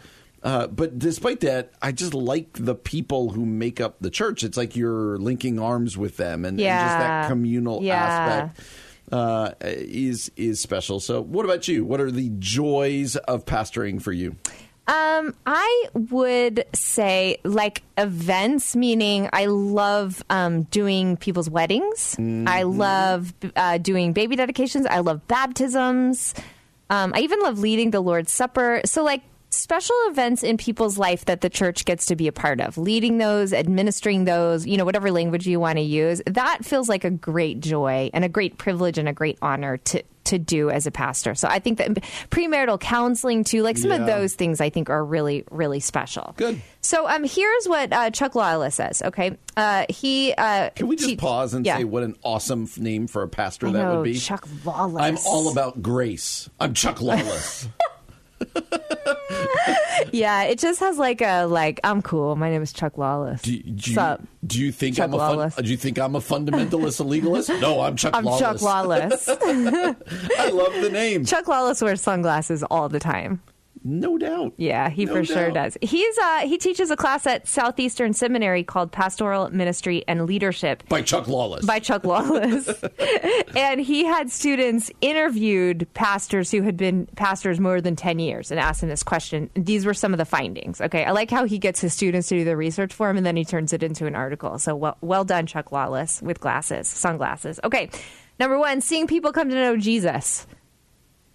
Uh, 0.45 0.67
but 0.67 0.99
despite 0.99 1.39
that, 1.39 1.73
I 1.81 1.91
just 1.91 2.13
like 2.13 2.49
the 2.53 2.75
people 2.75 3.31
who 3.31 3.45
make 3.47 3.81
up 3.81 3.97
the 3.99 4.11
church. 4.11 4.43
It's 4.43 4.55
like 4.57 4.75
you're 4.75 5.17
linking 5.17 5.59
arms 5.59 5.97
with 5.97 6.17
them, 6.17 6.45
and, 6.45 6.59
and 6.61 6.79
just 6.79 6.97
that 6.99 7.27
communal 7.27 7.81
Yeah. 7.83 7.95
aspect 8.05 8.59
uh, 9.11 9.51
is 9.61 10.31
is 10.37 10.59
special. 10.59 10.99
So, 10.99 11.19
what 11.19 11.45
about 11.45 11.67
you? 11.67 11.83
What 11.83 11.99
are 11.99 12.11
the 12.11 12.29
joys 12.37 13.15
of 13.15 13.45
pastoring 13.45 13.99
for 13.99 14.11
you? 14.11 14.35
Um, 14.87 15.33
I 15.47 15.85
would 15.95 16.63
say 16.75 17.37
like 17.43 17.81
events, 17.97 18.75
meaning 18.75 19.27
I 19.33 19.47
love 19.47 20.23
um, 20.29 20.61
doing 20.69 21.17
people's 21.17 21.49
weddings. 21.49 22.15
I 22.19 22.61
love 22.63 23.33
uh, 23.55 23.79
doing 23.79 24.13
baby 24.13 24.35
dedications. 24.35 24.85
I 24.85 24.99
love 24.99 25.27
baptisms. 25.27 26.35
Um, 26.91 27.13
I 27.15 27.21
even 27.21 27.39
love 27.39 27.57
leading 27.57 27.89
the 27.89 27.99
Lord's 27.99 28.31
Supper. 28.31 28.81
So 28.85 29.03
like 29.03 29.23
special 29.55 29.95
events 30.07 30.43
in 30.43 30.57
people's 30.57 30.97
life 30.97 31.25
that 31.25 31.41
the 31.41 31.49
church 31.49 31.85
gets 31.85 32.05
to 32.07 32.15
be 32.15 32.27
a 32.27 32.31
part 32.31 32.61
of, 32.61 32.77
leading 32.77 33.17
those, 33.17 33.53
administering 33.53 34.25
those, 34.25 34.65
you 34.67 34.77
know, 34.77 34.85
whatever 34.85 35.11
language 35.11 35.47
you 35.47 35.59
want 35.59 35.77
to 35.77 35.83
use. 35.83 36.21
That 36.27 36.63
feels 36.63 36.89
like 36.89 37.03
a 37.03 37.09
great 37.09 37.59
joy 37.59 38.09
and 38.13 38.23
a 38.23 38.29
great 38.29 38.57
privilege 38.57 38.97
and 38.97 39.07
a 39.07 39.13
great 39.13 39.37
honor 39.41 39.77
to 39.77 40.03
to 40.25 40.39
do 40.39 40.69
as 40.69 40.87
a 40.87 40.91
pastor. 40.91 41.35
So 41.35 41.47
I 41.47 41.59
think 41.59 41.77
that 41.77 41.93
premarital 42.31 42.79
counseling 42.79 43.43
too, 43.43 43.61
like 43.61 43.77
some 43.77 43.91
of 43.91 44.05
those 44.05 44.33
things 44.33 44.59
I 44.59 44.69
think 44.69 44.89
are 44.89 45.03
really, 45.03 45.43
really 45.51 45.79
special. 45.79 46.33
Good. 46.35 46.61
So 46.81 47.07
um, 47.07 47.23
here's 47.23 47.67
what 47.67 47.93
uh, 47.93 48.09
Chuck 48.09 48.35
Lawless 48.35 48.75
says. 48.75 49.01
Okay, 49.03 49.37
uh, 49.55 49.85
he 49.89 50.33
uh, 50.33 50.71
Can 50.71 50.87
we 50.87 50.95
just 50.95 51.17
pause 51.17 51.53
and 51.53 51.65
yeah. 51.65 51.77
say 51.77 51.83
what 51.83 52.03
an 52.03 52.15
awesome 52.23 52.67
name 52.77 53.07
for 53.07 53.21
a 53.21 53.27
pastor 53.27 53.71
that 53.71 53.95
would 53.95 54.03
be? 54.03 54.17
Chuck 54.17 54.47
Lawless. 54.65 55.03
I'm 55.03 55.17
all 55.27 55.51
about 55.51 55.81
grace. 55.81 56.49
I'm 56.59 56.73
Chuck 56.73 57.01
Lawless. 57.01 57.67
yeah, 60.11 60.43
it 60.43 60.59
just 60.59 60.79
has 60.79 60.97
like 60.97 61.21
a 61.21 61.45
like 61.45 61.79
I'm 61.83 62.01
cool. 62.01 62.35
My 62.35 62.49
name 62.49 62.61
is 62.61 62.73
Chuck 62.73 62.97
Lawless. 62.97 63.41
do, 63.41 63.57
do 63.59 63.91
you, 63.91 64.17
do 64.45 64.61
you 64.61 64.71
think 64.71 64.97
Chuck 64.97 65.09
I'm 65.09 65.13
a 65.13 65.49
fun, 65.49 65.63
do 65.63 65.71
you 65.71 65.77
think 65.77 65.97
I'm 65.97 66.15
a 66.15 66.19
fundamentalist, 66.19 66.99
a 66.99 67.03
legalist? 67.03 67.49
No, 67.61 67.81
I'm 67.81 67.95
Chuck 67.95 68.15
I'm 68.15 68.25
Lawless. 68.25 68.41
Chuck 68.41 68.61
Lawless. 68.61 69.29
I 69.29 70.49
love 70.51 70.73
the 70.81 70.89
name. 70.91 71.25
Chuck 71.25 71.47
Lawless 71.47 71.81
wears 71.81 72.01
sunglasses 72.01 72.63
all 72.63 72.89
the 72.89 72.99
time. 72.99 73.41
No 73.87 74.17
doubt. 74.17 74.53
Yeah, 74.57 74.89
he 74.89 75.05
No 75.05 75.13
for 75.13 75.23
sure 75.23 75.51
does. 75.51 75.77
He's 75.79 76.17
uh, 76.17 76.39
he 76.39 76.57
teaches 76.57 76.89
a 76.89 76.97
class 76.97 77.27
at 77.27 77.47
Southeastern 77.47 78.13
Seminary 78.13 78.63
called 78.63 78.91
Pastoral 78.91 79.51
Ministry 79.51 80.03
and 80.07 80.25
Leadership. 80.25 80.83
By 80.89 81.03
Chuck 81.03 81.27
Lawless. 81.27 81.67
by 81.67 81.77
Chuck 81.77 82.03
Lawless. 82.03 82.67
and 83.55 83.79
he 83.79 84.03
had 84.03 84.31
students 84.31 84.89
interviewed 85.01 85.87
pastors 85.93 86.49
who 86.49 86.63
had 86.63 86.77
been 86.77 87.05
pastors 87.15 87.59
more 87.59 87.79
than 87.79 87.95
10 87.95 88.17
years 88.17 88.49
and 88.49 88.59
asked 88.59 88.81
them 88.81 88.89
this 88.89 89.03
question. 89.03 89.51
These 89.53 89.85
were 89.85 89.93
some 89.93 90.15
of 90.15 90.17
the 90.17 90.25
findings. 90.25 90.81
Okay. 90.81 91.05
I 91.05 91.11
like 91.11 91.29
how 91.29 91.45
he 91.45 91.59
gets 91.59 91.79
his 91.79 91.93
students 91.93 92.27
to 92.29 92.39
do 92.39 92.43
the 92.43 92.57
research 92.57 92.91
for 92.91 93.07
him 93.07 93.17
and 93.17 93.25
then 93.25 93.37
he 93.37 93.45
turns 93.45 93.71
it 93.71 93.83
into 93.83 94.07
an 94.07 94.15
article. 94.15 94.57
So 94.57 94.75
well, 94.75 94.97
well 95.01 95.25
done, 95.25 95.45
Chuck 95.45 95.71
Lawless, 95.71 96.23
with 96.23 96.39
glasses, 96.39 96.87
sunglasses. 96.87 97.59
Okay. 97.63 97.91
Number 98.39 98.57
one, 98.57 98.81
seeing 98.81 99.05
people 99.05 99.31
come 99.31 99.49
to 99.49 99.55
know 99.55 99.77
Jesus. 99.77 100.47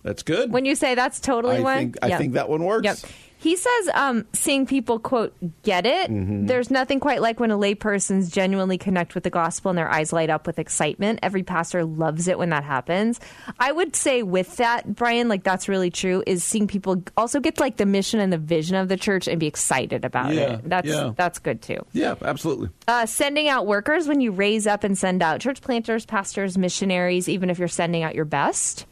That's 0.02 0.22
good. 0.22 0.50
When 0.52 0.64
you 0.64 0.74
say 0.74 0.94
that's 0.94 1.20
totally 1.20 1.58
I 1.58 1.60
one, 1.60 1.78
think 1.78 1.98
I 2.02 2.08
Yep. 2.08 2.18
think 2.18 2.32
that 2.34 2.48
one 2.48 2.64
works. 2.64 2.84
Yep. 2.84 2.96
He 3.42 3.56
says, 3.56 3.88
um, 3.94 4.26
seeing 4.34 4.66
people, 4.66 4.98
quote, 4.98 5.32
get 5.62 5.86
it. 5.86 6.10
Mhm. 6.10 6.46
There's 6.46 6.70
nothing 6.70 7.00
quite 7.00 7.22
like 7.22 7.40
when 7.40 7.50
a 7.50 7.56
layperson's 7.56 8.30
genuinely 8.30 8.76
connect 8.76 9.14
with 9.14 9.24
the 9.24 9.30
gospel 9.30 9.70
and 9.70 9.78
their 9.78 9.90
eyes 9.90 10.12
light 10.12 10.28
up 10.28 10.46
with 10.46 10.58
excitement. 10.58 11.20
Every 11.22 11.42
pastor 11.42 11.86
loves 11.86 12.28
it 12.28 12.38
when 12.38 12.50
that 12.50 12.64
happens. 12.64 13.18
I 13.58 13.72
would 13.72 13.96
say 13.96 14.22
with 14.22 14.56
that, 14.58 14.94
Brian, 14.94 15.28
like 15.30 15.42
that's 15.42 15.70
really 15.70 15.90
true, 15.90 16.22
is 16.26 16.44
seeing 16.44 16.66
people 16.66 17.02
also 17.16 17.40
get 17.40 17.58
like 17.58 17.78
the 17.78 17.86
mission 17.86 18.20
and 18.20 18.30
the 18.30 18.36
vision 18.36 18.76
of 18.76 18.88
the 18.88 18.98
church 18.98 19.26
and 19.26 19.40
be 19.40 19.46
excited 19.46 20.04
about 20.04 20.34
Yeah, 20.34 20.40
it. 20.56 20.68
That's 20.68 20.88
yeah. 20.88 21.12
that's 21.16 21.38
good 21.38 21.62
too. 21.62 21.78
Yeah, 21.94 22.16
absolutely. 22.20 22.68
Uh, 22.88 23.06
sending 23.06 23.48
out 23.48 23.66
workers 23.66 24.06
when 24.06 24.20
you 24.20 24.32
raise 24.32 24.66
up 24.66 24.84
and 24.84 24.98
send 24.98 25.22
out 25.22 25.40
church 25.40 25.62
planters, 25.62 26.04
pastors, 26.04 26.58
missionaries, 26.58 27.26
even 27.26 27.48
if 27.48 27.58
you're 27.58 27.68
sending 27.68 28.02
out 28.02 28.14
your 28.14 28.26
best 28.26 28.84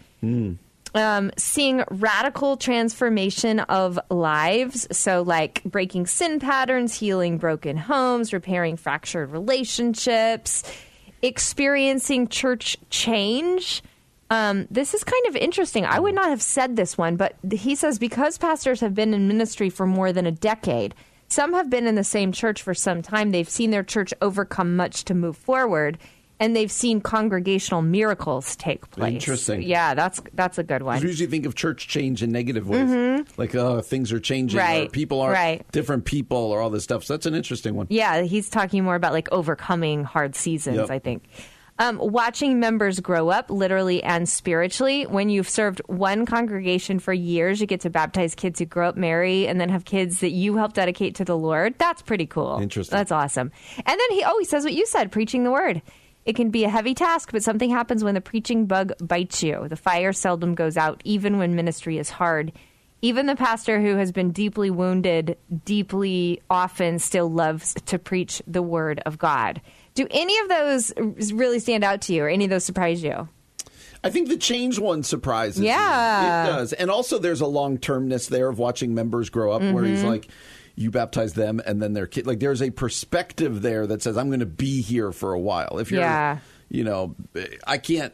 um, 0.95 1.31
seeing 1.37 1.85
radical 1.91 2.57
transformation 2.57 3.61
of 3.61 3.99
lives. 4.11 4.87
So, 4.91 5.23
like 5.23 5.63
breaking 5.65 6.07
sin 6.07 6.41
patterns, 6.41 6.95
healing 6.95 7.39
broken 7.39 7.77
homes, 7.77 8.33
repairing 8.33 8.77
fractured 8.77 9.31
relationships, 9.31 10.63
experiencing 11.23 12.29
church 12.29 12.77
change. 12.91 13.83
Um, 14.31 14.67
this 14.71 14.93
is 14.93 15.05
kind 15.05 15.27
of 15.27 15.37
interesting. 15.37 15.87
I 15.87 15.99
would 15.99 16.15
not 16.15 16.29
have 16.29 16.43
said 16.43 16.77
this 16.77 16.99
one, 16.99 17.17
but 17.17 17.37
he 17.51 17.75
says 17.75 17.99
because 17.99 18.37
pastors 18.37 18.81
have 18.81 18.95
been 18.95 19.15
in 19.15 19.27
ministry 19.27 19.71
for 19.71 19.87
more 19.87 20.13
than 20.13 20.27
a 20.27 20.33
decade, 20.33 20.95
some 21.29 21.53
have 21.53 21.71
been 21.71 21.87
in 21.87 21.95
the 21.95 22.05
same 22.05 22.33
church 22.33 22.63
for 22.63 22.75
some 22.75 23.03
time. 23.03 23.31
They've 23.31 23.49
seen 23.49 23.71
their 23.71 23.83
church 23.83 24.13
overcome 24.21 24.77
much 24.77 25.05
to 25.05 25.15
move 25.15 25.37
forward, 25.37 25.99
and 26.41 26.55
they've 26.55 26.71
seen 26.71 27.01
congregational 27.01 27.83
miracles 27.83 28.55
take 28.57 28.91
place. 28.91 29.15
Interesting. 29.15 29.63
Yeah, 29.63 29.95
that's 29.95 30.21
that's 30.35 30.59
a 30.59 30.63
good 30.63 30.83
one. 30.83 31.01
We 31.01 31.09
usually 31.09 31.29
think 31.31 31.47
of 31.47 31.55
church 31.55 31.89
change 31.89 32.23
in 32.23 32.31
negative 32.31 32.69
ways, 32.69 32.89
Mhm. 32.89 33.27
like 33.37 33.55
oh, 33.55 33.81
things 33.81 34.13
are 34.13 34.21
changing, 34.21 34.59
or 34.59 34.63
Right, 34.63 34.93
people 34.93 35.21
aren't 35.21 35.35
right. 35.35 35.73
different 35.73 36.05
people, 36.05 36.39
or 36.39 36.61
all 36.61 36.71
this 36.71 36.85
stuff. 36.85 37.05
So 37.05 37.15
that's 37.15 37.27
an 37.27 37.35
interesting 37.35 37.75
one. 37.75 37.87
Yeah, 37.91 38.23
he's 38.23 38.49
talking 38.49 38.85
more 38.85 38.95
about 38.95 39.13
like 39.13 39.29
overcoming 39.33 40.05
hard 40.05 40.35
seasons, 40.37 40.77
Yep. 40.77 40.91
I 40.91 40.99
think. 40.99 41.25
Um, 41.81 41.99
watching 41.99 42.59
members 42.59 42.99
grow 42.99 43.29
up, 43.29 43.51
literally 43.53 44.03
and 44.03 44.29
spiritually. 44.29 45.07
When 45.07 45.29
you've 45.29 45.49
served 45.49 45.81
one 45.87 46.27
congregation 46.27 46.99
for 46.99 47.13
years, 47.13 47.61
you 47.61 47.69
get 47.69 47.83
to 47.83 47.91
baptize 47.91 48.35
kids 48.35 48.59
who 48.59 48.65
grow 48.65 48.89
up, 48.89 48.97
marry, 48.97 49.47
and 49.47 49.61
then 49.61 49.69
have 49.69 49.85
kids 49.85 50.19
that 50.19 50.31
you 50.31 50.57
help 50.57 50.73
dedicate 50.73 51.15
to 51.17 51.25
the 51.25 51.37
Lord. 51.37 51.77
That's 51.79 52.03
pretty 52.03 52.27
cool. 52.27 52.59
Interesting. 52.61 52.97
That's 52.97 53.13
awesome. 53.13 53.53
And 53.77 53.87
then 54.01 54.11
he, 54.11 54.25
oh, 54.27 54.37
he 54.41 54.45
says 54.45 54.65
what 54.65 54.75
you 54.75 54.87
said, 54.87 55.13
preaching 55.13 55.45
the 55.45 55.53
word. 55.53 55.81
It 56.29 56.37
can 56.37 56.51
be 56.51 56.65
a 56.65 56.69
heavy 56.69 56.93
task, 56.93 57.31
but 57.33 57.43
something 57.43 57.71
happens 57.71 58.05
when 58.05 58.13
the 58.13 58.21
preaching 58.21 58.67
bug 58.67 58.93
bites 59.01 59.43
you. 59.43 59.67
The 59.67 59.77
fire 59.77 60.13
seldom 60.13 60.55
goes 60.55 60.77
out, 60.77 61.01
even 61.05 61.39
when 61.39 61.55
ministry 61.57 61.97
is 61.97 62.11
hard. 62.11 62.53
Even 63.01 63.25
the 63.25 63.35
pastor 63.35 63.81
who 63.81 63.97
has 63.97 64.13
been 64.13 64.31
deeply 64.33 64.71
wounded, 64.71 65.39
deeply 65.65 66.43
often 66.51 66.99
still 66.99 67.31
loves 67.31 67.73
to 67.87 67.99
preach 67.99 68.43
the 68.47 68.61
word 68.61 69.01
of 69.07 69.17
God. 69.17 69.63
Do 69.95 70.07
any 70.11 70.39
of 70.41 70.49
those 70.51 70.93
really 71.33 71.61
stand 71.61 71.83
out 71.83 72.03
to 72.03 72.13
you, 72.13 72.25
or 72.25 72.29
any 72.29 72.45
of 72.45 72.51
those 72.51 72.65
surprise 72.65 73.03
you? 73.03 73.27
I 74.05 74.11
think 74.11 74.29
the 74.29 74.37
change 74.37 74.79
one 74.79 75.05
surprises. 75.05 75.61
me. 75.61 75.69
Yeah. 75.69 76.45
it 76.45 76.47
does, 76.51 76.73
and 76.75 76.91
also 76.91 77.19
there's 77.19 77.41
a 77.41 77.47
long 77.47 77.79
termness 77.79 78.27
there 78.27 78.51
of 78.51 78.59
watching 78.59 78.95
members 78.95 79.31
grow 79.31 79.51
up, 79.53 79.63
where 79.63 79.85
he's 79.85 80.03
Mhm. 80.03 80.09
like. 80.09 80.29
You 80.79 80.91
baptize 80.91 81.33
them 81.35 81.61
and 81.67 81.83
then 81.83 81.93
their 81.93 82.07
kid. 82.07 82.27
Like 82.27 82.41
there's 82.41 82.63
a 82.63 82.71
perspective 82.71 83.63
there 83.63 83.87
that 83.87 84.03
says 84.03 84.17
I'm 84.17 84.29
going 84.29 84.41
to 84.41 84.47
be 84.47 84.81
here 84.83 85.13
for 85.13 85.33
a 85.33 85.39
while. 85.41 85.79
If 85.79 85.91
you're, 85.91 86.01
Yeah. 86.03 86.39
you 86.69 86.85
know, 86.85 87.17
I 87.67 87.79
can't. 87.79 88.13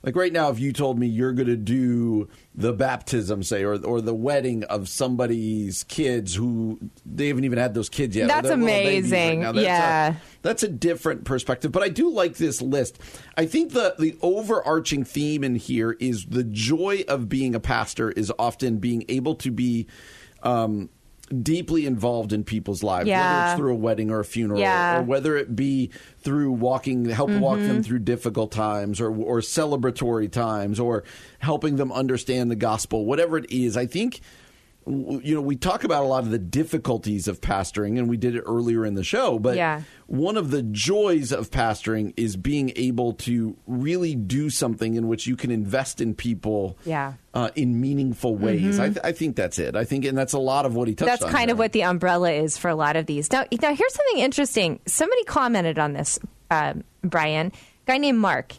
Like 0.00 0.14
right 0.14 0.32
now, 0.32 0.48
if 0.50 0.60
you 0.60 0.72
told 0.72 0.96
me 0.96 1.08
you're 1.08 1.32
going 1.32 1.48
to 1.48 1.56
do 1.56 2.28
the 2.54 2.72
baptism, 2.72 3.42
say, 3.42 3.64
or 3.64 3.74
or 3.84 4.00
the 4.00 4.14
wedding 4.14 4.62
of 4.64 4.88
somebody's 4.88 5.82
kids 5.84 6.36
who 6.36 6.78
they 7.04 7.26
haven't 7.28 7.44
even 7.44 7.58
had 7.58 7.74
those 7.74 7.88
kids 7.88 8.14
yet, 8.14 8.28
That's 8.28 8.46
they're 8.46 8.56
little 8.56 8.68
babies 8.68 9.10
right 9.10 9.18
amazing. 9.18 9.40
now, 9.40 9.52
that's 9.52 9.58
a- 9.64 9.68
Yeah. 9.68 10.14
that's 10.42 10.62
a 10.62 10.68
different 10.68 11.24
perspective, 11.24 11.72
but 11.72 11.82
I 11.82 11.88
do 11.88 12.10
like 12.10 12.36
this 12.36 12.62
list. 12.62 13.00
I 13.36 13.46
think 13.46 13.72
the 13.72 13.96
the 13.98 14.16
overarching 14.22 15.02
theme 15.02 15.42
in 15.42 15.56
here 15.56 15.96
is 15.98 16.26
the 16.26 16.44
joy 16.44 17.04
of 17.08 17.28
being 17.28 17.56
a 17.56 17.60
pastor 17.60 18.10
is 18.12 18.32
often 18.38 18.78
being 18.78 19.04
able 19.08 19.34
to 19.34 19.50
be 19.50 19.88
um, 20.44 20.90
deeply 21.42 21.86
involved 21.86 22.32
in 22.32 22.44
people's 22.44 22.82
lives, 22.82 23.08
whether 23.08 23.44
it's 23.50 23.58
through 23.58 23.72
a 23.72 23.76
wedding 23.76 24.10
or 24.10 24.20
a 24.20 24.24
funeral, 24.24 24.60
Yeah. 24.60 25.00
or 25.00 25.02
whether 25.02 25.36
it 25.36 25.54
be 25.54 25.90
through 26.20 26.52
walking, 26.52 27.04
help 27.06 27.30
walk 27.30 27.58
Mhm. 27.58 27.66
them 27.66 27.82
through 27.82 28.00
difficult 28.00 28.50
times, 28.52 29.00
or 29.00 29.10
or 29.10 29.40
celebratory 29.40 30.30
times, 30.30 30.80
or 30.80 31.04
helping 31.40 31.76
them 31.76 31.92
understand 31.92 32.50
the 32.50 32.56
gospel, 32.56 33.04
whatever 33.04 33.36
it 33.38 33.50
is. 33.50 33.76
I 33.76 33.86
think 33.86 34.20
you 34.88 35.34
know, 35.34 35.40
we 35.42 35.54
talk 35.56 35.84
about 35.84 36.02
a 36.02 36.06
lot 36.06 36.22
of 36.24 36.30
the 36.30 36.38
difficulties 36.38 37.28
of 37.28 37.40
pastoring, 37.40 37.98
and 37.98 38.08
we 38.08 38.16
did 38.16 38.34
it 38.34 38.42
earlier 38.46 38.86
in 38.86 38.94
the 38.94 39.04
show. 39.04 39.38
But 39.38 39.56
Yeah. 39.56 39.82
one 40.06 40.36
of 40.36 40.50
the 40.50 40.62
joys 40.62 41.30
of 41.32 41.50
pastoring 41.50 42.14
is 42.16 42.36
being 42.36 42.72
able 42.76 43.12
to 43.14 43.56
really 43.66 44.14
do 44.14 44.48
something 44.50 44.94
in 44.94 45.06
which 45.08 45.26
you 45.26 45.36
can 45.36 45.50
invest 45.50 46.00
in 46.00 46.14
people 46.14 46.78
Yeah. 46.84 47.14
uh, 47.34 47.50
in 47.54 47.80
meaningful 47.80 48.34
ways. 48.36 48.78
Mhm. 48.78 48.80
I, 48.80 48.86
th- 48.88 48.98
I 49.04 49.12
think 49.12 49.36
that's 49.36 49.58
it. 49.58 49.76
I 49.76 49.84
think, 49.84 50.04
and 50.04 50.16
that's 50.16 50.32
a 50.32 50.38
lot 50.38 50.64
of 50.64 50.74
what 50.74 50.88
he 50.88 50.94
touched 50.94 51.10
That's 51.10 51.22
on. 51.24 51.30
kind 51.30 51.48
there. 51.48 51.54
of 51.54 51.58
what 51.58 51.72
the 51.72 51.82
umbrella 51.82 52.32
is 52.32 52.56
for 52.56 52.68
a 52.68 52.74
lot 52.74 52.96
of 52.96 53.06
these. 53.06 53.30
Now, 53.30 53.44
now 53.60 53.74
here's 53.74 53.94
something 53.94 54.18
interesting. 54.18 54.80
Somebody 54.86 55.22
commented 55.24 55.78
on 55.78 55.92
this, 55.92 56.18
um, 56.50 56.84
Brian, 57.02 57.48
a 57.48 57.52
guy 57.86 57.98
named 57.98 58.18
Mark. 58.18 58.54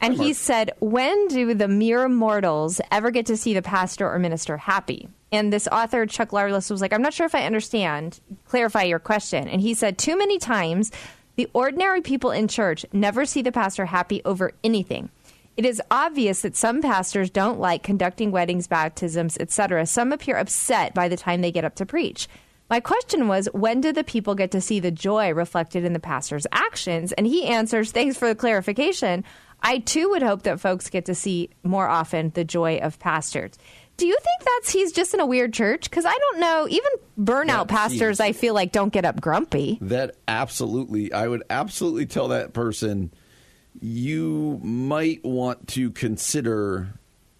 And 0.00 0.14
he 0.14 0.32
said, 0.32 0.72
When 0.80 1.28
do 1.28 1.54
the 1.54 1.68
mere 1.68 2.08
mortals 2.08 2.80
ever 2.90 3.12
get 3.12 3.26
to 3.26 3.36
see 3.36 3.54
the 3.54 3.62
pastor 3.62 4.08
or 4.10 4.18
minister 4.18 4.56
happy? 4.56 5.08
And 5.32 5.52
this 5.52 5.66
author, 5.72 6.04
Chuck 6.06 6.32
Lawless, 6.32 6.70
was 6.70 6.82
like, 6.82 6.92
I'm 6.92 7.02
not 7.02 7.14
sure 7.14 7.26
if 7.26 7.34
I 7.34 7.46
understand. 7.46 8.20
Clarify 8.46 8.82
your 8.82 8.98
question. 8.98 9.48
And 9.48 9.60
he 9.60 9.74
said, 9.74 9.98
Too 9.98 10.16
many 10.16 10.38
times, 10.38 10.92
the 11.36 11.48
ordinary 11.54 12.02
people 12.02 12.30
in 12.30 12.46
church 12.46 12.84
never 12.92 13.24
see 13.24 13.40
the 13.40 13.50
pastor 13.50 13.86
happy 13.86 14.20
over 14.24 14.52
anything. 14.62 15.08
It 15.56 15.64
is 15.64 15.82
obvious 15.90 16.42
that 16.42 16.56
some 16.56 16.80
pastors 16.80 17.30
don't 17.30 17.58
like 17.58 17.82
conducting 17.82 18.30
weddings, 18.30 18.66
baptisms, 18.66 19.36
etc. 19.38 19.86
Some 19.86 20.12
appear 20.12 20.36
upset 20.36 20.94
by 20.94 21.08
the 21.08 21.16
time 21.16 21.40
they 21.40 21.52
get 21.52 21.64
up 21.64 21.74
to 21.76 21.86
preach. 21.86 22.28
My 22.70 22.80
question 22.80 23.28
was, 23.28 23.50
when 23.52 23.82
do 23.82 23.92
the 23.92 24.04
people 24.04 24.34
get 24.34 24.50
to 24.52 24.60
see 24.60 24.80
the 24.80 24.90
joy 24.90 25.34
reflected 25.34 25.84
in 25.84 25.92
the 25.92 26.00
pastor's 26.00 26.46
actions? 26.52 27.12
And 27.12 27.26
he 27.26 27.44
answers, 27.44 27.92
thanks 27.92 28.16
for 28.16 28.28
the 28.28 28.34
clarification. 28.34 29.24
I 29.60 29.78
too 29.78 30.08
would 30.08 30.22
hope 30.22 30.42
that 30.44 30.58
folks 30.58 30.88
get 30.88 31.04
to 31.04 31.14
see 31.14 31.50
more 31.62 31.86
often 31.86 32.30
the 32.30 32.44
joy 32.44 32.78
of 32.78 32.98
pastors. 32.98 33.52
Do 34.02 34.08
you 34.08 34.16
think 34.20 34.50
that's 34.56 34.72
he's 34.72 34.90
just 34.90 35.14
in 35.14 35.20
a 35.20 35.26
weird 35.26 35.52
church? 35.52 35.88
Because 35.88 36.04
I 36.04 36.12
don't 36.18 36.40
know. 36.40 36.66
Even 36.68 36.90
burnout 37.16 37.46
Yeah, 37.46 37.64
pastors, 37.64 38.18
I 38.18 38.32
feel 38.32 38.52
like, 38.52 38.72
don't 38.72 38.92
get 38.92 39.04
up 39.04 39.20
grumpy. 39.20 39.78
That 39.80 40.16
absolutely, 40.26 41.12
I 41.12 41.28
would 41.28 41.44
absolutely 41.48 42.06
tell 42.06 42.26
that 42.28 42.52
person 42.52 43.12
you 43.80 44.58
might 44.62 45.24
want 45.24 45.68
to 45.68 45.92
consider 45.92 46.94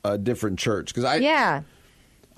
a 0.05 0.17
different 0.19 0.61
church 0.61 0.89
because 0.89 1.03
I 1.03 1.17
Yeah. 1.17 1.63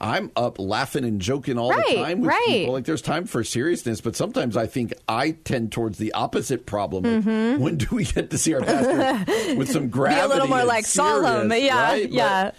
I'm 0.01 0.31
up 0.37 0.59
laughing 0.59 1.05
and 1.05 1.21
joking 1.21 1.57
all 1.59 1.71
Right, 1.71 1.85
the 1.87 1.95
time 1.97 2.21
with 2.23 2.29
right. 2.31 2.45
people. 2.47 2.73
Like 2.75 2.85
there's 2.87 3.03
time 3.03 3.27
for 3.27 3.45
seriousness, 3.45 4.01
but 4.01 4.17
sometimes 4.17 4.57
I 4.57 4.67
think 4.67 4.95
I 5.07 5.33
tend 5.33 5.71
towards 5.71 5.99
the 5.99 6.13
opposite 6.15 6.65
problem. 6.67 7.05
Mhm. 7.05 7.59
When 7.59 7.77
do 7.77 7.87
we 7.93 8.05
get 8.05 8.31
to 8.31 8.39
see 8.39 8.55
our 8.55 8.61
pastor 8.63 9.55
with 9.57 9.71
some 9.71 9.89
gravity? 9.91 10.21
Be 10.21 10.25
a 10.25 10.29
little 10.29 10.49
more 10.49 10.65
like 10.65 10.87
solemn. 10.87 11.51
serious, 11.51 11.67
Yeah, 11.67 11.83
right? 11.91 12.11
But, 12.13 12.55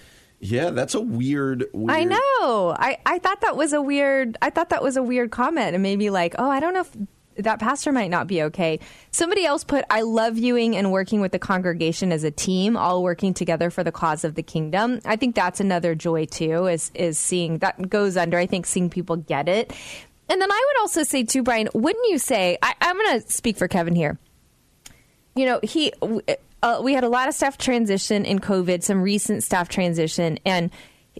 yeah. 0.45 0.69
That's 0.69 0.95
a 0.95 1.01
weird. 1.01 1.65
weird 1.73 1.91
I 1.91 2.03
know. 2.03 2.75
I, 2.77 2.97
I 3.05 3.19
thought 3.19 3.41
that 3.41 3.55
was 3.57 3.73
a 3.73 3.81
weird. 3.81 4.37
I 4.41 4.49
thought 4.49 4.69
that 4.69 4.83
was 4.83 4.97
a 4.97 5.03
weird 5.03 5.31
comment, 5.31 5.73
and 5.73 5.83
maybe 5.83 6.09
like, 6.09 6.35
oh, 6.37 6.49
I 6.49 6.59
don't 6.59 6.73
know 6.73 6.81
if 6.81 7.43
that 7.43 7.59
pastor 7.59 7.91
might 7.91 8.09
not 8.09 8.27
be 8.27 8.43
okay. 8.43 8.79
Somebody 9.11 9.45
else 9.45 9.63
put, 9.63 9.83
I 9.89 10.01
love 10.01 10.35
viewing 10.35 10.75
and 10.75 10.91
working 10.91 11.19
with 11.19 11.33
the 11.33 11.39
congregation 11.39 12.13
as 12.13 12.23
a 12.23 12.31
team, 12.31 12.77
all 12.77 13.03
working 13.03 13.33
together 13.33 13.69
for 13.69 13.83
the 13.83 13.91
cause 13.91 14.23
of 14.23 14.35
the 14.35 14.43
kingdom. 14.43 15.01
I 15.03 15.17
think 15.17 15.35
that's 15.35 15.59
another 15.59 15.95
joy 15.95 16.25
too. 16.25 16.67
Is 16.67 16.91
is 16.93 17.17
seeing 17.17 17.59
that 17.59 17.89
goes 17.89 18.17
under. 18.17 18.37
I 18.37 18.45
think 18.45 18.65
seeing 18.65 18.89
people 18.89 19.17
get 19.17 19.49
it. 19.49 19.73
And 20.27 20.41
then 20.41 20.51
I 20.51 20.65
would 20.67 20.81
also 20.81 21.03
say 21.03 21.23
too, 21.23 21.43
Brian, 21.43 21.69
wouldn't 21.73 22.09
you 22.09 22.17
say? 22.17 22.57
I, 22.61 22.73
I'm 22.81 22.97
going 22.97 23.21
to 23.21 23.31
speak 23.31 23.57
for 23.57 23.67
Kevin 23.67 23.95
here 23.95 24.17
you 25.35 25.45
know, 25.45 25.59
he 25.61 25.91
uh, 26.65 26.81
we 26.81 26.95
had 26.95 27.03
a 27.03 27.09
lot 27.09 27.27
of 27.27 27.35
staff 27.35 27.59
transition 27.59 28.25
in 28.25 28.39
COVID, 28.39 28.81
some 28.81 29.03
recent 29.03 29.43
staff 29.43 29.69
transition, 29.69 30.39
and 30.45 30.71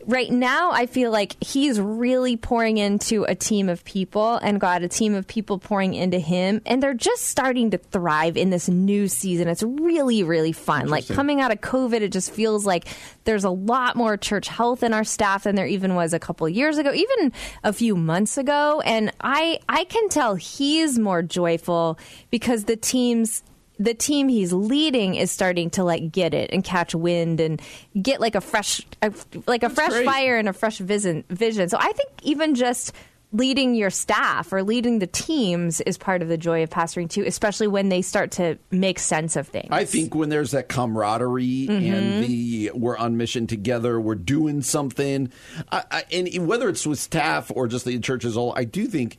right 0.08 0.32
now 0.32 0.72
I 0.72 0.88
feel 0.88 1.12
like 1.12 1.36
he's 1.40 1.80
really 1.80 2.36
pouring 2.36 2.80
into 2.80 3.26
a 3.26 3.36
team 3.36 3.70
of 3.70 3.86
people 3.86 4.38
and 4.38 4.60
got 4.60 4.82
a 4.82 4.88
team 4.88 5.14
of 5.14 5.28
people 5.28 5.60
pouring 5.60 5.94
into 5.94 6.18
him, 6.18 6.64
and 6.66 6.82
they're 6.82 6.96
just 6.96 7.28
starting 7.28 7.70
to 7.70 7.78
thrive 7.78 8.38
in 8.38 8.50
this 8.50 8.68
new 8.68 9.08
season. 9.08 9.48
It's 9.48 9.62
really, 9.62 10.24
really 10.24 10.52
fun. 10.52 10.88
Like 10.88 11.08
coming 11.08 11.42
out 11.42 11.52
of 11.52 11.62
COVID, 11.62 12.02
it 12.02 12.12
just 12.12 12.32
feels 12.32 12.66
like 12.66 12.88
there's 13.26 13.44
a 13.44 13.52
lot 13.52 13.96
more 13.96 14.18
church 14.18 14.48
health 14.48 14.82
in 14.82 14.94
our 14.94 15.04
staff 15.04 15.44
than 15.44 15.54
there 15.54 15.68
even 15.68 15.94
was 15.94 16.12
a 16.12 16.20
couple 16.20 16.50
years 16.50 16.80
ago, 16.80 16.92
even 16.92 17.32
a 17.64 17.72
few 17.72 17.96
months 17.96 18.40
ago. 18.40 18.82
And 18.84 19.14
I, 19.22 19.60
I 19.70 19.84
can 19.84 20.10
tell 20.10 20.34
he's 20.34 20.98
more 20.98 21.22
joyful 21.22 22.00
because 22.32 22.64
the 22.64 22.78
team's 22.78 23.44
the 23.80 23.94
team 23.94 24.28
he's 24.30 24.54
leading 24.54 25.16
is 25.16 25.32
starting 25.32 25.70
to 25.72 25.84
like 25.84 26.12
get 26.12 26.34
it 26.34 26.50
and 26.54 26.64
catch 26.64 26.96
wind 26.96 27.40
and 27.40 27.62
get 28.02 28.22
like 28.22 28.36
a 28.36 28.42
fresh 28.42 28.82
a, 29.02 29.12
like 29.48 29.64
a 29.64 29.70
fresh 29.70 29.90
great. 29.92 30.06
fire 30.06 30.38
and 30.38 30.48
a 30.48 30.54
fresh 30.54 30.78
vision 30.78 31.24
vision 31.30 31.68
so 31.70 31.78
i 31.80 31.92
think 31.92 32.10
even 32.24 32.56
just 32.56 32.94
leading 33.34 33.76
your 33.76 33.90
staff 33.90 34.54
or 34.54 34.64
leading 34.64 35.00
the 35.00 35.08
teams 35.08 35.82
is 35.82 35.98
part 35.98 36.22
of 36.22 36.30
the 36.30 36.38
joy 36.38 36.64
of 36.64 36.70
pastoring 36.70 37.10
too 37.10 37.24
especially 37.28 37.68
when 37.68 37.90
they 37.90 38.02
start 38.02 38.32
to 38.32 38.58
make 38.72 38.98
sense 38.98 39.36
of 39.36 39.46
things 39.48 39.68
I 39.72 39.84
think 39.84 40.16
when 40.16 40.30
there's 40.30 40.52
that 40.52 40.70
camaraderie 40.70 41.68
and 41.70 42.24
Mhm. 42.24 42.28
the 42.28 42.72
we're 42.76 42.96
on 42.98 43.18
mission 43.18 43.46
together, 43.48 44.00
we're 44.00 44.16
doing 44.16 44.62
something, 44.62 45.32
I, 45.72 45.84
I, 45.92 46.04
and 46.14 46.48
whether 46.48 46.70
it's 46.70 46.86
with 46.88 47.00
staff 47.00 47.52
or 47.54 47.68
just 47.68 47.84
the 47.84 48.00
church 48.00 48.24
as 48.26 48.38
a 48.38 48.40
whole, 48.40 48.54
I 48.56 48.64
do 48.64 48.86
think, 48.88 49.18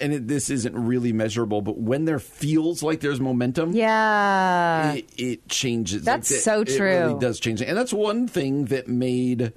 and 0.00 0.12
it, 0.12 0.28
this 0.28 0.50
isn't 0.50 0.76
really 0.76 1.12
measurable, 1.12 1.62
but 1.62 1.78
when 1.78 2.04
there 2.04 2.18
feels 2.18 2.82
like 2.82 3.00
there's 3.00 3.20
momentum, 3.20 3.72
yeah, 3.72 4.92
it, 4.94 5.08
it 5.16 5.48
changes. 5.48 6.02
That's 6.04 6.30
Like, 6.30 6.40
so 6.40 6.60
It 6.60 6.68
true. 6.76 6.86
really 6.86 7.18
does 7.18 7.40
change, 7.40 7.62
and 7.62 7.76
that's 7.76 7.92
one 7.92 8.28
thing 8.28 8.66
that 8.66 8.86
made 8.88 9.52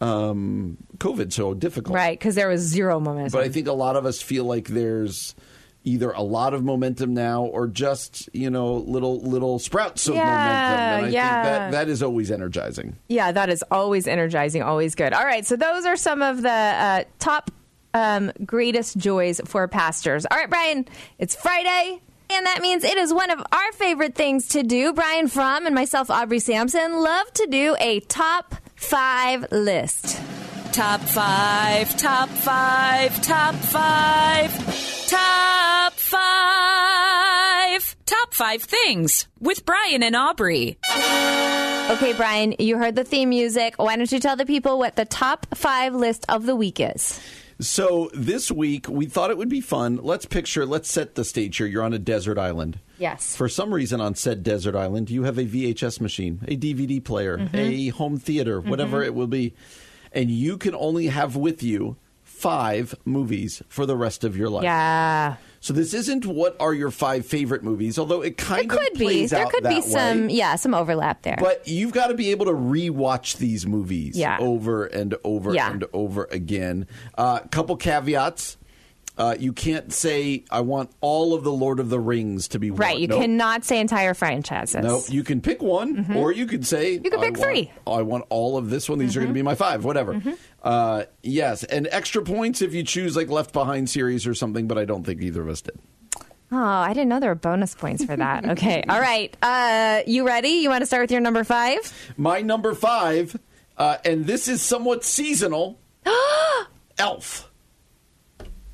um, 0.00 0.76
COVID 0.98 1.32
so 1.32 1.54
difficult. 1.54 1.94
right 1.94 2.18
because 2.18 2.34
there 2.34 2.48
was 2.48 2.60
zero 2.60 3.00
momentum 3.00 3.32
But 3.38 3.44
I 3.44 3.48
think 3.48 3.66
a 3.66 3.72
lot 3.72 3.96
of 3.96 4.04
us 4.06 4.20
feel 4.20 4.44
like 4.44 4.68
there's 4.68 5.34
either 5.84 6.10
a 6.10 6.20
lot 6.22 6.52
of 6.52 6.64
momentum 6.64 7.14
now 7.14 7.44
or 7.44 7.66
just 7.68 8.28
you 8.34 8.50
know 8.50 8.74
little 8.74 9.20
little 9.20 9.58
sprouts 9.58 10.06
of 10.08 10.16
Yeah, 10.16 10.24
momentum. 10.24 10.80
And 10.80 11.06
I 11.06 11.08
yeah. 11.10 11.42
think 11.42 11.44
that 11.44 11.70
that 11.72 11.88
is 11.88 12.02
always 12.02 12.30
energizing. 12.30 12.96
Yeah, 13.08 13.32
that 13.32 13.48
is 13.48 13.62
always 13.70 14.06
energizing, 14.06 14.62
always 14.62 14.94
good. 14.94 15.12
All 15.12 15.24
right, 15.24 15.46
so 15.46 15.56
those 15.56 15.86
are 15.86 15.96
some 15.96 16.22
of 16.22 16.42
the 16.42 16.50
uh, 16.50 17.04
top 17.18 17.50
um, 17.96 18.30
greatest 18.44 18.98
joys 18.98 19.40
for 19.46 19.66
pastors. 19.68 20.26
All 20.30 20.36
right, 20.36 20.50
Brian, 20.50 20.86
it's 21.18 21.34
Friday. 21.34 22.02
And 22.28 22.44
that 22.44 22.60
means 22.60 22.84
it 22.84 22.98
is 22.98 23.14
one 23.14 23.30
of 23.30 23.38
our 23.52 23.72
favorite 23.72 24.14
things 24.14 24.48
to 24.48 24.62
do. 24.62 24.92
Brian 24.92 25.28
Fromm 25.28 25.64
and 25.64 25.74
myself, 25.74 26.10
Aubrey 26.10 26.40
Sampson, 26.40 27.00
love 27.00 27.32
to 27.34 27.46
do 27.46 27.76
a 27.78 28.00
top 28.00 28.56
five 28.74 29.46
list. 29.50 30.20
Top 30.72 31.00
five, 31.00 31.96
top 31.96 32.28
five, 32.28 33.22
top 33.22 33.54
five, 33.54 35.06
top 35.08 35.92
five, 35.94 36.36
top 38.04 38.34
five 38.34 38.62
things 38.62 39.28
with 39.40 39.64
Brian 39.64 40.02
and 40.02 40.14
Aubrey. 40.14 40.78
Okay, 40.84 42.12
Brian, 42.14 42.56
you 42.58 42.76
heard 42.76 42.96
the 42.96 43.04
theme 43.04 43.28
music. 43.30 43.76
Why 43.76 43.96
don't 43.96 44.10
you 44.10 44.18
tell 44.18 44.36
the 44.36 44.44
people 44.44 44.78
what 44.78 44.96
the 44.96 45.04
top 45.06 45.46
five 45.54 45.94
list 45.94 46.26
of 46.28 46.44
the 46.44 46.56
week 46.56 46.80
is? 46.80 47.20
So 47.58 48.10
this 48.12 48.50
week 48.52 48.86
we 48.88 49.06
thought 49.06 49.30
it 49.30 49.38
would 49.38 49.48
be 49.48 49.60
fun. 49.62 49.98
Let's 50.02 50.26
picture. 50.26 50.66
Let's 50.66 50.90
set 50.90 51.14
the 51.14 51.24
stage 51.24 51.56
here. 51.56 51.66
You're 51.66 51.82
on 51.82 51.94
a 51.94 51.98
desert 51.98 52.36
island. 52.38 52.78
Yes. 52.98 53.34
For 53.34 53.48
some 53.48 53.72
reason, 53.72 54.00
on 54.00 54.14
said 54.14 54.42
desert 54.42 54.74
island, 54.74 55.10
you 55.10 55.22
have 55.24 55.38
a 55.38 55.44
VHS 55.44 56.00
machine, 56.00 56.40
a 56.46 56.56
DVD 56.56 57.00
player, 57.02 57.38
Mhm. 57.38 57.54
a 57.54 57.88
home 57.88 58.18
theater, 58.18 58.60
whatever 58.60 59.00
Mhm. 59.02 59.06
it 59.06 59.14
will 59.14 59.26
be, 59.26 59.54
and 60.12 60.30
you 60.30 60.58
can 60.58 60.74
only 60.74 61.06
have 61.08 61.34
with 61.36 61.62
you 61.62 61.96
five 62.22 62.94
movies 63.04 63.62
for 63.68 63.86
the 63.86 63.96
rest 63.96 64.22
of 64.24 64.36
your 64.36 64.50
life. 64.50 64.64
Yeah. 64.64 65.36
So 65.66 65.72
this 65.72 65.94
isn't 65.94 66.24
what 66.26 66.54
are 66.60 66.72
your 66.72 66.92
five 66.92 67.26
favorite 67.26 67.64
movies, 67.64 67.98
although 67.98 68.22
it 68.22 68.36
kind 68.36 68.66
It 68.66 68.70
of 68.72 68.78
could 68.78 68.98
be. 69.00 69.26
There 69.26 69.46
could 69.46 69.64
be 69.64 69.80
some, 69.80 70.28
way. 70.28 70.34
yeah, 70.34 70.54
some 70.54 70.74
overlap 70.74 71.22
there. 71.22 71.38
But 71.40 71.66
you've 71.66 71.90
got 71.90 72.06
to 72.06 72.14
be 72.14 72.30
able 72.30 72.46
to 72.46 72.52
rewatch 72.52 73.38
these 73.38 73.66
movies 73.66 74.16
Yeah. 74.16 74.38
over 74.38 74.84
and 74.86 75.16
over 75.24 75.52
Yeah. 75.52 75.72
and 75.72 75.84
over 75.92 76.28
again. 76.30 76.86
A 77.18 77.20
uh, 77.20 77.38
couple 77.50 77.74
caveats. 77.74 78.58
Uh, 79.18 79.34
you 79.38 79.52
can't 79.52 79.92
say, 79.92 80.44
I 80.50 80.60
want 80.60 80.90
all 81.00 81.32
of 81.32 81.42
the 81.42 81.50
Lord 81.52 81.80
of 81.80 81.88
the 81.88 81.98
Rings 81.98 82.48
to 82.48 82.58
be 82.58 82.70
Right, 82.70 82.92
one." 82.94 83.00
you 83.00 83.08
Nope. 83.08 83.20
cannot 83.22 83.64
say 83.64 83.80
entire 83.80 84.12
franchises. 84.12 84.82
Nope. 84.84 85.04
You 85.08 85.24
can 85.24 85.40
pick 85.40 85.62
one, 85.62 86.12
or 86.14 86.32
you 86.32 86.46
could 86.46 86.66
say 86.66 86.96
Mm-hmm. 86.96 87.04
You 87.06 87.10
can 87.10 87.20
I 87.20 87.22
pick 87.24 87.38
want- 87.38 87.50
three. 87.50 87.72
I 87.86 88.02
want 88.02 88.24
all 88.28 88.58
of 88.58 88.68
this 88.68 88.88
one. 88.90 88.98
These 88.98 89.16
are 89.16 89.20
going 89.20 89.28
to 89.30 89.34
be 89.34 89.42
my 89.42 89.54
five. 89.54 89.84
Whatever. 89.84 90.20
Uh, 90.62 91.04
yes, 91.22 91.64
and 91.64 91.88
extra 91.90 92.22
points 92.22 92.60
if 92.60 92.74
you 92.74 92.82
choose 92.82 93.16
like 93.16 93.28
Left 93.30 93.52
Behind 93.54 93.88
series 93.88 94.26
or 94.26 94.34
something. 94.34 94.68
But 94.68 94.76
I 94.76 94.84
don't 94.84 95.04
think 95.04 95.22
either 95.22 95.40
of 95.40 95.48
us 95.48 95.62
did. 95.62 95.78
Oh, 96.52 96.56
I 96.58 96.92
didn't 96.92 97.08
know 97.08 97.18
there 97.18 97.30
were 97.30 97.34
bonus 97.34 97.74
points 97.74 98.04
for 98.04 98.16
that. 98.16 98.44
Okay. 98.50 98.84
All 98.88 99.00
right. 99.00 99.36
Uh, 99.42 100.02
you 100.06 100.26
ready? 100.26 100.48
You 100.50 100.68
want 100.68 100.82
to 100.82 100.86
start 100.86 101.02
with 101.02 101.10
your 101.10 101.20
number 101.20 101.42
five? 101.42 101.78
My 102.16 102.40
number 102.42 102.74
five, 102.74 103.36
uh, 103.78 103.96
and 104.04 104.26
this 104.26 104.46
is 104.46 104.60
somewhat 104.62 105.02
seasonal. 105.04 105.80
Elf. 106.98 107.50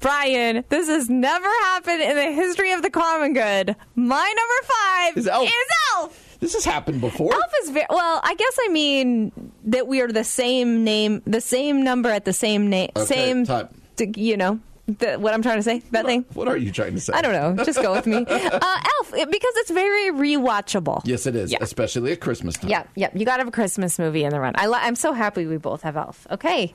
Brian, 0.03 0.65
this 0.69 0.89
has 0.89 1.09
never 1.09 1.49
happened 1.49 2.03
in 2.03 2.17
the 2.17 2.33
history 2.33 2.73
of 2.73 2.83
the 2.83 2.91
common 2.91 3.33
good. 3.35 3.77
My 3.95 4.35
number 4.37 4.73
five 4.75 5.17
Is 5.17 5.29
Elf. 5.29 5.45
Is 5.49 5.53
Elf. 5.97 6.37
This 6.41 6.55
has 6.55 6.65
happened 6.65 7.01
before. 7.01 7.33
Elf 7.33 7.53
is 7.63 7.71
very 7.71 7.87
well. 7.89 8.21
I 8.25 8.35
guess 8.35 8.59
I 8.65 8.69
mean 8.69 9.31
that 9.67 9.87
we 9.87 10.01
are 10.01 10.09
the 10.09 10.25
same 10.25 10.83
name, 10.83 11.23
the 11.25 11.41
same 11.41 11.85
number 11.85 12.09
at 12.11 12.25
the 12.25 12.33
same 12.33 12.69
name, 12.69 12.91
Okay, 12.97 13.07
same. 13.07 13.47
time. 13.47 13.69
You 14.17 14.37
know 14.37 14.59
the, 14.89 15.15
what 15.21 15.33
I'm 15.35 15.43
trying 15.43 15.59
to 15.59 15.63
say. 15.63 15.79
That 15.93 16.05
thing. 16.05 16.25
What 16.35 16.49
are 16.49 16.57
you 16.57 16.73
trying 16.73 16.95
to 16.95 17.01
say? 17.01 17.13
I 17.13 17.23
don't 17.23 17.33
know. 17.57 17.65
Just 17.65 17.81
go 17.81 17.93
with 17.93 18.07
me. 18.07 18.27
Uh, 18.29 18.81
Elf, 18.99 19.13
because 19.31 19.53
it's 19.57 19.71
very 19.71 20.11
rewatchable. 20.11 21.03
Yes, 21.05 21.27
it 21.27 21.37
is, 21.37 21.53
Yeah. 21.53 21.59
especially 21.61 22.11
at 22.13 22.21
Christmas 22.21 22.57
time. 22.57 22.71
Yep, 22.71 22.89
yep. 22.97 23.13
You 23.15 23.25
got 23.25 23.37
to 23.37 23.41
have 23.43 23.49
a 23.49 23.53
Christmas 23.53 23.99
movie 24.01 24.25
in 24.25 24.31
the 24.31 24.41
run. 24.41 24.55
I 24.57 24.67
li- 24.67 24.79
I'm 24.81 24.97
so 24.97 25.13
happy 25.13 25.47
we 25.47 25.57
both 25.59 25.83
have 25.83 25.97
Elf. 25.97 26.27
Okay. 26.31 26.75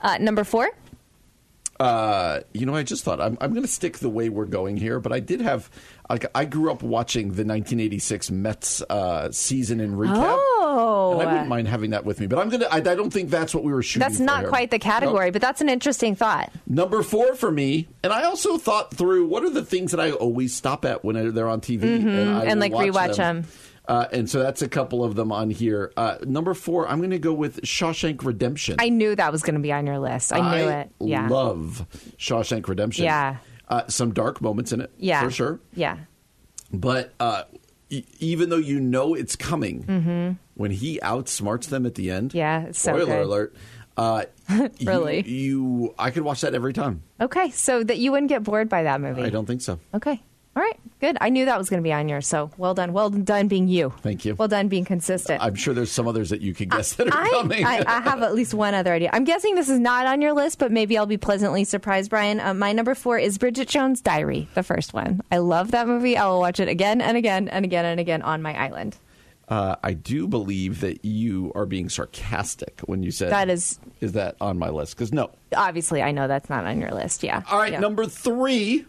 Uh, 0.00 0.18
number 0.18 0.44
four. 0.44 0.70
Uh, 1.80 2.40
you 2.52 2.66
know, 2.66 2.74
I 2.74 2.82
just 2.82 3.04
thought 3.04 3.20
I'm, 3.22 3.38
I'm 3.40 3.52
going 3.52 3.62
to 3.64 3.68
stick 3.70 3.98
the 3.98 4.10
way 4.10 4.28
we're 4.28 4.44
going 4.44 4.76
here, 4.76 5.00
but 5.00 5.12
I 5.12 5.20
did 5.20 5.40
have. 5.40 5.70
Like, 6.10 6.26
I 6.34 6.44
grew 6.44 6.70
up 6.72 6.82
watching 6.82 7.28
the 7.28 7.44
1986 7.44 8.30
Mets 8.32 8.82
uh, 8.90 9.30
season 9.30 9.80
in 9.80 9.94
recap. 9.96 10.36
Oh. 10.38 11.12
and 11.18 11.22
I 11.28 11.32
wouldn't 11.32 11.48
mind 11.48 11.68
having 11.68 11.90
that 11.90 12.04
with 12.04 12.20
me, 12.20 12.26
but 12.26 12.38
I'm 12.38 12.48
gonna. 12.50 12.66
I, 12.70 12.76
I 12.76 12.80
don't 12.80 13.10
think 13.12 13.30
that's 13.30 13.54
what 13.54 13.64
we 13.64 13.72
were 13.72 13.82
shooting. 13.82 14.06
That's 14.08 14.20
not 14.20 14.40
here. 14.40 14.48
quite 14.50 14.70
the 14.70 14.78
category, 14.78 15.26
No. 15.26 15.32
but 15.32 15.40
that's 15.40 15.60
an 15.60 15.68
interesting 15.68 16.14
thought. 16.16 16.52
Number 16.66 17.02
four 17.02 17.34
for 17.34 17.50
me, 17.50 17.88
and 18.02 18.12
I 18.12 18.24
also 18.24 18.58
thought 18.58 18.92
through 18.92 19.26
what 19.28 19.42
are 19.44 19.50
the 19.50 19.64
things 19.64 19.92
that 19.92 20.00
I 20.00 20.10
always 20.10 20.54
stop 20.54 20.84
at 20.84 21.04
when 21.04 21.32
they're 21.34 21.48
on 21.48 21.60
TV, 21.60 21.80
Mhm, 21.82 22.06
and, 22.22 22.30
I 22.30 22.44
and 22.46 22.60
like 22.60 22.72
watch 22.72 22.88
rewatch 22.88 23.16
them. 23.16 23.44
Uh, 23.90 24.06
and 24.12 24.30
so 24.30 24.38
that's 24.40 24.62
a 24.62 24.68
couple 24.68 25.02
of 25.02 25.16
them 25.16 25.32
on 25.32 25.50
here. 25.50 25.92
Uh, 25.96 26.16
number 26.22 26.54
four, 26.54 26.86
I'm 26.88 26.98
going 26.98 27.10
to 27.10 27.18
go 27.18 27.32
with 27.32 27.60
Shawshank 27.62 28.24
Redemption. 28.24 28.76
I 28.78 28.88
knew 28.88 29.16
that 29.16 29.32
was 29.32 29.42
going 29.42 29.56
to 29.56 29.60
be 29.60 29.72
on 29.72 29.84
your 29.84 29.98
list. 29.98 30.32
I 30.32 30.38
knew 30.58 30.68
it. 30.68 30.92
Yeah. 31.00 31.26
love 31.26 31.84
Shawshank 32.16 32.68
Redemption. 32.68 33.04
Yeah. 33.06 33.38
Uh, 33.68 33.82
some 33.88 34.14
dark 34.14 34.40
moments 34.40 34.70
in 34.70 34.80
it, 34.80 34.92
yeah. 34.96 35.24
for 35.24 35.30
sure. 35.32 35.58
Yeah. 35.74 35.96
But 36.72 37.14
uh, 37.18 37.42
e- 37.88 38.04
even 38.20 38.48
though 38.50 38.58
you 38.58 38.78
know 38.78 39.14
it's 39.14 39.34
coming, 39.34 39.82
hmm 39.82 40.32
when 40.54 40.70
he 40.70 41.00
outsmarts 41.02 41.68
them 41.70 41.84
at 41.86 41.94
the 41.96 42.10
end, 42.12 42.32
Yeah. 42.34 42.66
So 42.72 42.92
spoiler 42.92 43.22
alert. 43.22 43.56
Uh, 43.96 44.24
Really? 44.84 45.22
You, 45.26 45.34
you, 45.86 45.94
I 45.98 46.10
could 46.10 46.22
watch 46.22 46.42
that 46.42 46.54
every 46.54 46.74
time. 46.74 47.02
Okay. 47.20 47.50
So 47.50 47.82
that 47.82 47.98
you 47.98 48.12
wouldn't 48.12 48.28
get 48.28 48.44
bored 48.44 48.68
by 48.68 48.84
that 48.84 49.00
movie. 49.00 49.22
I 49.22 49.30
don't 49.30 49.46
think 49.46 49.62
so. 49.62 49.80
Okay. 49.94 50.22
All 50.56 50.62
right. 50.62 50.78
Good. 51.00 51.16
I 51.20 51.28
knew 51.30 51.44
that 51.46 51.56
was 51.56 51.70
going 51.70 51.80
to 51.80 51.86
be 51.86 51.92
on 51.92 52.08
yours. 52.08 52.26
So 52.26 52.50
well 52.58 52.74
done. 52.74 52.92
Well 52.92 53.08
done 53.08 53.46
being 53.48 53.68
you. 53.68 53.94
Thank 54.02 54.24
you. 54.24 54.34
Well 54.34 54.48
done 54.48 54.68
being 54.68 54.84
consistent. 54.84 55.42
I'm 55.42 55.54
sure 55.54 55.72
there's 55.72 55.92
some 55.92 56.08
others 56.08 56.30
that 56.30 56.40
you 56.42 56.52
could 56.54 56.70
guess 56.70 56.94
that 56.94 57.06
are 57.08 57.22
I, 57.22 57.30
coming. 57.30 57.64
I, 57.64 57.82
I 57.86 58.00
have 58.00 58.22
at 58.22 58.34
least 58.34 58.52
one 58.52 58.74
other 58.74 58.92
idea. 58.92 59.10
I'm 59.12 59.24
guessing 59.24 59.54
this 59.54 59.68
is 59.68 59.78
not 59.78 60.06
on 60.06 60.20
your 60.20 60.32
list, 60.32 60.58
but 60.58 60.72
maybe 60.72 60.98
I'll 60.98 61.06
be 61.06 61.16
pleasantly 61.16 61.64
surprised, 61.64 62.10
Brian. 62.10 62.40
Uh, 62.40 62.52
my 62.52 62.72
number 62.72 62.94
four 62.94 63.16
is 63.18 63.38
Bridget 63.38 63.68
Jones' 63.68 64.00
Diary, 64.00 64.48
the 64.54 64.62
first 64.64 64.92
one. 64.92 65.20
I 65.30 65.38
love 65.38 65.70
that 65.70 65.86
movie. 65.86 66.16
I 66.16 66.26
will 66.26 66.40
watch 66.40 66.58
it 66.60 66.68
again 66.68 67.00
and 67.00 67.16
again 67.16 67.48
and 67.48 67.64
again 67.64 67.84
and 67.86 68.00
again 68.00 68.20
on 68.22 68.42
my 68.42 68.54
island. 68.60 68.98
Uh, 69.48 69.76
I 69.82 69.94
do 69.94 70.28
believe 70.28 70.80
that 70.80 71.04
you 71.04 71.50
are 71.54 71.66
being 71.66 71.88
sarcastic 71.88 72.80
when 72.84 73.02
you 73.02 73.10
said 73.10 73.30
That 73.30 73.48
is- 73.48 73.80
is 74.00 74.12
that 74.12 74.36
on 74.40 74.58
my 74.58 74.68
list? 74.68 74.96
Because 74.96 75.12
no. 75.12 75.30
Obviously, 75.56 76.02
I 76.02 76.10
know 76.12 76.28
that's 76.28 76.50
not 76.50 76.64
on 76.66 76.80
your 76.80 76.90
list. 76.90 77.22
Yeah. 77.22 77.42
All 77.50 77.58
right, 77.58 77.72
Yeah. 77.72 77.80
number 77.80 78.04
three, 78.06 78.84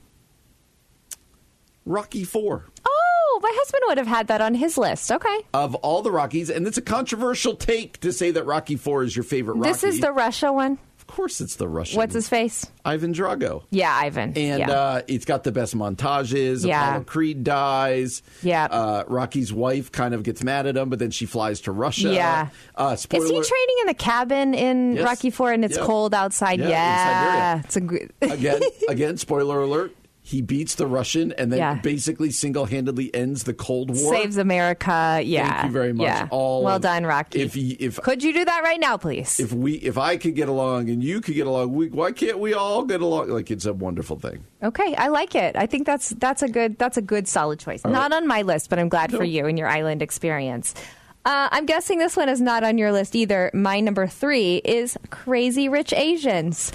Rocky 1.86 2.24
Four. 2.24 2.66
Oh, 2.86 3.40
my 3.42 3.52
husband 3.54 3.82
would 3.88 3.98
have 3.98 4.08
had 4.08 4.28
that 4.28 4.42
on 4.42 4.54
his 4.54 4.78
list. 4.78 5.12
Okay. 5.12 5.38
Of 5.54 5.76
all 5.76 6.02
the 6.02 6.12
Rockies, 6.12 6.50
and 6.50 6.68
it's 6.68 6.78
a 6.78 6.82
controversial 6.82 7.56
take 7.56 8.00
to 8.02 8.12
say 8.12 8.32
that 8.32 8.46
Rocky 8.46 8.76
Four 8.76 9.04
is 9.04 9.16
your 9.16 9.24
favorite 9.24 9.56
Rocky. 9.56 9.70
This 9.72 9.84
is 9.84 10.00
the 10.00 10.12
Russia 10.12 10.52
one. 10.54 10.78
Of 11.00 11.08
course, 11.08 11.42
it's 11.42 11.56
the 11.56 11.68
Russian. 11.68 11.98
One. 11.98 12.04
What's 12.04 12.14
his 12.14 12.30
face? 12.30 12.66
Ivan 12.86 13.14
Drago. 13.14 13.64
Yeah, 13.72 13.92
Ivan. 13.94 14.34
And 14.38 14.60
yeah. 14.60 14.72
uh, 14.72 15.02
it's 15.08 15.26
got 15.26 15.44
the 15.44 15.52
best 15.52 15.76
montages. 15.76 16.66
Yeah. 16.66 16.90
Apollo 16.90 17.04
Creed 17.06 17.44
dies. 17.44 18.22
Yeah. 18.44 18.66
Uh, 18.66 19.04
Rocky's 19.08 19.52
wife 19.52 19.92
kind 19.92 20.14
of 20.14 20.24
gets 20.24 20.44
mad 20.44 20.68
at 20.68 20.78
him, 20.78 20.90
but 20.90 21.00
then 21.00 21.12
she 21.12 21.26
flies 21.26 21.62
to 21.62 21.72
Russia. 21.72 22.14
Yeah. 22.14 22.50
Uh. 22.76 22.92
Is 22.96 23.04
he 23.06 23.10
training 23.20 23.76
in 23.82 23.88
the 23.88 23.96
cabin 23.98 24.54
in 24.54 24.94
Yes. 24.96 25.04
Rocky 25.04 25.32
Four 25.32 25.52
and 25.52 25.66
it's 25.66 25.76
Yep. 25.76 25.86
cold 25.86 26.14
outside? 26.14 26.60
Yeah, 26.60 26.70
Yeah, 26.70 27.60
it's 27.66 27.76
a 27.76 27.82
good. 27.82 28.14
again, 28.22 28.62
again, 28.88 29.18
spoiler 29.18 29.62
alert. 29.62 29.94
He 30.24 30.42
beats 30.44 30.76
the 30.76 30.86
Russian 30.86 31.32
and 31.32 31.52
then 31.52 31.58
Yeah. 31.58 31.74
basically 31.82 32.30
single 32.30 32.66
handedly 32.66 33.14
ends 33.14 33.44
the 33.44 33.56
Cold 33.56 33.90
War. 33.90 34.14
Saves 34.14 34.38
America. 34.38 35.20
Yeah. 35.24 35.52
Thank 35.52 35.66
you 35.66 35.72
very 35.72 35.94
much. 35.94 36.06
Yeah. 36.06 36.28
All 36.30 36.64
well 36.64 36.76
of- 36.76 36.84
done, 36.84 37.06
Rocky. 37.08 37.42
If 37.42 37.56
he, 37.56 37.72
if 37.72 37.98
Could 37.98 38.22
you 38.22 38.32
do 38.32 38.46
that 38.46 38.62
right 38.64 38.80
now, 38.80 38.98
please? 38.98 39.40
if 39.40 39.52
we 39.52 39.74
if 39.74 39.98
I 39.98 40.18
could 40.18 40.36
get 40.36 40.48
along 40.48 40.90
and 40.90 41.04
you 41.04 41.22
could 41.22 41.34
get 41.34 41.48
along, 41.48 41.74
we, 41.74 41.90
why 41.90 42.12
can't 42.12 42.38
we 42.38 42.54
all 42.54 42.84
get 42.84 43.02
along? 43.02 43.30
Like 43.30 43.50
it's 43.50 43.66
a 43.66 43.74
wonderful 43.74 44.20
thing. 44.20 44.46
okay, 44.64 44.94
I 44.96 45.08
like 45.08 45.34
it. 45.34 45.56
I 45.56 45.66
think 45.66 45.88
that's 45.88 46.10
that's 46.12 46.44
a 46.44 46.48
good 46.48 46.78
that's 46.78 46.98
a 46.98 47.02
good 47.02 47.28
solid 47.28 47.58
choice. 47.60 47.82
All 47.84 47.92
Not 47.92 48.12
right. 48.12 48.18
on 48.22 48.28
my 48.28 48.44
list, 48.44 48.70
but 48.70 48.78
I'm 48.78 48.90
glad 48.90 49.12
for 49.12 49.24
you 49.24 49.48
and 49.48 49.58
your 49.58 49.68
island 49.68 50.04
experience. 50.04 50.76
Uh, 51.24 51.50
I'm 51.52 51.68
guessing 51.68 52.00
this 52.00 52.18
one 52.18 52.30
is 52.30 52.42
not 52.42 52.64
on 52.64 52.80
your 52.80 52.92
list 52.92 53.16
either. 53.16 53.52
My 53.54 53.80
number 53.80 54.08
three 54.08 54.56
is 54.58 54.98
Crazy 55.12 55.70
Rich 55.70 55.94
Asians. 55.94 56.72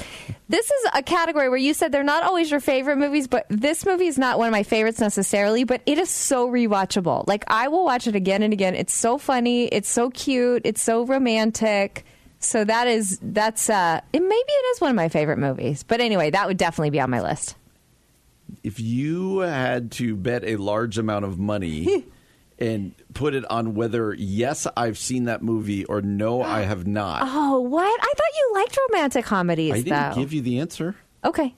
This 0.48 0.70
is 0.70 0.90
a 0.94 1.02
category 1.02 1.48
where 1.48 1.58
you 1.58 1.74
said 1.74 1.90
they're 1.90 2.04
not 2.04 2.22
always 2.22 2.48
your 2.48 2.60
favorite 2.60 2.96
movies, 2.96 3.26
but 3.26 3.46
this 3.48 3.84
movie 3.84 4.06
is 4.06 4.18
not 4.18 4.38
one 4.38 4.46
of 4.46 4.52
my 4.52 4.62
favorites 4.62 5.00
necessarily, 5.00 5.64
but 5.64 5.82
it 5.84 5.98
is 5.98 6.08
so 6.08 6.48
rewatchable. 6.48 7.26
Like, 7.26 7.44
I 7.48 7.66
will 7.66 7.84
watch 7.84 8.06
it 8.06 8.14
again 8.14 8.44
and 8.44 8.52
again. 8.52 8.76
It's 8.76 8.94
so 8.94 9.18
funny. 9.18 9.66
It's 9.66 9.88
so 9.88 10.10
cute. 10.10 10.62
It's 10.64 10.80
so 10.80 11.04
romantic. 11.04 12.04
So 12.38 12.62
that 12.62 12.86
is, 12.86 13.18
that's, 13.20 13.68
uh, 13.68 14.00
it, 14.12 14.20
maybe 14.20 14.32
it 14.32 14.66
is 14.76 14.80
one 14.80 14.90
of 14.90 14.96
my 14.96 15.08
favorite 15.08 15.38
movies. 15.38 15.82
But 15.82 16.00
anyway, 16.00 16.30
that 16.30 16.46
would 16.46 16.56
definitely 16.56 16.90
be 16.90 17.00
on 17.00 17.10
my 17.10 17.20
list. 17.20 17.56
If 18.62 18.78
you 18.78 19.40
had 19.40 19.90
to 19.92 20.14
bet 20.14 20.44
a 20.44 20.54
large 20.54 20.98
amount 20.98 21.24
of 21.24 21.36
money 21.36 22.04
and 22.58 22.94
put 23.14 23.34
it 23.34 23.44
on 23.50 23.74
whether 23.74 24.14
yes 24.14 24.66
I've 24.76 24.96
seen 24.98 25.24
that 25.24 25.42
movie 25.42 25.84
or 25.84 26.00
no 26.02 26.42
I 26.42 26.62
have 26.62 26.86
not, 26.86 27.22
Oh, 27.24 27.60
what? 27.60 28.00
I 28.02 28.12
thought 28.16 28.36
you 28.36 28.52
liked 28.54 28.78
romantic 28.90 29.24
comedies, 29.24 29.72
I 29.72 29.76
didn't 29.82 30.10
though. 30.10 30.14
give 30.20 30.32
you 30.32 30.40
the 30.42 30.58
answer. 30.60 30.96
okay. 31.24 31.54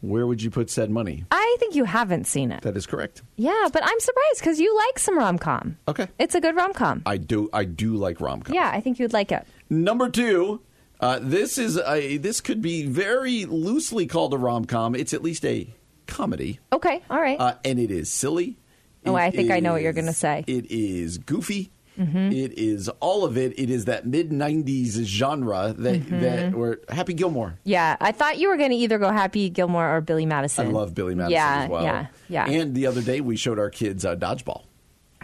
Where 0.00 0.26
would 0.26 0.42
you 0.42 0.50
put 0.50 0.68
said 0.68 0.90
money? 0.90 1.24
I 1.30 1.56
think 1.58 1.74
you 1.74 1.84
haven't 1.84 2.26
seen 2.26 2.52
it. 2.52 2.60
That 2.60 2.76
is 2.76 2.84
correct. 2.84 3.22
Yeah, 3.36 3.68
but 3.72 3.82
I'm 3.82 3.98
surprised 4.00 4.40
because 4.40 4.60
you 4.60 4.76
like 4.76 4.98
some 4.98 5.16
rom 5.16 5.38
com. 5.38 5.78
Okay. 5.88 6.08
It's 6.18 6.34
a 6.34 6.42
good 6.42 6.54
rom 6.54 6.74
com. 6.74 7.00
I 7.06 7.16
do. 7.16 7.48
I 7.54 7.64
do 7.64 7.94
like 7.94 8.20
rom 8.20 8.42
com. 8.42 8.54
Yeah, 8.54 8.70
I 8.70 8.82
think 8.82 8.98
you'd 8.98 9.14
like 9.14 9.32
it. 9.32 9.46
Number 9.70 10.10
two, 10.10 10.60
uh, 11.00 11.20
this 11.22 11.56
is 11.56 11.78
a 11.78 12.18
this 12.18 12.42
could 12.42 12.60
be 12.60 12.84
very 12.84 13.46
loosely 13.46 14.06
called 14.06 14.34
a 14.34 14.36
rom 14.36 14.66
com. 14.66 14.94
It's 14.94 15.14
at 15.14 15.22
least 15.22 15.42
a 15.46 15.72
comedy, 16.06 16.60
Okay, 16.70 17.02
all 17.08 17.18
right. 17.18 17.40
uh, 17.40 17.54
and 17.64 17.78
it 17.78 17.90
is 17.90 18.10
silly. 18.10 18.58
Oh, 19.06 19.14
I 19.14 19.30
think 19.30 19.50
I 19.50 19.60
know 19.60 19.72
what 19.72 19.82
you're 19.82 19.92
gonna 19.92 20.12
say. 20.12 20.44
It 20.46 20.66
is 20.70 21.18
goofy. 21.18 21.70
Mhm. 21.98 22.32
It 22.34 22.58
is 22.58 22.88
all 22.98 23.24
of 23.24 23.36
it. 23.38 23.56
It 23.56 23.70
is 23.70 23.84
that 23.84 24.04
mid 24.04 24.32
'90s 24.32 25.04
genre 25.04 25.72
that 25.78 26.00
Mhm. 26.02 26.20
that 26.22 26.54
where 26.56 26.78
Happy 26.88 27.14
Gilmore. 27.14 27.54
yeah, 27.62 27.96
I 28.00 28.10
thought 28.10 28.38
you 28.38 28.48
were 28.48 28.56
going 28.56 28.70
to 28.70 28.76
either 28.76 28.98
go 28.98 29.12
Happy 29.12 29.48
Gilmore 29.48 29.94
or 29.96 30.00
Billy 30.00 30.26
Madison. 30.26 30.66
I 30.66 30.70
love 30.70 30.92
Billy 30.92 31.14
Madison 31.14 31.34
yeah, 31.34 31.62
as 31.62 31.70
well. 31.70 31.84
Yeah, 31.84 32.06
yeah. 32.28 32.46
And 32.50 32.74
the 32.74 32.86
other 32.88 33.00
day 33.00 33.20
we 33.20 33.36
showed 33.36 33.60
our 33.60 33.70
kids 33.70 34.04
uh, 34.04 34.16
dodgeball. 34.16 34.62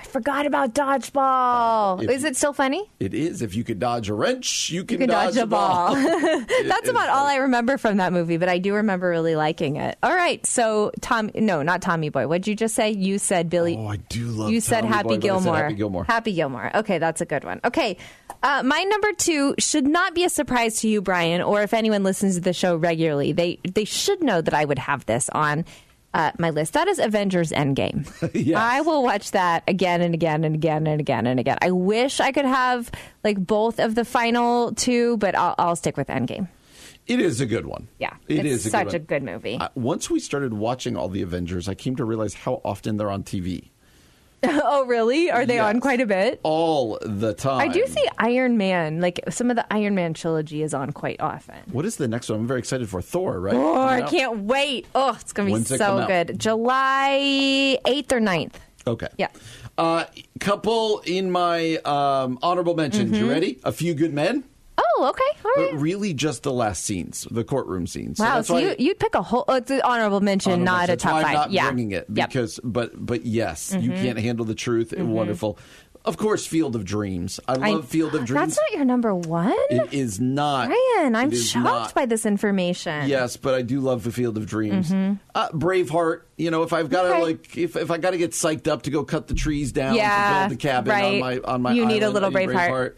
I 0.01 0.05
forgot 0.05 0.47
about 0.47 0.75
Dodgeball. 0.75 2.03
If- 2.05 2.11
Is 2.11 2.25
it 2.25 2.37
still 2.37 2.53
funny? 2.53 2.89
It 2.99 3.13
is 3.15 3.43
if 3.43 3.55
you 3.55 3.65
could 3.65 3.79
dodge 3.79 4.09
a 4.09 4.15
wrench, 4.15 4.71
you 4.71 4.85
can, 4.85 4.95
You 5.01 5.07
can 5.07 5.09
dodge, 5.11 5.37
a 5.37 5.47
ball. 5.47 5.95
It 5.97 6.49
That's 6.69 6.85
is 6.85 6.89
about 6.91 7.09
all 7.11 7.27
I 7.27 7.37
remember 7.37 7.77
from 7.79 7.99
that 7.99 8.13
movie, 8.13 8.37
but 8.37 8.49
I 8.49 8.59
do 8.59 8.75
remember 8.75 9.09
really 9.11 9.37
liking 9.37 9.77
it. 9.77 9.99
All 10.03 10.15
right, 10.15 10.45
so 10.47 10.91
Tom, 11.01 11.31
no, 11.35 11.63
not 11.63 11.83
Tommy 11.83 12.09
Boy. 12.09 12.27
What'd 12.27 12.47
you 12.47 12.55
just 12.57 12.75
say? 12.75 12.91
You 12.91 13.19
said 13.19 13.51
Billy. 13.51 13.77
Oh, 13.77 13.87
I 13.89 13.97
do 13.97 14.27
love. 14.27 14.51
you 14.51 14.61
said 14.61 14.83
Tommy 14.83 14.93
Happy 14.95 15.03
Boy, 15.09 15.09
but 15.09 15.17
I 15.17 15.19
said 15.19 15.23
Gilmore. 15.23 15.55
Happy 15.57 15.75
Gilmore. 15.77 16.05
Happy 16.05 16.33
Gilmore. 16.35 16.71
Okay, 16.79 16.99
that's 16.99 17.21
a 17.21 17.27
good 17.27 17.45
one. 17.45 17.61
Okay, 17.65 17.97
uh, 18.43 18.63
my 18.65 18.83
number 18.85 19.13
two 19.13 19.55
should 19.59 19.87
not 19.87 20.15
be 20.15 20.25
a 20.25 20.31
surprise 20.31 20.81
to 20.81 20.89
you, 20.89 21.03
Brian, 21.03 21.43
or 21.43 21.63
if 21.63 21.75
anyone 21.75 22.03
listens 22.03 22.37
to 22.37 22.41
the 22.41 22.53
show 22.53 22.75
regularly, 22.77 23.33
they 23.33 23.59
they 23.71 23.85
should 23.85 24.23
know 24.23 24.41
that 24.41 24.55
I 24.55 24.65
would 24.65 24.79
have 24.79 25.05
this 25.07 25.29
on. 25.31 25.65
Uh, 26.13 26.33
my 26.39 26.51
list. 26.51 26.73
That 26.73 26.89
is 26.89 26.99
Avengers 26.99 27.53
Endgame. 27.53 28.05
I 28.57 28.81
will 28.81 29.03
watch 29.05 29.31
that 29.31 29.63
again 29.69 30.01
and 30.03 30.13
again 30.13 30.43
and 30.43 30.57
again 30.57 30.87
and 30.89 31.01
again 31.01 31.27
and 31.27 31.39
again. 31.39 31.57
I 31.63 31.71
wish 31.71 32.19
I 32.19 32.33
could 32.33 32.47
have 32.47 32.91
like 33.23 33.39
both 33.39 33.79
of 33.79 33.95
the 33.95 34.05
final 34.05 34.73
two, 34.75 35.17
but 35.19 35.37
I'll, 35.37 35.55
I'll 35.57 35.77
stick 35.77 35.97
with 35.97 36.09
Endgame. 36.09 36.49
It 37.07 37.21
is 37.21 37.41
a 37.41 37.47
good 37.47 37.67
one. 37.67 37.89
Yeah, 37.99 38.15
It 38.29 38.41
it's 38.45 38.47
is 38.47 38.67
a 38.67 38.71
such 38.71 38.87
good 38.91 38.95
a 38.95 38.99
good 39.01 39.23
movie. 39.23 39.57
Uh, 39.61 39.69
once 39.75 40.11
we 40.11 40.21
started 40.21 40.53
watching 40.55 40.97
all 40.97 41.09
the 41.09 41.23
Avengers, 41.23 41.69
I 41.69 41.75
came 41.75 41.95
to 41.97 42.05
realize 42.05 42.35
how 42.35 42.61
often 42.65 42.97
they're 42.97 43.11
on 43.11 43.23
TV. 43.23 43.71
oh, 44.45 44.87
really? 44.87 45.31
Are 45.31 45.45
they 45.45 45.59
on 45.59 45.81
quite 45.81 46.01
a 46.01 46.07
bit? 46.07 46.41
All 46.43 46.99
the 47.03 47.35
time. 47.35 47.61
I 47.61 47.69
do 47.73 47.85
see 47.87 48.05
Iron 48.19 48.57
Man. 48.57 49.01
Like 49.01 49.21
some 49.29 49.51
of 49.51 49.57
the 49.57 49.67
Iron 49.73 49.95
Man 49.95 50.15
trilogy 50.15 50.63
is 50.63 50.73
on 50.75 50.93
quite 50.93 51.21
often. 51.21 51.57
What 51.73 51.85
is 51.85 51.97
the 51.97 52.09
next 52.09 52.29
one? 52.31 52.41
I'm 52.41 52.47
very 52.47 52.59
excited 52.61 52.89
for 52.89 53.03
Thor, 53.03 53.39
right? 53.39 53.55
Oh, 53.55 53.75
I 53.75 53.99
You 53.99 54.07
can't 54.07 54.41
wait. 54.45 54.87
Oh, 54.95 55.17
it's 55.21 55.33
going 55.33 55.53
to 55.53 55.59
be 55.73 55.77
so 55.79 55.99
out? 55.99 56.09
good. 56.09 56.39
July 56.39 57.79
8th 57.85 58.13
or 58.13 58.21
9th. 58.21 58.53
Okay. 58.87 59.09
Yeah. 59.19 59.29
Uh, 59.77 60.05
couple 60.41 61.01
in 61.05 61.31
my 61.31 61.77
um, 61.85 62.39
honorable 62.43 62.75
mentions. 62.75 63.17
You 63.19 63.27
Mhm. 63.27 63.31
ready? 63.31 63.59
A 63.65 63.73
few 63.73 63.95
good 63.95 64.13
men. 64.15 64.45
Oh, 64.83 65.07
okay. 65.11 65.39
All 65.45 65.51
right. 65.65 65.73
But 65.73 65.81
really, 65.81 66.15
just 66.15 66.43
the 66.43 66.53
last 66.53 66.85
scenes, 66.85 67.27
the 67.31 67.45
courtroom 67.45 67.87
scenes. 67.87 68.19
wow, 68.19 68.37
that's 68.37 68.49
so 68.49 68.57
you, 68.59 68.75
you'd 68.79 68.99
pick 68.99 69.15
a 69.15 69.23
whole, 69.23 69.45
it's 69.49 69.71
an 69.71 69.81
honorable 69.83 70.21
mention, 70.21 70.53
Honorable 70.53 70.65
not 70.73 70.89
mention. 70.89 71.09
a 71.09 71.13
why 71.13 71.21
top 71.23 71.29
I'm 71.31 71.35
five. 71.35 71.35
not 71.35 71.51
yeah. 71.53 71.71
bringing 71.71 71.91
it 71.93 72.07
Yep. 72.13 72.29
because, 72.29 72.61
but 72.65 72.93
but 73.07 73.25
yes, 73.27 73.75
you 73.79 73.91
Mhm. 73.91 74.03
can't 74.03 74.19
handle 74.19 74.45
the 74.47 74.55
truth. 74.55 74.91
Mhm. 74.97 75.07
Wonderful. 75.09 75.59
Of 76.03 76.17
course, 76.17 76.47
Field 76.47 76.77
of 76.77 76.87
Dreams. 76.87 77.41
I 77.47 77.53
I- 77.57 77.71
love 77.73 77.87
Field 77.87 78.15
of 78.15 78.25
Dreams. 78.25 78.57
That's 78.57 78.57
not 78.57 78.75
your 78.75 78.87
number 78.87 79.15
one? 79.15 79.53
It 79.69 79.93
is 79.93 80.19
not. 80.19 80.71
Ryan, 80.71 81.15
I'm 81.15 81.31
shocked 81.31 81.65
not. 81.65 81.95
by 81.95 82.07
this 82.07 82.25
information. 82.25 83.07
Yes, 83.07 83.37
but 83.37 83.53
I 83.53 83.61
do 83.61 83.81
love 83.81 84.03
the 84.05 84.11
Field 84.11 84.39
of 84.39 84.47
Dreams. 84.47 84.91
Mhm. 84.91 85.19
Uh, 85.35 85.51
Braveheart. 85.51 86.23
You 86.39 86.51
know, 86.51 86.63
if 86.63 86.73
I've 86.73 86.89
got 86.89 87.03
to 87.03 87.09
Okay. 87.11 87.23
like, 87.23 87.59
if, 87.59 87.77
if 87.77 87.91
I 87.91 87.99
got 87.99 88.13
to 88.13 88.19
get 88.19 88.31
psyched 88.31 88.67
up 88.67 88.83
to 88.85 88.91
go 88.91 89.05
cut 89.05 89.27
the 89.29 89.35
trees 89.35 89.73
down 89.73 89.95
Yeah, 89.95 90.45
to 90.45 90.49
build 90.49 90.59
the 90.59 90.63
cabin 90.63 90.91
right. 90.91 91.15
on 91.15 91.21
my 91.21 91.39
on 91.45 91.61
my 91.63 91.73
You 91.73 91.85
need 91.85 92.03
a 92.03 92.09
little 92.09 92.35
I 92.35 92.47
Braveheart. 92.47 92.95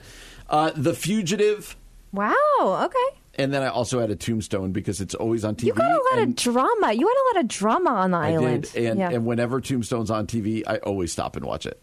Uh, 0.52 0.70
the 0.76 0.94
Fugitive. 0.94 1.76
Wow. 2.12 2.34
Okay. 2.60 3.18
And 3.36 3.52
then 3.52 3.62
I 3.62 3.68
also 3.68 3.98
had 3.98 4.10
a 4.10 4.16
Tombstone 4.16 4.72
because 4.72 5.00
it's 5.00 5.14
always 5.14 5.44
on 5.44 5.56
TV. 5.56 5.68
You 5.68 5.72
got 5.72 5.90
a 5.90 6.04
lot 6.12 6.22
of 6.22 6.36
drama. 6.36 6.92
You 6.92 7.08
had 7.08 7.14
a 7.14 7.26
lot 7.34 7.44
of 7.44 7.48
drama 7.48 7.90
on 7.90 8.10
the 8.10 8.18
I 8.18 8.32
island. 8.32 8.70
did, 8.72 8.84
and, 8.84 9.00
yeah. 9.00 9.10
and 9.10 9.24
whenever 9.24 9.60
Tombstone's 9.62 10.10
on 10.10 10.26
TV, 10.26 10.62
I 10.66 10.76
always 10.76 11.10
stop 11.10 11.36
and 11.36 11.44
watch 11.46 11.64
it. 11.64 11.80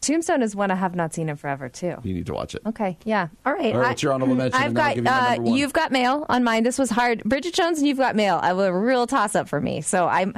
Tombstone 0.00 0.42
is 0.42 0.56
one 0.56 0.70
I 0.70 0.74
have 0.76 0.94
not 0.94 1.12
seen 1.12 1.28
in 1.28 1.36
forever 1.36 1.68
too. 1.68 1.96
You 2.02 2.14
need 2.14 2.26
to 2.26 2.32
watch 2.32 2.54
it. 2.54 2.62
Okay, 2.66 2.96
yeah. 3.04 3.28
All 3.44 3.52
right. 3.52 3.74
All 3.74 3.80
right, 3.80 3.88
what's 3.90 4.02
your 4.02 4.12
honorable 4.12 4.34
mention, 4.34 4.58
I've 4.60 4.68
and 4.68 4.76
then 4.76 5.06
I'll 5.08 5.36
got 5.36 5.46
you 5.46 5.52
uh, 5.52 5.56
you've 5.56 5.72
got 5.72 5.92
mail 5.92 6.24
on 6.28 6.42
mine. 6.42 6.62
This 6.62 6.78
was 6.78 6.88
hard. 6.90 7.22
Bridget 7.24 7.54
Jones 7.54 7.78
and 7.78 7.86
you've 7.86 7.98
got 7.98 8.16
mail. 8.16 8.38
I 8.42 8.48
have 8.48 8.58
a 8.58 8.72
real 8.72 9.06
toss 9.06 9.34
up 9.34 9.48
for 9.48 9.60
me. 9.60 9.80
So 9.82 10.06
I'm. 10.08 10.34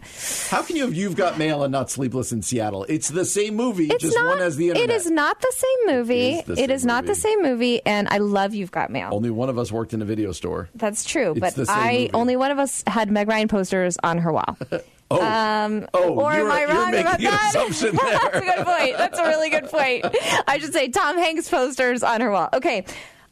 How 0.50 0.62
can 0.62 0.76
you 0.76 0.82
have 0.82 0.94
You've 0.94 1.16
Got 1.16 1.38
Mail 1.38 1.62
and 1.62 1.72
not 1.72 1.90
Sleepless 1.90 2.32
in 2.32 2.42
Seattle? 2.42 2.84
It's 2.88 3.08
the 3.08 3.24
same 3.24 3.54
movie, 3.56 3.86
It's 3.88 4.02
just 4.02 4.16
not. 4.16 4.26
one 4.26 4.38
has 4.38 4.56
the 4.56 4.68
internet. 4.70 4.90
It 4.90 4.92
is 4.94 5.10
not 5.10 5.40
the 5.40 5.52
same 5.56 5.96
movie. 5.96 6.28
It 6.38 6.48
is, 6.48 6.58
It 6.58 6.70
is 6.70 6.84
not 6.84 7.06
the 7.06 7.14
same 7.14 7.42
movie, 7.42 7.80
and 7.86 8.08
I 8.10 8.18
love 8.18 8.54
You've 8.54 8.70
Got 8.72 8.90
Mail. 8.90 9.10
Only 9.12 9.30
one 9.30 9.48
of 9.48 9.58
us 9.58 9.70
worked 9.72 9.94
in 9.94 10.02
a 10.02 10.04
video 10.04 10.32
store. 10.32 10.68
That's 10.74 11.04
true, 11.04 11.32
It's 11.36 11.56
but 11.56 11.68
I 11.70 11.92
movie. 11.92 12.10
only 12.14 12.36
one 12.36 12.50
of 12.50 12.58
us 12.58 12.82
had 12.86 13.10
Meg 13.10 13.28
Ryan 13.28 13.48
posters 13.48 13.96
on 14.02 14.18
her 14.18 14.32
wall. 14.32 14.58
Oh, 15.20 15.22
Um, 15.22 15.86
oh, 15.94 16.14
or 16.14 16.32
am 16.32 16.50
I 16.50 16.64
wrong 16.66 16.94
about 16.94 17.20
that? 17.20 17.50
That's 17.52 17.82
a 17.82 18.40
good 18.40 18.66
point. 18.66 18.96
That's 18.98 19.18
a 19.18 19.24
really 19.24 19.50
good 19.50 19.64
point. 19.64 20.04
I 20.46 20.58
should 20.58 20.72
say 20.72 20.88
Tom 20.88 21.18
Hanks 21.18 21.48
posters 21.48 22.02
on 22.02 22.20
her 22.20 22.30
wall. 22.30 22.48
Okay. 22.52 22.84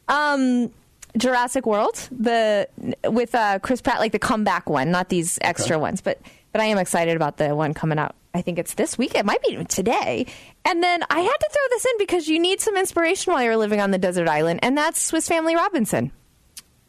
Um, 0.07 0.71
Jurassic 1.17 1.65
World, 1.65 2.07
the 2.11 2.67
with 3.05 3.35
uh, 3.35 3.59
Chris 3.59 3.81
Pratt, 3.81 3.99
like 3.99 4.11
the 4.13 4.19
comeback 4.19 4.69
one, 4.69 4.91
not 4.91 5.09
these 5.09 5.37
extra 5.41 5.77
ones, 5.77 6.01
but 6.01 6.19
but 6.53 6.61
I 6.61 6.65
am 6.65 6.77
excited 6.77 7.15
about 7.15 7.37
the 7.37 7.55
one 7.55 7.73
coming 7.73 7.99
out. 7.99 8.15
I 8.33 8.41
think 8.41 8.59
it's 8.59 8.75
this 8.75 8.97
week. 8.97 9.13
It 9.15 9.25
might 9.25 9.41
be 9.41 9.61
today. 9.65 10.25
And 10.63 10.81
then 10.81 11.03
I 11.09 11.19
had 11.19 11.33
to 11.37 11.49
throw 11.51 11.61
this 11.69 11.85
in 11.85 11.97
because 11.97 12.27
you 12.29 12.39
need 12.39 12.61
some 12.61 12.77
inspiration 12.77 13.33
while 13.33 13.43
you're 13.43 13.57
living 13.57 13.81
on 13.81 13.91
the 13.91 13.97
desert 13.97 14.29
island, 14.29 14.61
and 14.63 14.77
that's 14.77 15.01
Swiss 15.01 15.27
Family 15.27 15.53
Robinson. 15.55 16.13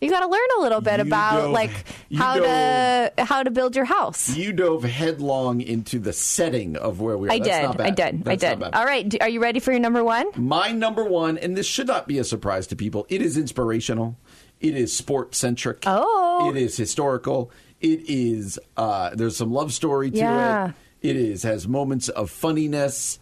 You 0.03 0.11
got 0.11 0.21
to 0.21 0.27
learn 0.27 0.49
a 0.59 0.61
little 0.61 0.81
bit 0.81 0.97
You 0.99 1.03
about 1.07 1.37
dove- 1.43 1.51
like 1.53 1.71
how 2.15 2.35
to 2.41 3.13
how 3.19 3.43
to 3.43 3.51
build 3.51 3.77
your 3.77 3.85
house. 3.85 4.37
You 4.37 4.53
dove 4.53 4.83
headlong 4.85 5.61
into 5.61 5.99
the 5.99 6.13
setting 6.13 6.77
of 6.77 7.01
where 7.01 7.17
we 7.17 7.29
are. 7.29 7.33
I 7.33 7.39
That's 7.39 7.49
did. 7.51 7.63
not 7.63 7.77
bad. 7.79 7.87
I 7.87 7.91
did. 7.91 8.25
That's 8.25 8.45
I 8.45 8.55
did. 8.57 8.63
All 8.75 8.85
right. 8.85 9.23
Are 9.23 9.29
you 9.29 9.41
ready 9.41 9.61
for 9.61 9.71
your 9.71 9.81
number 9.81 10.03
one? 10.05 10.27
My 10.37 10.73
number 10.73 11.05
one, 11.05 11.39
and 11.39 11.57
this 11.57 11.67
should 11.67 11.87
not 11.87 12.09
be 12.09 12.19
a 12.19 12.25
surprise 12.25 12.67
to 12.67 12.77
people, 12.77 13.07
it 13.09 13.23
is 13.23 13.37
inspirational. 13.39 14.17
It 14.61 14.77
is 14.77 14.93
sport 14.95 15.35
centric. 15.35 15.85
Oh. 15.87 16.51
It 16.51 16.57
is 16.57 16.77
historical. 16.77 17.51
It 17.81 18.09
is, 18.09 18.61
uh, 18.77 19.11
there's 19.15 19.37
some 19.37 19.53
love 19.53 19.73
story 19.73 20.11
to 20.13 20.17
Yeah. 20.19 20.69
it. 20.69 20.75
It 21.11 21.17
is, 21.17 21.43
has 21.43 21.67
moments 21.67 22.09
of 22.09 22.31
funniness. 22.31 23.19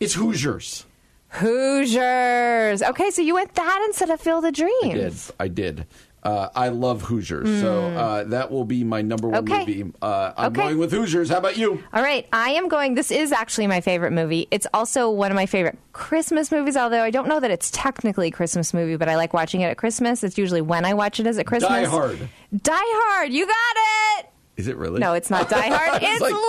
It's 0.00 0.14
Hoosiers. 0.14 0.86
Hoosiers. 1.28 2.82
Okay, 2.82 3.10
so 3.10 3.22
you 3.22 3.34
went 3.34 3.54
that 3.54 3.82
instead 3.88 4.10
of 4.10 4.20
Field 4.20 4.44
of 4.44 4.54
Dreams. 4.54 5.30
I 5.38 5.48
did. 5.48 5.80
I 5.80 5.80
did. 5.80 5.86
Uh, 6.22 6.48
I 6.54 6.68
love 6.68 7.02
Hoosiers. 7.02 7.60
So 7.60 7.86
uh, 7.86 8.24
that 8.24 8.50
will 8.50 8.64
be 8.66 8.84
my 8.84 9.00
number 9.02 9.28
one 9.28 9.46
Hmm. 9.46 9.52
Okay. 9.52 9.66
movie. 9.82 9.92
Uh, 10.02 10.32
I'm 10.36 10.46
Okay. 10.52 10.62
going 10.62 10.78
with 10.78 10.92
Hoosiers. 10.92 11.30
How 11.30 11.38
about 11.38 11.56
you? 11.56 11.82
All 11.94 12.02
right, 12.02 12.26
I 12.32 12.50
am 12.50 12.68
going. 12.68 12.94
This 12.94 13.10
is 13.10 13.32
actually 13.32 13.66
my 13.68 13.80
favorite 13.80 14.10
movie. 14.12 14.46
It's 14.50 14.66
also 14.74 15.08
one 15.10 15.30
of 15.30 15.34
my 15.36 15.46
favorite 15.46 15.78
Christmas 15.92 16.52
movies, 16.52 16.76
although 16.76 17.02
I 17.02 17.10
don't 17.10 17.26
know 17.28 17.40
that 17.40 17.50
it's 17.50 17.70
technically 17.70 18.28
a 18.28 18.30
Christmas 18.30 18.74
movie, 18.74 18.96
but 18.96 19.08
I 19.08 19.16
like 19.16 19.32
watching 19.32 19.62
it 19.62 19.66
at 19.66 19.78
Christmas. 19.78 20.22
It's 20.22 20.36
usually 20.36 20.60
when 20.60 20.84
I 20.84 20.92
watch 20.94 21.20
it 21.20 21.26
as 21.26 21.38
at 21.38 21.46
Christmas. 21.46 21.70
Die 21.70 21.84
Hard. 21.84 22.18
Die 22.62 22.72
Hard. 22.74 23.32
You 23.32 23.46
got 23.46 23.54
it. 24.18 24.26
Is 24.56 24.68
it 24.68 24.76
really? 24.76 25.00
No, 25.00 25.14
it's 25.14 25.30
not 25.30 25.48
Die 25.48 25.68
Hard. 25.68 26.02
It's 26.04 26.20
like- 26.20 26.32
Little 26.32 26.42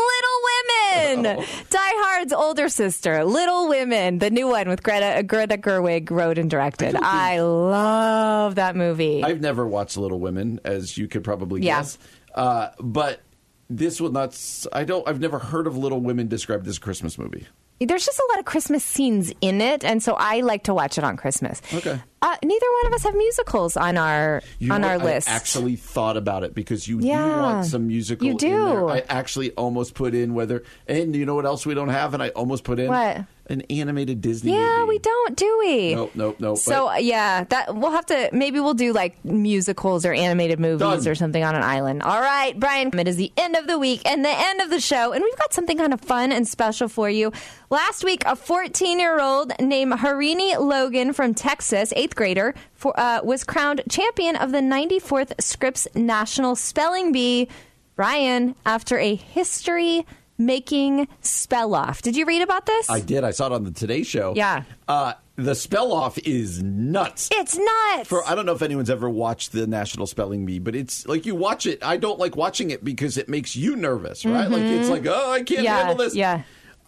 Women. 1.16 1.46
Die 1.70 1.78
Hard's 1.80 2.34
older 2.34 2.68
sister, 2.68 3.24
Little 3.24 3.70
Women, 3.70 4.20
the 4.20 4.30
new 4.30 4.48
one 4.48 4.68
with 4.68 4.84
Greta 4.84 5.24
Greta 5.24 5.58
Gerwig 5.58 6.10
wrote 6.12 6.38
and 6.38 6.50
directed. 6.50 6.96
I, 6.96 7.40
love 7.42 8.56
that 8.56 8.76
movie. 8.76 9.24
I've 9.24 9.40
never 9.42 9.66
watched 9.68 9.98
Little 9.98 10.20
Women, 10.20 10.60
as 10.66 10.98
you 10.98 11.08
could 11.08 11.24
probably 11.24 11.62
Yeah. 11.62 11.80
guess. 11.80 11.98
Uh, 12.36 12.70
but 12.80 13.22
this 13.70 14.02
will 14.02 14.12
not. 14.12 14.38
I 14.74 14.84
don't. 14.84 15.08
I've 15.08 15.20
never 15.22 15.40
heard 15.40 15.66
of 15.68 15.78
Little 15.78 16.02
Women 16.02 16.28
described 16.28 16.68
as 16.68 16.78
a 16.78 16.80
Christmas 16.82 17.18
movie. 17.18 17.48
There's 17.88 18.06
just 18.06 18.20
a 18.20 18.28
lot 18.32 18.40
of 18.40 18.46
Christmas 18.46 18.84
scenes 18.84 19.34
in 19.42 19.60
it, 19.62 19.84
and 19.84 20.02
so 20.04 20.14
I 20.18 20.42
like 20.42 20.64
to 20.64 20.74
watch 20.74 20.98
it 20.98 21.04
on 21.04 21.18
Christmas. 21.18 21.62
Okay. 21.74 22.00
Uh, 22.24 22.36
neither 22.44 22.66
one 22.84 22.86
of 22.88 22.94
us 22.94 23.04
have 23.04 23.16
musicals 23.16 23.76
on 23.76 23.98
our 23.98 24.44
You 24.60 24.72
on 24.72 24.82
know 24.82 24.90
our 24.90 24.98
what? 24.98 25.06
list. 25.06 25.28
I 25.30 25.32
actually 25.34 25.76
thought 25.76 26.18
about 26.18 26.44
it 26.44 26.54
because 26.54 26.88
you, 26.88 27.00
Yeah. 27.00 27.26
you 27.26 27.32
want 27.42 27.66
some 27.66 27.88
musical. 27.88 28.28
You 28.28 28.34
In 28.34 28.38
there. 28.38 28.76
do. 28.82 28.90
I 28.90 29.04
actually 29.10 29.52
almost 29.54 29.96
put 29.96 30.14
in 30.14 30.36
whether. 30.36 30.64
And 30.88 31.16
you 31.16 31.26
know 31.26 31.34
what 31.34 31.46
else 31.48 31.66
we 31.66 31.74
don't 31.74 31.90
have? 31.90 32.14
And 32.14 32.22
I 32.22 32.30
almost 32.30 32.64
put 32.64 32.80
in 32.80 32.90
What? 32.90 33.24
An 33.52 33.62
animated 33.70 34.22
Disney. 34.22 34.54
yeah, 34.54 34.78
movie. 34.80 34.90
we 34.90 35.00
don't, 35.00 35.38
do 35.38 35.58
we? 35.60 35.94
Nope, 35.96 36.12
nope, 36.16 36.36
nope. 36.40 36.58
So 36.58 36.86
But- 36.86 36.96
uh, 36.96 36.98
yeah, 37.00 37.44
that 37.46 37.76
we'll 37.76 37.92
have 37.92 38.06
to 38.08 38.30
maybe 38.34 38.60
we'll 38.60 38.74
do 38.74 38.94
like 38.94 39.24
musicals 39.24 40.06
or 40.06 40.14
animated 40.14 40.60
movies 40.60 40.80
Done. 40.80 41.08
or 41.08 41.16
something 41.16 41.44
on 41.44 41.54
an 41.56 41.64
island. 41.64 42.02
All 42.04 42.20
right, 42.22 42.60
Brian, 42.60 42.98
it 42.98 43.08
is 43.08 43.18
the 43.18 43.32
end 43.38 43.56
of 43.56 43.68
the 43.68 43.78
week 43.78 44.02
and 44.06 44.26
the 44.26 44.30
end 44.30 44.62
of 44.62 44.70
the 44.70 44.80
show, 44.80 45.12
and 45.12 45.24
we've 45.24 45.38
got 45.38 45.54
something 45.54 45.78
kind 45.78 45.94
of 45.94 46.02
fun 46.02 46.32
and 46.32 46.48
special 46.48 46.88
for 46.88 47.10
you. 47.10 47.32
Last 47.70 48.04
week, 48.04 48.24
a 48.26 48.36
14-year-old 48.36 49.54
named 49.62 49.94
Harini 49.94 50.58
Logan 50.60 51.14
from 51.14 51.34
Texas, 51.34 51.94
eighth 51.96 52.16
grader, 52.16 52.54
for, 52.74 52.98
uh, 53.00 53.22
was 53.24 53.44
crowned 53.44 53.82
champion 53.90 54.36
of 54.36 54.52
the 54.52 54.60
94th 54.60 55.40
Scripps 55.42 55.88
National 55.96 56.56
Spelling 56.56 57.12
Bee. 57.12 57.48
Brian, 57.96 58.56
after 58.66 58.98
a 58.98 59.16
history 59.16 60.06
making 60.38 61.08
spell 61.22 61.76
off. 61.76 62.02
Did 62.02 62.16
you 62.16 62.26
read 62.26 62.42
about 62.42 62.66
this? 62.66 62.90
I 62.90 63.00
did. 63.00 63.24
I 63.24 63.32
saw 63.32 63.48
it 63.48 63.52
on 63.52 63.64
the 63.64 63.72
Today 63.72 64.04
Show. 64.04 64.34
Yeah. 64.36 64.64
Uh, 64.88 65.14
the 65.36 65.56
spell 65.56 65.92
off 65.94 66.18
is 66.20 66.62
nuts. 66.62 67.30
It's 67.32 67.58
nuts. 67.58 68.10
For 68.10 68.24
I 68.28 68.36
don't 68.36 68.46
know 68.46 68.54
if 68.54 68.62
anyone's 68.62 68.90
ever 68.90 69.10
watched 69.10 69.52
the 69.52 69.66
National 69.68 70.06
Spelling 70.08 70.46
Bee, 70.46 70.60
but 70.60 70.76
it's 70.76 71.08
like 71.08 71.26
you 71.26 71.36
watch 71.36 71.66
it. 71.66 71.84
I 71.84 71.98
don't 71.98 72.20
like 72.20 72.36
watching 72.36 72.70
it 72.72 72.84
because 72.84 73.18
it 73.18 73.30
makes 73.30 73.56
you 73.56 73.76
nervous, 73.76 74.26
right? 74.26 74.50
Like 74.50 74.62
it's 74.64 74.90
like, 74.90 75.06
oh, 75.08 75.32
I 75.32 75.38
can't 75.44 75.50
Mm-hmm. 75.50 75.64
Yeah, 75.66 75.78
handle 75.78 75.96
this. 75.96 76.16
yeah. 76.16 76.44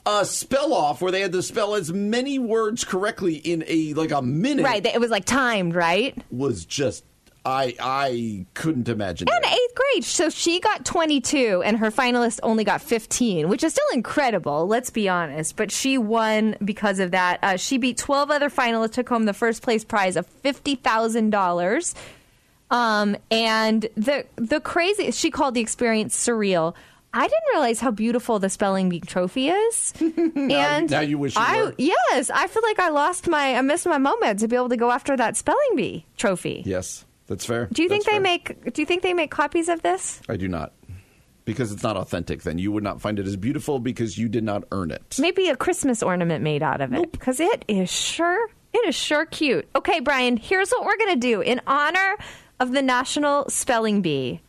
A 0.05 0.25
spell 0.25 0.73
off 0.73 1.01
where 1.01 1.11
they 1.13 1.21
had 1.21 1.31
to 1.31 1.41
spell 1.41 1.75
as 1.75 1.93
many 1.93 2.37
words 2.37 2.83
correctly 2.83 3.35
in 3.35 3.63
a 3.67 3.93
like 3.93 4.11
a 4.11 4.21
minute. 4.21 4.63
Right, 4.65 4.85
it 4.85 4.99
was 4.99 5.09
like 5.11 5.23
timed, 5.25 5.73
right? 5.75 6.15
Was 6.29 6.65
just 6.65 7.05
I 7.45 7.75
I 7.79 8.45
couldn't 8.53 8.87
imagine. 8.87 9.27
And 9.29 9.43
that. 9.43 9.53
eighth 9.53 9.75
grade. 9.75 10.03
So 10.05 10.29
she 10.29 10.59
got 10.59 10.85
22 10.85 11.61
and 11.65 11.77
her 11.77 11.91
finalist 11.91 12.39
only 12.41 12.63
got 12.63 12.81
15, 12.81 13.49
which 13.49 13.63
is 13.63 13.73
still 13.73 13.85
incredible, 13.93 14.65
let's 14.67 14.89
be 14.89 15.09
honest. 15.09 15.55
But 15.55 15.71
she 15.71 15.97
won 15.97 16.55
because 16.63 16.99
of 16.99 17.11
that. 17.11 17.39
Uh, 17.43 17.57
she 17.57 17.77
beat 17.77 17.97
12 17.97 18.31
other 18.31 18.49
finalists, 18.49 18.93
took 18.93 19.09
home 19.09 19.25
the 19.25 19.33
first 19.33 19.61
place 19.61 19.83
prize 19.83 20.15
of 20.15 20.25
$50,000. 20.43 21.95
Um, 22.71 23.17
and 23.29 23.87
the 23.95 24.25
the 24.35 24.59
crazy, 24.59 25.11
she 25.11 25.29
called 25.29 25.53
the 25.53 25.61
experience 25.61 26.15
surreal. 26.15 26.73
I 27.15 27.21
didn't 27.27 27.43
realize 27.51 27.79
how 27.79 27.91
beautiful 27.91 28.39
the 28.39 28.49
spelling 28.49 28.89
bee 28.89 28.99
trophy 29.01 29.49
is. 29.49 29.93
and 30.01 30.89
now 30.89 31.01
you 31.01 31.19
wish 31.19 31.35
you 31.35 31.41
I 31.41 31.63
were. 31.65 31.75
yes, 31.77 32.31
I 32.31 32.47
feel 32.47 32.63
like 32.63 32.79
I 32.79 32.89
lost 32.89 33.27
my 33.27 33.55
I 33.55 33.61
missed 33.61 33.85
my 33.85 33.99
moment 33.99 34.39
to 34.39 34.47
be 34.47 34.55
able 34.55 34.69
to 34.69 34.77
go 34.77 34.89
after 34.89 35.15
that 35.15 35.37
spelling 35.37 35.75
bee 35.75 36.05
trophy. 36.17 36.63
Yes, 36.65 37.05
that's 37.27 37.45
fair. 37.45 37.67
Do 37.71 37.83
you 37.83 37.89
think 37.89 38.05
they 38.05 38.13
fair. 38.13 38.21
make? 38.21 38.73
Do 38.73 38.81
you 38.81 38.85
think 38.85 39.03
they 39.03 39.13
make 39.13 39.31
copies 39.31 39.69
of 39.69 39.81
this? 39.81 40.21
I 40.27 40.37
do 40.37 40.47
not. 40.47 40.73
Because 41.45 41.73
it's 41.73 41.83
not 41.83 41.97
authentic, 41.97 42.43
then 42.43 42.57
you 42.57 42.71
would 42.71 42.83
not 42.83 43.01
find 43.01 43.19
it 43.19 43.27
as 43.27 43.35
beautiful 43.35 43.79
because 43.79 44.17
you 44.17 44.29
did 44.29 44.45
not 44.45 44.63
earn 44.71 44.91
it. 44.91 45.17
Maybe 45.19 45.49
a 45.49 45.57
Christmas 45.57 46.01
ornament 46.01 46.41
made 46.41 46.63
out 46.63 46.79
of 46.79 46.93
it 46.93 47.11
because 47.11 47.41
it 47.41 47.65
is 47.67 47.91
sure 47.91 48.47
it 48.73 48.87
is 48.87 48.95
sure 48.95 49.25
cute. 49.25 49.67
Okay, 49.75 49.99
Brian, 49.99 50.37
here's 50.37 50.71
what 50.71 50.85
we're 50.85 50.97
gonna 50.97 51.17
do 51.17 51.41
in 51.41 51.61
honor 51.67 52.17
of 52.59 52.71
the 52.71 52.81
National 52.81 53.49
Spelling 53.49 54.01
Bee. 54.01 54.41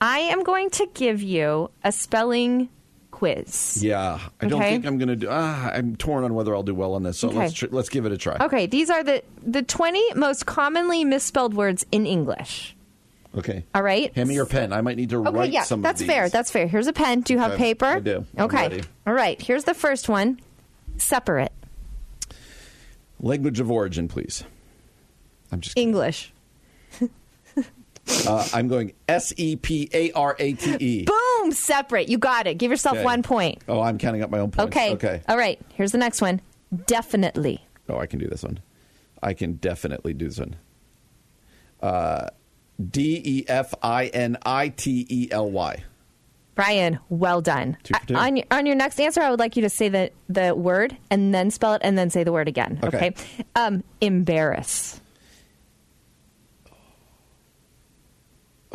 I 0.00 0.18
am 0.18 0.42
going 0.42 0.70
to 0.70 0.86
give 0.94 1.22
you 1.22 1.70
a 1.82 1.92
spelling 1.92 2.68
quiz. 3.16 3.82
Yeah, 3.82 4.18
I 4.40 4.46
don't 4.46 4.60
Okay. 4.60 4.72
think 4.72 4.84
I'm 4.86 4.98
going 4.98 5.08
to 5.08 5.16
do. 5.16 5.28
Ah, 5.30 5.70
I'm 5.72 5.96
torn 5.96 6.22
on 6.24 6.34
whether 6.34 6.54
I'll 6.54 6.62
do 6.62 6.74
well 6.74 6.92
on 6.94 7.02
this. 7.02 7.18
So 7.18 7.28
Okay. 7.28 7.38
let's 7.38 7.54
tr- 7.54 7.66
let's 7.70 7.88
give 7.88 8.04
it 8.04 8.12
a 8.12 8.18
try. 8.18 8.36
Okay, 8.40 8.66
these 8.66 8.90
are 8.90 9.02
the 9.02 9.22
the 9.42 9.62
20 9.62 10.14
most 10.14 10.44
commonly 10.44 11.02
misspelled 11.04 11.54
words 11.54 11.86
in 11.90 12.04
English. 12.04 12.76
Okay. 13.36 13.64
All 13.74 13.82
right. 13.82 14.14
Hand 14.14 14.28
me 14.28 14.34
your 14.34 14.46
pen. 14.46 14.72
I 14.72 14.80
might 14.82 14.96
need 14.96 15.10
to 15.10 15.18
Okay, 15.26 15.30
write 15.30 15.50
yeah, 15.52 15.62
some 15.64 15.80
that's 15.82 16.00
of 16.00 16.06
these. 16.06 16.14
fair. 16.14 16.28
That's 16.28 16.50
fair. 16.50 16.66
Here's 16.66 16.86
a 16.86 16.92
pen. 16.92 17.20
Do 17.22 17.32
you 17.32 17.38
have 17.38 17.56
paper? 17.58 17.84
I 17.86 18.00
do. 18.00 18.24
I'm 18.36 18.44
Okay. 18.44 18.62
ready. 18.68 18.82
All 19.06 19.12
right. 19.14 19.40
Here's 19.40 19.64
the 19.64 19.74
first 19.74 20.08
one. 20.08 20.38
Separate. 20.98 21.52
Language 23.20 23.60
of 23.60 23.70
origin, 23.70 24.08
please. 24.08 24.44
I'm 25.52 25.60
just. 25.60 25.76
English. 25.78 26.32
Uh, 28.24 28.46
I'm 28.54 28.68
going 28.68 28.92
S 29.08 29.32
E 29.36 29.56
P 29.56 29.88
A 29.92 30.12
R 30.12 30.36
A 30.38 30.52
T 30.52 30.76
E. 30.78 31.04
Boom! 31.06 31.16
Separate. 31.52 32.08
You 32.08 32.18
got 32.18 32.46
it. 32.46 32.54
Give 32.58 32.70
yourself 32.70 32.96
Okay. 32.96 33.04
one 33.04 33.22
point. 33.22 33.62
Oh, 33.68 33.80
I'm 33.80 33.98
counting 33.98 34.22
up 34.22 34.30
my 34.30 34.38
own 34.38 34.50
points. 34.50 34.76
Okay. 34.76 34.92
Okay. 34.92 35.22
All 35.28 35.36
right. 35.36 35.60
Here's 35.74 35.92
the 35.92 35.98
next 35.98 36.20
one. 36.20 36.40
Definitely. 36.86 37.64
Oh, 37.88 37.98
I 37.98 38.06
can 38.06 38.18
do 38.18 38.26
this 38.26 38.42
one. 38.42 38.60
I 39.22 39.32
can 39.34 39.54
definitely 39.54 40.12
do 40.14 40.26
this 40.28 40.38
one. 40.38 40.56
Uh, 41.80 42.28
D 42.90 43.20
E 43.24 43.44
F 43.48 43.74
I 43.82 44.06
N 44.06 44.36
I 44.44 44.68
T 44.70 45.06
E 45.08 45.28
L 45.30 45.50
Y. 45.50 45.84
Brian, 46.54 46.98
well 47.10 47.42
done. 47.42 47.76
Two 47.82 47.92
for 48.00 48.06
two. 48.06 48.14
Uh, 48.16 48.20
On, 48.20 48.36
your, 48.36 48.46
on 48.50 48.64
your 48.66 48.76
next 48.76 48.98
answer, 48.98 49.20
I 49.20 49.28
would 49.30 49.38
like 49.38 49.56
you 49.56 49.62
to 49.62 49.68
say 49.68 49.90
the, 49.90 50.10
the 50.30 50.54
word 50.54 50.96
and 51.10 51.34
then 51.34 51.50
spell 51.50 51.74
it 51.74 51.82
and 51.84 51.98
then 51.98 52.08
say 52.08 52.24
the 52.24 52.32
word 52.32 52.48
again. 52.48 52.80
Okay. 52.82 53.14
Um, 53.54 53.84
embarrass. 54.00 54.98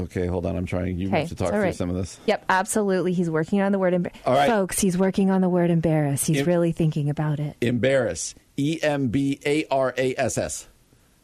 Okay, 0.03 0.25
hold 0.27 0.45
on. 0.45 0.55
I'm 0.55 0.65
trying. 0.65 0.97
You 0.97 1.07
Okay, 1.07 1.19
have 1.21 1.29
to 1.29 1.35
talk 1.35 1.49
through 1.49 1.59
right. 1.61 1.75
some 1.75 1.89
of 1.89 1.95
this. 1.95 2.19
Yep, 2.25 2.45
absolutely. 2.49 3.13
He's 3.13 3.29
working 3.29 3.61
on 3.61 3.71
the 3.71 3.79
word 3.79 3.93
embarrass. 3.93 4.19
All 4.25 4.33
right. 4.33 4.47
Folks, 4.49 4.79
he's 4.79 4.97
working 4.97 5.29
on 5.31 5.41
the 5.41 5.49
word 5.49 5.69
embarrass. 5.69 6.25
He's 6.25 6.39
Em- 6.39 6.45
really 6.45 6.71
thinking 6.71 7.09
about 7.09 7.39
it. 7.39 7.55
Embarrass. 7.61 8.35
E 8.57 8.79
M 8.81 9.07
B 9.07 9.39
A 9.45 9.65
R 9.71 9.93
A 9.97 10.15
S 10.17 10.37
S. 10.37 10.67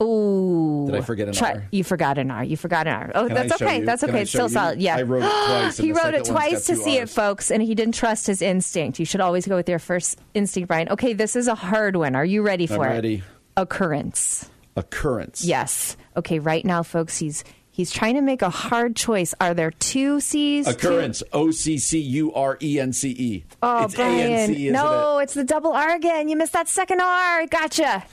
Ooh. 0.01 0.85
Did 0.85 0.95
I 0.95 1.01
forget 1.01 1.27
an 1.27 1.33
Try- 1.33 1.53
R? 1.53 1.67
You 1.71 1.83
forgot 1.83 2.17
an 2.19 2.29
R. 2.29 2.43
You 2.43 2.55
forgot 2.55 2.85
an 2.87 2.93
R. 2.93 3.11
Oh, 3.15 3.25
Can 3.25 3.33
that's 3.35 3.59
okay. 3.61 3.79
you? 3.79 3.85
That's 3.85 4.03
okay. 4.03 4.21
It's 4.21 4.29
still 4.29 4.43
you? 4.45 4.49
solid. 4.49 4.79
Yeah. 4.79 4.95
I 4.97 5.01
wrote 5.01 5.23
it 5.23 5.29
twice, 5.47 5.77
he 5.77 5.91
wrote 5.91 6.13
it 6.13 6.25
twice 6.25 6.67
to 6.67 6.75
see 6.75 6.97
it, 6.97 7.09
folks, 7.09 7.49
and 7.49 7.63
he 7.63 7.73
didn't 7.73 7.95
trust 7.95 8.27
his 8.27 8.41
instinct. 8.43 8.99
You 8.99 9.05
should 9.05 9.21
always 9.21 9.47
go 9.47 9.55
with 9.55 9.67
your 9.67 9.79
first 9.79 10.19
instinct, 10.35 10.67
Brian. 10.67 10.87
Okay, 10.89 11.13
this 11.13 11.35
is 11.35 11.47
a 11.47 11.55
hard 11.55 11.95
one. 11.95 12.15
Are 12.15 12.25
you 12.25 12.43
ready 12.43 12.65
I'm 12.69 12.75
for 12.75 12.85
it? 12.85 12.91
ready. 12.91 13.23
Occurrence. 13.55 14.49
Occurrence. 14.75 15.43
Yes. 15.43 15.97
Okay, 16.15 16.37
right 16.37 16.63
now, 16.63 16.83
folks, 16.83 17.17
he's 17.17 17.43
he's 17.77 17.91
trying 17.91 18.15
to 18.15 18.21
make 18.21 18.41
a 18.41 18.49
hard 18.49 18.95
choice. 18.95 19.35
Are 19.39 19.53
there 19.53 19.69
two 19.71 20.19
C's? 20.19 20.67
Occurrence. 20.67 21.21
O 21.31 21.51
C 21.51 21.77
C 21.77 21.99
U 21.99 22.33
R 22.33 22.57
E 22.61 22.79
N 22.79 22.91
C 22.91 23.09
E. 23.11 23.45
Oh, 23.61 23.85
it's 23.85 23.95
Brian. 23.95 24.31
A-N-C, 24.31 24.71
no, 24.71 25.19
it's 25.19 25.35
the 25.35 25.43
double 25.43 25.71
R 25.71 25.95
again. 25.95 26.27
You 26.27 26.35
missed 26.35 26.53
that 26.53 26.67
second 26.67 26.99
R. 26.99 27.45
Gotcha. 27.45 28.03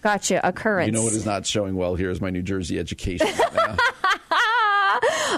Gotcha. 0.00 0.36
it? 0.36 0.40
Occurrence. 0.44 0.86
You 0.86 0.92
know 0.92 1.02
what 1.02 1.12
is 1.12 1.26
not 1.26 1.44
showing 1.44 1.74
well 1.74 1.96
here 1.96 2.10
is 2.10 2.20
my 2.20 2.30
New 2.30 2.42
Jersey 2.42 2.78
education. 2.78 3.26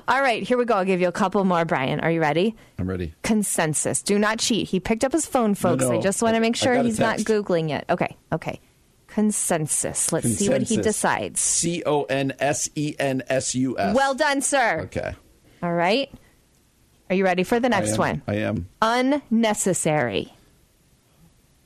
All 0.06 0.20
right, 0.22 0.42
here 0.42 0.58
we 0.58 0.64
go. 0.64 0.74
I'll 0.74 0.84
give 0.84 1.00
you 1.00 1.08
a 1.08 1.12
couple 1.12 1.42
more, 1.44 1.64
Brian. 1.64 2.00
Are 2.00 2.10
you 2.10 2.20
ready? 2.20 2.54
I'm 2.78 2.88
ready. 2.88 3.14
Consensus. 3.22 4.02
Do 4.02 4.18
not 4.18 4.38
cheat. 4.38 4.68
He 4.68 4.78
picked 4.78 5.04
up 5.04 5.12
his 5.12 5.26
phone, 5.26 5.54
folks. 5.54 5.84
no. 5.84 5.92
I 5.92 6.00
just 6.00 6.22
want 6.22 6.34
to 6.34 6.40
make 6.40 6.56
sure 6.56 6.74
he's 6.82 6.98
not. 6.98 7.18
Googling 7.18 7.70
it. 7.70 7.84
Okay, 7.88 8.16
okay. 8.32 8.60
Consensus. 9.20 10.12
Let's 10.12 10.28
see 10.36 10.48
what 10.48 10.62
he 10.62 10.78
decides. 10.78 11.40
C 11.40 11.82
O 11.84 12.04
N 12.04 12.32
S 12.38 12.70
E 12.74 12.94
N 12.98 13.22
S 13.28 13.54
U 13.54 13.78
S. 13.78 13.94
Well 13.94 14.14
done, 14.14 14.40
sir. 14.40 14.80
Okay. 14.84 15.14
All 15.62 15.74
right. 15.74 16.10
Are 17.10 17.14
you 17.14 17.24
ready 17.24 17.42
for 17.42 17.60
the 17.60 17.68
next 17.68 17.94
I 17.94 17.98
one? 17.98 18.22
I 18.26 18.36
am. 18.36 18.68
Unnecessary. 18.80 20.32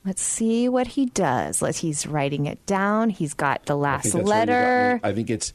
Let's 0.03 0.21
see 0.21 0.67
what 0.67 0.87
he 0.87 1.05
does. 1.07 1.61
Let's, 1.61 1.77
he's 1.79 2.05
writing 2.05 2.45
it 2.45 2.63
down. 2.65 3.09
He's 3.09 3.33
got 3.33 3.65
the 3.65 3.75
last 3.75 4.03
think 4.03 4.13
that's 4.15 4.25
where 4.25 4.39
you 4.41 4.45
got 4.45 4.51
letter. 4.51 4.99
I 5.03 5.13
think 5.13 5.29
it's. 5.29 5.53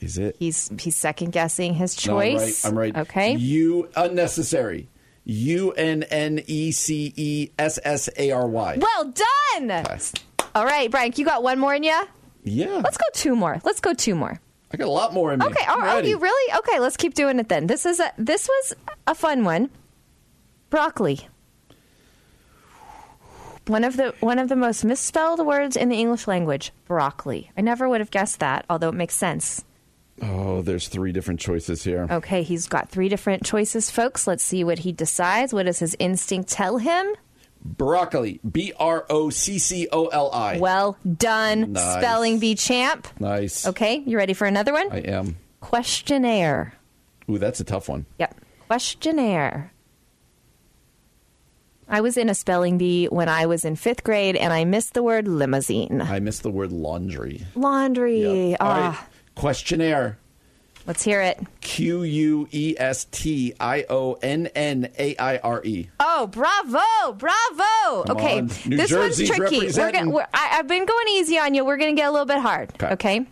Is 0.00 0.18
it? 0.18 0.36
He's 0.38 0.70
he's 0.78 0.94
second 0.94 1.32
guessing 1.32 1.72
his 1.74 2.06
No, 2.06 2.18
I'm 2.18 2.36
choice. 2.38 2.64
right. 2.64 2.70
I'm 2.70 2.78
right. 2.78 2.96
Okay. 2.98 3.34
U 3.34 3.88
unnecessary. 3.96 4.88
U 5.24 5.72
N 5.72 6.02
N 6.04 6.40
E 6.46 6.70
C 6.70 7.12
E 7.16 7.50
S 7.58 7.78
S 7.82 8.08
A 8.16 8.30
R 8.30 8.46
Y. 8.46 8.78
Well 8.78 9.14
done. 9.58 9.84
All 10.58 10.66
right, 10.66 10.90
Brian, 10.90 11.12
you 11.14 11.24
got 11.24 11.44
one 11.44 11.60
more 11.60 11.72
in 11.72 11.84
you? 11.84 12.02
Yeah. 12.42 12.80
Let's 12.82 12.96
go 12.96 13.04
two 13.12 13.36
more. 13.36 13.60
Let's 13.62 13.78
go 13.78 13.94
two 13.94 14.16
more. 14.16 14.40
I 14.72 14.76
got 14.76 14.88
a 14.88 14.90
lot 14.90 15.14
more 15.14 15.32
in 15.32 15.38
me. 15.38 15.46
Okay. 15.46 15.64
Oh, 15.68 15.80
oh, 15.80 15.98
you 15.98 16.18
really? 16.18 16.54
Okay, 16.58 16.80
let's 16.80 16.96
keep 16.96 17.14
doing 17.14 17.38
it 17.38 17.48
then. 17.48 17.68
This 17.68 17.86
is 17.86 18.00
a 18.00 18.10
this 18.18 18.48
was 18.48 18.74
a 19.06 19.14
fun 19.14 19.44
one. 19.44 19.70
Broccoli. 20.68 21.28
One 23.68 23.84
of 23.84 23.96
the 23.96 24.16
one 24.18 24.40
of 24.40 24.48
the 24.48 24.56
most 24.56 24.84
misspelled 24.84 25.46
words 25.46 25.76
in 25.76 25.90
the 25.90 25.96
English 25.96 26.26
language. 26.26 26.72
Broccoli. 26.86 27.52
I 27.56 27.60
never 27.60 27.88
would 27.88 28.00
have 28.00 28.10
guessed 28.10 28.40
that, 28.40 28.66
although 28.68 28.88
it 28.88 28.96
makes 28.96 29.14
sense. 29.14 29.64
Oh, 30.20 30.62
there's 30.62 30.88
three 30.88 31.12
different 31.12 31.38
choices 31.38 31.84
here. 31.84 32.08
Okay, 32.10 32.42
he's 32.42 32.66
got 32.66 32.88
three 32.88 33.08
different 33.08 33.44
choices, 33.44 33.92
folks. 33.92 34.26
Let's 34.26 34.42
see 34.42 34.64
what 34.64 34.80
he 34.80 34.90
decides. 34.90 35.54
What 35.54 35.66
does 35.66 35.78
his 35.78 35.94
instinct 36.00 36.48
tell 36.48 36.78
him? 36.78 37.14
Broccoli. 37.64 38.40
B 38.50 38.72
R 38.78 39.04
O 39.10 39.30
C 39.30 39.58
C 39.58 39.88
O 39.92 40.06
L 40.06 40.30
I. 40.32 40.58
Well 40.58 40.96
done, 41.16 41.72
Nice. 41.72 41.98
spelling 41.98 42.38
bee 42.38 42.54
champ. 42.54 43.08
Nice. 43.20 43.66
Okay, 43.66 44.02
you 44.06 44.16
ready 44.16 44.32
for 44.34 44.46
another 44.46 44.72
one? 44.72 44.90
I 44.92 44.98
am. 44.98 45.36
Questionnaire. 45.60 46.74
Ooh, 47.30 47.38
that's 47.38 47.60
a 47.60 47.64
tough 47.64 47.88
one. 47.88 48.06
Yep. 48.18 48.34
Questionnaire. 48.68 49.72
I 51.90 52.00
was 52.02 52.16
in 52.18 52.28
a 52.28 52.34
spelling 52.34 52.76
bee 52.76 53.06
when 53.06 53.28
I 53.30 53.46
was 53.46 53.64
in 53.64 53.74
fifth 53.76 54.04
grade 54.04 54.36
and 54.36 54.52
I 54.52 54.64
missed 54.66 54.92
the 54.94 55.02
word 55.02 55.26
limousine. 55.26 56.02
I 56.02 56.20
missed 56.20 56.42
the 56.42 56.50
word 56.50 56.70
laundry. 56.70 57.46
Laundry. 57.54 58.56
All 58.56 58.68
right. 58.68 58.94
Ah, 58.94 59.08
Questionnaire. 59.34 60.18
Let's 60.88 61.04
hear 61.04 61.20
it. 61.22 61.38
Q 61.60 62.02
U 62.02 62.48
E 62.50 62.74
S 62.76 63.04
T 63.12 63.54
I 63.60 63.84
O 63.88 64.14
N 64.14 64.48
N 64.56 64.88
A 64.98 65.16
I 65.18 65.36
R 65.38 65.62
E. 65.64 65.88
Oh, 66.00 66.26
bravo, 66.26 67.12
bravo. 67.12 68.02
Come 68.04 68.16
okay, 68.16 68.40
this 68.40 68.90
Jersey's 68.90 69.30
one's 69.30 69.50
tricky. 69.50 69.70
We're 69.78 69.92
gonna, 69.92 70.10
we're, 70.10 70.26
I, 70.34 70.56
I've 70.58 70.66
been 70.66 70.84
going 70.84 71.08
easy 71.10 71.38
on 71.38 71.54
you. 71.54 71.64
We're 71.64 71.76
going 71.76 71.94
to 71.94 72.00
get 72.00 72.08
a 72.08 72.10
little 72.10 72.26
bit 72.26 72.38
hard. 72.40 72.72
Okay. 72.82 73.20
Okay. 73.20 73.26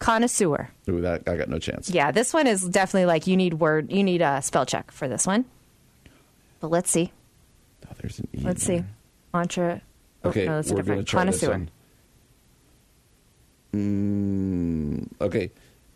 Connoisseur. 0.00 0.70
Ooh, 0.88 1.02
that 1.02 1.28
I 1.28 1.36
got 1.36 1.48
no 1.50 1.58
chance. 1.58 1.90
Yeah, 1.90 2.10
this 2.10 2.32
one 2.32 2.46
is 2.46 2.62
definitely 2.62 3.04
like 3.04 3.26
you 3.26 3.36
need 3.36 3.54
word, 3.54 3.92
you 3.92 4.02
need 4.02 4.22
a 4.22 4.40
spell 4.40 4.64
check 4.64 4.90
for 4.90 5.06
this 5.08 5.26
one. 5.26 5.44
But 6.60 6.70
let's 6.70 6.90
see. 6.90 7.12
Oh, 7.86 7.92
there's 8.00 8.18
an 8.18 8.28
E. 8.34 8.40
Let's 8.40 8.62
see. 8.62 8.82
Entre. 9.34 9.82
oh, 10.24 10.28
Okay, 10.30 10.46
no, 10.46 10.56
that's 10.56 10.70
a 10.70 10.74
we're 10.74 10.82
going 10.82 11.04
to 11.04 11.04
different. 11.04 11.08
try 11.08 11.24
this 11.26 11.40
Connoisseur. 11.40 11.58
one. 11.58 11.70
Mm, 13.74 15.06
okay, 15.20 15.50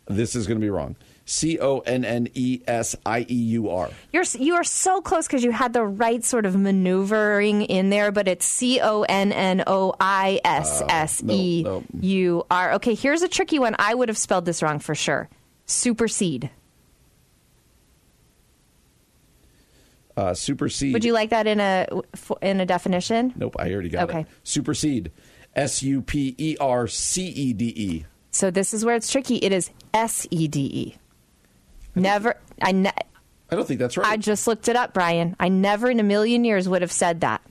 this 0.07 0.35
is 0.35 0.47
going 0.47 0.59
to 0.59 0.63
be 0.63 0.69
wrong. 0.69 0.95
C 1.27 1.57
O 1.59 1.79
N 1.79 2.05
N 2.05 2.27
E 2.35 2.61
S 2.67 2.95
I 3.05 3.25
E 3.27 3.33
U 3.33 3.69
R. 3.71 3.89
You're 4.13 4.25
you 4.37 4.53
are 4.55 4.63
so 4.63 5.01
close 5.01 5.25
because 5.25 5.43
you 5.43 5.49
had 5.51 5.73
the 5.73 5.83
right 5.83 6.23
sort 6.23 6.45
of 6.45 6.55
maneuvering 6.55 7.63
in 7.63 7.89
there, 7.89 8.11
but 8.11 8.27
it's 8.27 8.45
C 8.45 8.79
O 8.79 9.01
N 9.01 9.31
N 9.31 9.63
O 9.65 9.95
I 9.99 10.39
S 10.45 10.83
S 10.87 11.23
E 11.27 11.65
U 12.01 12.45
R. 12.51 12.73
Okay, 12.73 12.93
here's 12.93 13.23
a 13.23 13.27
tricky 13.27 13.57
one. 13.57 13.75
I 13.79 13.95
would 13.95 14.07
have 14.09 14.19
spelled 14.19 14.45
this 14.45 14.61
wrong 14.61 14.77
for 14.77 14.93
sure. 14.93 15.27
Supersede. 15.65 16.51
Uh, 20.17 20.33
supersede. 20.33 20.93
Would 20.93 21.03
you 21.03 21.11
like 21.13 21.31
that 21.31 21.45
in 21.47 21.59
a 21.59 21.87
in 22.41 22.61
a 22.61 22.65
definition? 22.65 23.33
Nope, 23.35 23.55
I 23.59 23.71
already 23.73 23.89
got 23.89 24.09
Okay. 24.09 24.21
it. 24.21 24.27
Supersede. 24.43 25.11
S 25.55 25.83
U 25.83 26.01
P 26.01 26.35
E 26.37 26.55
R 26.59 26.87
C 26.87 27.25
E 27.27 27.53
D 27.53 27.65
E. 27.75 28.05
So 28.35 28.51
this 28.51 28.73
is 28.73 28.83
where 28.83 28.95
it's 28.95 29.09
tricky. 29.09 29.37
It 29.37 29.53
is 29.53 29.71
S 29.93 30.27
E 30.29 30.49
D 30.49 30.59
E. 30.61 30.97
Never. 31.95 32.35
I. 32.61 32.73
Ne- 32.73 32.91
I 33.49 33.55
don't 33.55 33.65
think 33.65 33.79
that's 33.79 33.95
right. 33.95 34.05
I 34.07 34.17
just 34.17 34.45
looked 34.45 34.67
it 34.67 34.75
up, 34.75 34.93
Brian. 34.93 35.37
I 35.39 35.47
never 35.47 35.89
in 35.89 36.01
a 36.01 36.03
million 36.03 36.43
years 36.43 36.67
would 36.67 36.81
have 36.81 36.91
said 36.91 37.21
that. 37.21 37.41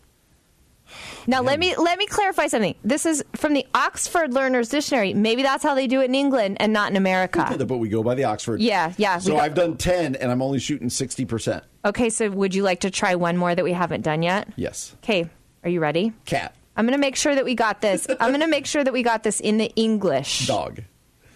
Now 1.27 1.41
let 1.41 1.59
me 1.59 1.75
let 1.77 1.99
me 1.99 2.07
clarify 2.07 2.49
something. 2.49 2.75
This 2.85 3.07
is 3.07 3.25
from 3.35 3.55
the 3.55 3.67
Oxford 3.75 4.35
Learner's 4.35 4.69
Dictionary. 4.69 5.15
Maybe 5.15 5.43
that's 5.43 5.63
how 5.63 5.75
they 5.75 5.87
do 5.87 6.03
it 6.03 6.05
in 6.05 6.15
England 6.15 6.59
and 6.61 6.75
not 6.75 6.91
in 6.91 6.97
America. 6.99 7.57
but 7.67 7.79
we 7.79 7.89
go 7.89 8.03
by 8.03 8.15
the 8.15 8.25
Oxford. 8.25 8.61
Yeah, 8.61 8.93
yeah, 8.99 9.19
So 9.19 9.39
I've 9.39 9.55
done 9.55 9.79
10 9.79 10.17
and 10.17 10.31
I'm 10.31 10.43
only 10.43 10.59
shooting 10.59 10.89
60%. 10.89 11.63
Okay, 11.87 12.11
so 12.11 12.29
would 12.31 12.55
you 12.55 12.63
like 12.63 12.81
to 12.81 12.91
try 12.91 13.15
one 13.15 13.39
more 13.39 13.55
that 13.55 13.65
we 13.65 13.73
haven't 13.73 14.03
done 14.03 14.23
yet? 14.23 14.53
Yes. 14.57 14.95
Okay, 15.03 15.31
are 15.63 15.71
you 15.71 15.81
ready? 15.81 16.13
Cat. 16.27 16.55
I'm 16.77 16.87
going 16.87 16.97
to 16.97 17.01
make 17.01 17.17
sure 17.17 17.35
that 17.35 17.45
we 17.45 17.55
got 17.55 17.81
this. 17.81 18.07
I'm 18.21 18.31
going 18.31 18.41
to 18.41 18.47
make 18.49 18.67
sure 18.67 18.83
that 18.83 18.93
we 18.93 19.03
got 19.03 19.23
this 19.23 19.41
in 19.41 19.59
the 19.59 19.73
English. 19.77 20.47
Dog. 20.47 20.83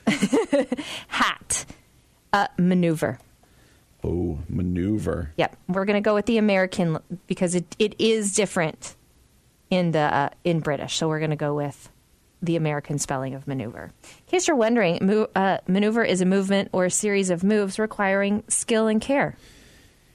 Hat. 1.08 1.66
Uh, 2.32 2.46
maneuver. 2.58 3.18
Oh, 4.04 4.38
maneuver. 4.48 5.32
Yep, 5.36 5.56
we're 5.68 5.84
going 5.84 6.02
to 6.02 6.06
go 6.06 6.14
with 6.14 6.26
the 6.26 6.38
American 6.38 6.98
because 7.26 7.54
it, 7.54 7.74
it 7.78 7.94
is 7.98 8.34
different 8.34 8.94
in 9.70 9.90
the 9.90 9.98
uh, 9.98 10.28
in 10.44 10.60
British. 10.60 10.96
So 10.96 11.08
we're 11.08 11.18
going 11.18 11.30
to 11.30 11.36
go 11.36 11.54
with 11.54 11.90
the 12.40 12.56
American 12.56 12.98
spelling 12.98 13.34
of 13.34 13.48
maneuver. 13.48 13.90
In 14.02 14.26
case 14.26 14.46
you're 14.46 14.56
wondering, 14.56 14.98
mo- 15.02 15.28
uh, 15.34 15.58
maneuver 15.66 16.04
is 16.04 16.20
a 16.20 16.24
movement 16.26 16.68
or 16.72 16.84
a 16.84 16.90
series 16.90 17.30
of 17.30 17.42
moves 17.42 17.78
requiring 17.78 18.44
skill 18.48 18.86
and 18.86 19.00
care. 19.00 19.36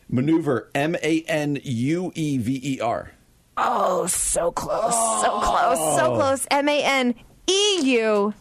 Maneuver. 0.10 0.70
M 0.74 0.96
A 1.04 1.22
N 1.28 1.60
U 1.64 2.12
E 2.16 2.38
V 2.38 2.62
E 2.64 2.80
R. 2.80 3.12
Oh, 3.56 4.08
so 4.08 4.52
close, 4.52 4.94
so 4.94 5.30
oh. 5.32 5.42
close, 5.44 5.98
so 5.98 6.16
close. 6.16 6.48
M 6.50 6.68
A 6.68 6.84
N 6.84 7.16
E 7.48 7.80
U 7.82 8.34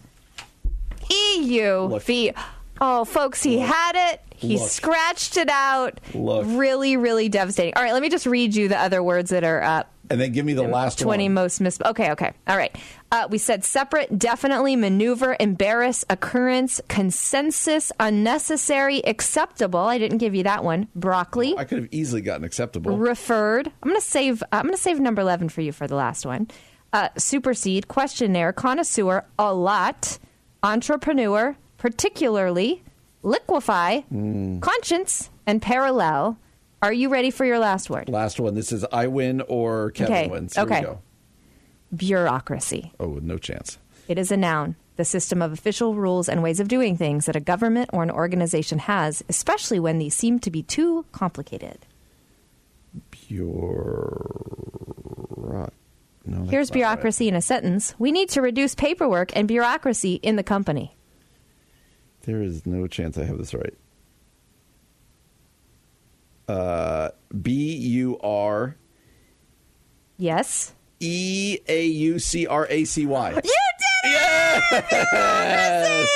E 1.11 1.43
U 1.43 2.01
V. 2.03 2.33
Oh, 2.81 3.05
folks, 3.05 3.43
he 3.43 3.59
had 3.59 4.13
it. 4.13 4.21
He 4.35 4.59
Look. 4.59 4.69
scratched 4.71 5.37
it 5.37 5.49
out. 5.49 6.01
Look. 6.15 6.45
Really, 6.49 6.97
really 6.97 7.29
devastating. 7.29 7.75
All 7.77 7.83
right, 7.83 7.93
let 7.93 8.03
me 8.03 8.09
just 8.09 8.27
read 8.27 8.57
you 8.57 8.69
the 8.69 8.79
other 8.79 9.03
words 9.03 9.31
that 9.31 9.45
are 9.45 9.63
up. 9.63 9.93
And 10.11 10.21
then 10.21 10.33
give 10.33 10.45
me 10.45 10.53
the 10.53 10.65
last 10.65 10.99
20 10.99 11.25
one. 11.25 11.35
most 11.35 11.61
mis. 11.61 11.79
Okay, 11.85 12.11
okay. 12.13 12.33
All 12.49 12.57
right. 12.57 12.75
Uh, 13.13 13.29
we 13.31 13.37
said 13.37 13.63
separate, 13.63 14.19
definitely, 14.19 14.75
maneuver, 14.75 15.37
embarrass, 15.39 16.03
occurrence, 16.09 16.81
consensus, 16.89 17.93
unnecessary, 18.01 19.05
acceptable. 19.07 19.81
I 19.81 19.99
didn't 19.99 20.17
give 20.17 20.35
you 20.35 20.43
that 20.45 20.65
one. 20.65 20.89
Broccoli. 20.95 21.55
I 21.59 21.65
could 21.65 21.79
have 21.79 21.89
easily 21.93 22.23
gotten 22.23 22.43
acceptable. 22.43 22.97
referred. 22.97 23.67
I'm 23.83 23.89
going 23.91 24.01
to 24.01 24.07
save. 24.07 24.43
I'm 24.51 24.63
going 24.63 24.75
to 24.75 24.81
save 24.81 24.99
number 24.99 25.21
eleven 25.21 25.51
for 25.51 25.61
you 25.61 25.73
for 25.73 25.87
the 25.87 25.95
last 25.95 26.25
one. 26.25 26.49
Uh, 26.95 27.11
supersede, 27.19 27.87
questionnaire, 27.87 28.53
connoisseur, 28.53 29.27
a 29.39 29.53
lot, 29.53 30.19
entrepreneur, 30.63 31.57
particularly, 31.77 32.83
liquefy, 33.23 34.01
Hmm. 34.09 34.59
conscience, 34.61 35.29
and 35.47 35.61
parallel. 35.61 36.39
Are 36.81 36.93
you 36.93 37.11
ready 37.11 37.31
for 37.31 37.45
your 37.45 37.59
last 37.59 37.91
word? 37.91 38.09
Last 38.09 38.41
one. 38.41 38.55
This 38.55 38.73
is 38.73 38.85
I 38.91 39.07
win 39.07 39.43
or 39.49 39.91
Kevin 39.93 40.13
Okay, 40.15 40.29
wins. 40.29 40.55
Here 40.55 40.65
okay. 40.65 40.87
Bureaucracy. 41.95 42.93
Oh, 42.99 43.09
with 43.09 43.25
no 43.25 43.39
chance. 43.39 43.79
It 44.09 44.19
is 44.19 44.33
a 44.33 44.37
noun, 44.37 44.77
the 44.97 45.05
system 45.05 45.43
of 45.43 45.53
official 45.53 45.95
rules 45.95 46.29
and 46.29 46.43
ways 46.43 46.61
of 46.61 46.69
doing 46.69 46.97
things 46.97 47.27
that 47.27 47.37
a 47.37 47.41
government 47.41 47.91
or 47.93 48.03
an 48.03 48.11
organization 48.11 48.79
has, 48.81 49.23
especially 49.29 49.79
when 49.79 49.99
these 49.99 50.15
seem 50.15 50.39
to 50.41 50.51
be 50.51 50.63
too 50.63 51.05
complicated. 51.13 51.87
Bureau- 53.11 54.41
no, 56.25 56.45
Here's 56.45 56.71
bureaucracy 56.71 57.29
in 57.29 57.35
a 57.35 57.43
sentence. 57.43 57.95
We 57.99 58.13
need 58.13 58.29
to 58.31 58.43
reduce 58.43 58.75
paperwork 58.75 59.37
and 59.37 59.49
bureaucracy 59.49 60.15
in 60.15 60.37
the 60.37 60.45
company. 60.45 60.97
There 62.23 62.43
is 62.43 62.65
no 62.65 62.87
chance 62.87 63.19
I 63.19 63.25
have 63.25 63.39
this 63.39 63.55
right. 63.55 63.75
Uh, 66.49 67.11
B 67.41 67.77
U 67.77 68.19
R 68.23 68.77
Yes. 70.17 70.75
E 71.03 71.59
A 71.69 71.87
U 71.87 72.19
C 72.19 72.47
R 72.47 72.67
A 72.71 72.85
C 72.85 73.07
Y. 73.07 73.31
You 73.31 73.35
did 73.35 73.45
it! 73.45 74.85
Yes! 74.93 76.09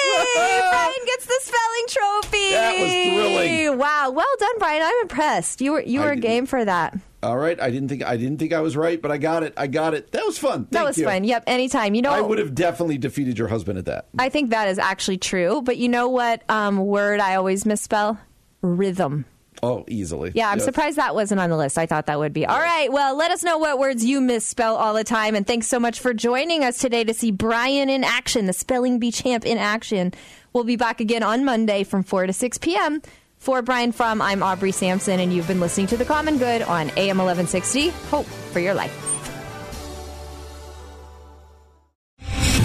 Brian 0.71 1.07
gets 1.07 1.27
the 1.27 1.41
spelling 1.41 1.87
trophy. 1.89 2.51
That 2.51 2.81
was 2.81 2.91
thrilling. 2.91 3.79
Wow, 3.79 4.11
well 4.11 4.27
done, 4.39 4.59
Brian. 4.59 4.83
I'm 4.83 5.03
impressed. 5.03 5.61
You 5.61 5.73
were 5.73 5.83
you 5.83 6.01
were 6.01 6.15
game 6.15 6.47
for 6.47 6.65
that. 6.65 6.99
All 7.23 7.37
right, 7.37 7.61
I 7.61 7.71
didn't 7.71 7.89
think 7.89 8.05
I 8.05 8.17
didn't 8.17 8.39
think 8.39 8.53
I 8.53 8.61
was 8.61 8.77
right, 8.77 9.01
but 9.01 9.11
I 9.11 9.19
got 9.19 9.43
it. 9.43 9.55
I 9.57 9.67
got 9.67 9.95
it. 9.95 10.13
That 10.13 10.25
was 10.25 10.39
fun. 10.39 10.69
that 10.71 10.85
was 10.85 10.99
you. 10.99 11.05
fun. 11.05 11.25
Yep, 11.25 11.45
anytime. 11.47 11.95
You 11.95 12.03
know, 12.03 12.11
I 12.11 12.21
would 12.21 12.39
have 12.39 12.55
definitely 12.55 12.99
defeated 12.99 13.39
your 13.39 13.49
husband 13.49 13.79
at 13.79 13.87
that. 13.87 14.07
I 14.19 14.29
think 14.29 14.51
that 14.51 14.69
is 14.69 14.79
actually 14.79 15.19
true. 15.19 15.63
But 15.63 15.77
you 15.77 15.89
know 15.89 16.09
what 16.09 16.43
um, 16.49 16.79
word 16.79 17.21
I 17.21 17.35
always 17.35 17.67
misspell? 17.67 18.21
Rhythm. 18.63 19.25
Oh, 19.63 19.85
easily. 19.89 20.33
Yeah, 20.35 20.51
I'm 20.51 20.59
Yes. 20.59 20.65
surprised 20.65 20.97
that 20.99 21.15
wasn't 21.15 21.41
on 21.41 21.51
the 21.51 21.57
list. 21.57 21.79
I 21.79 21.87
thought 21.87 22.07
that 22.07 22.19
would 22.19 22.33
be. 22.33 22.45
All 22.47 22.59
right, 22.59 22.93
well, 22.93 23.17
let 23.17 23.31
us 23.31 23.43
know 23.43 23.59
what 23.59 23.79
words 23.79 24.05
you 24.05 24.21
misspell 24.21 24.77
all 24.77 24.95
the 24.95 25.05
time. 25.05 25.35
And 25.35 25.47
thanks 25.47 25.67
so 25.67 25.81
much 25.81 26.01
for 26.01 26.13
joining 26.15 26.63
us 26.65 26.79
today 26.79 27.05
to 27.05 27.15
see 27.15 27.31
Brian 27.31 27.89
in 27.89 28.05
action, 28.05 28.47
the 28.47 28.53
Spelling 28.53 28.99
Bee 28.99 29.11
champ 29.11 29.45
in 29.47 29.59
action. 29.59 30.13
We'll 30.53 30.65
be 30.65 30.77
back 30.77 31.01
again 31.01 31.23
on 31.23 31.45
Monday 31.45 31.85
from 31.85 32.03
4 32.03 32.27
to 32.27 32.33
6 32.33 32.59
p.m. 32.59 33.03
For 33.39 33.63
Brian 33.63 33.93
Fromm, 33.93 34.21
I'm 34.23 34.43
Aubrey 34.43 34.73
Sampson, 34.73 35.21
and 35.21 35.33
you've 35.33 35.47
been 35.47 35.61
listening 35.61 35.87
to 35.89 35.97
The 35.97 36.05
Common 36.05 36.39
Good 36.39 36.63
on 36.63 36.91
AM 36.97 37.19
1160. 37.19 37.91
Hope 38.11 38.27
for 38.27 38.61
your 38.61 38.75
life. 38.75 39.16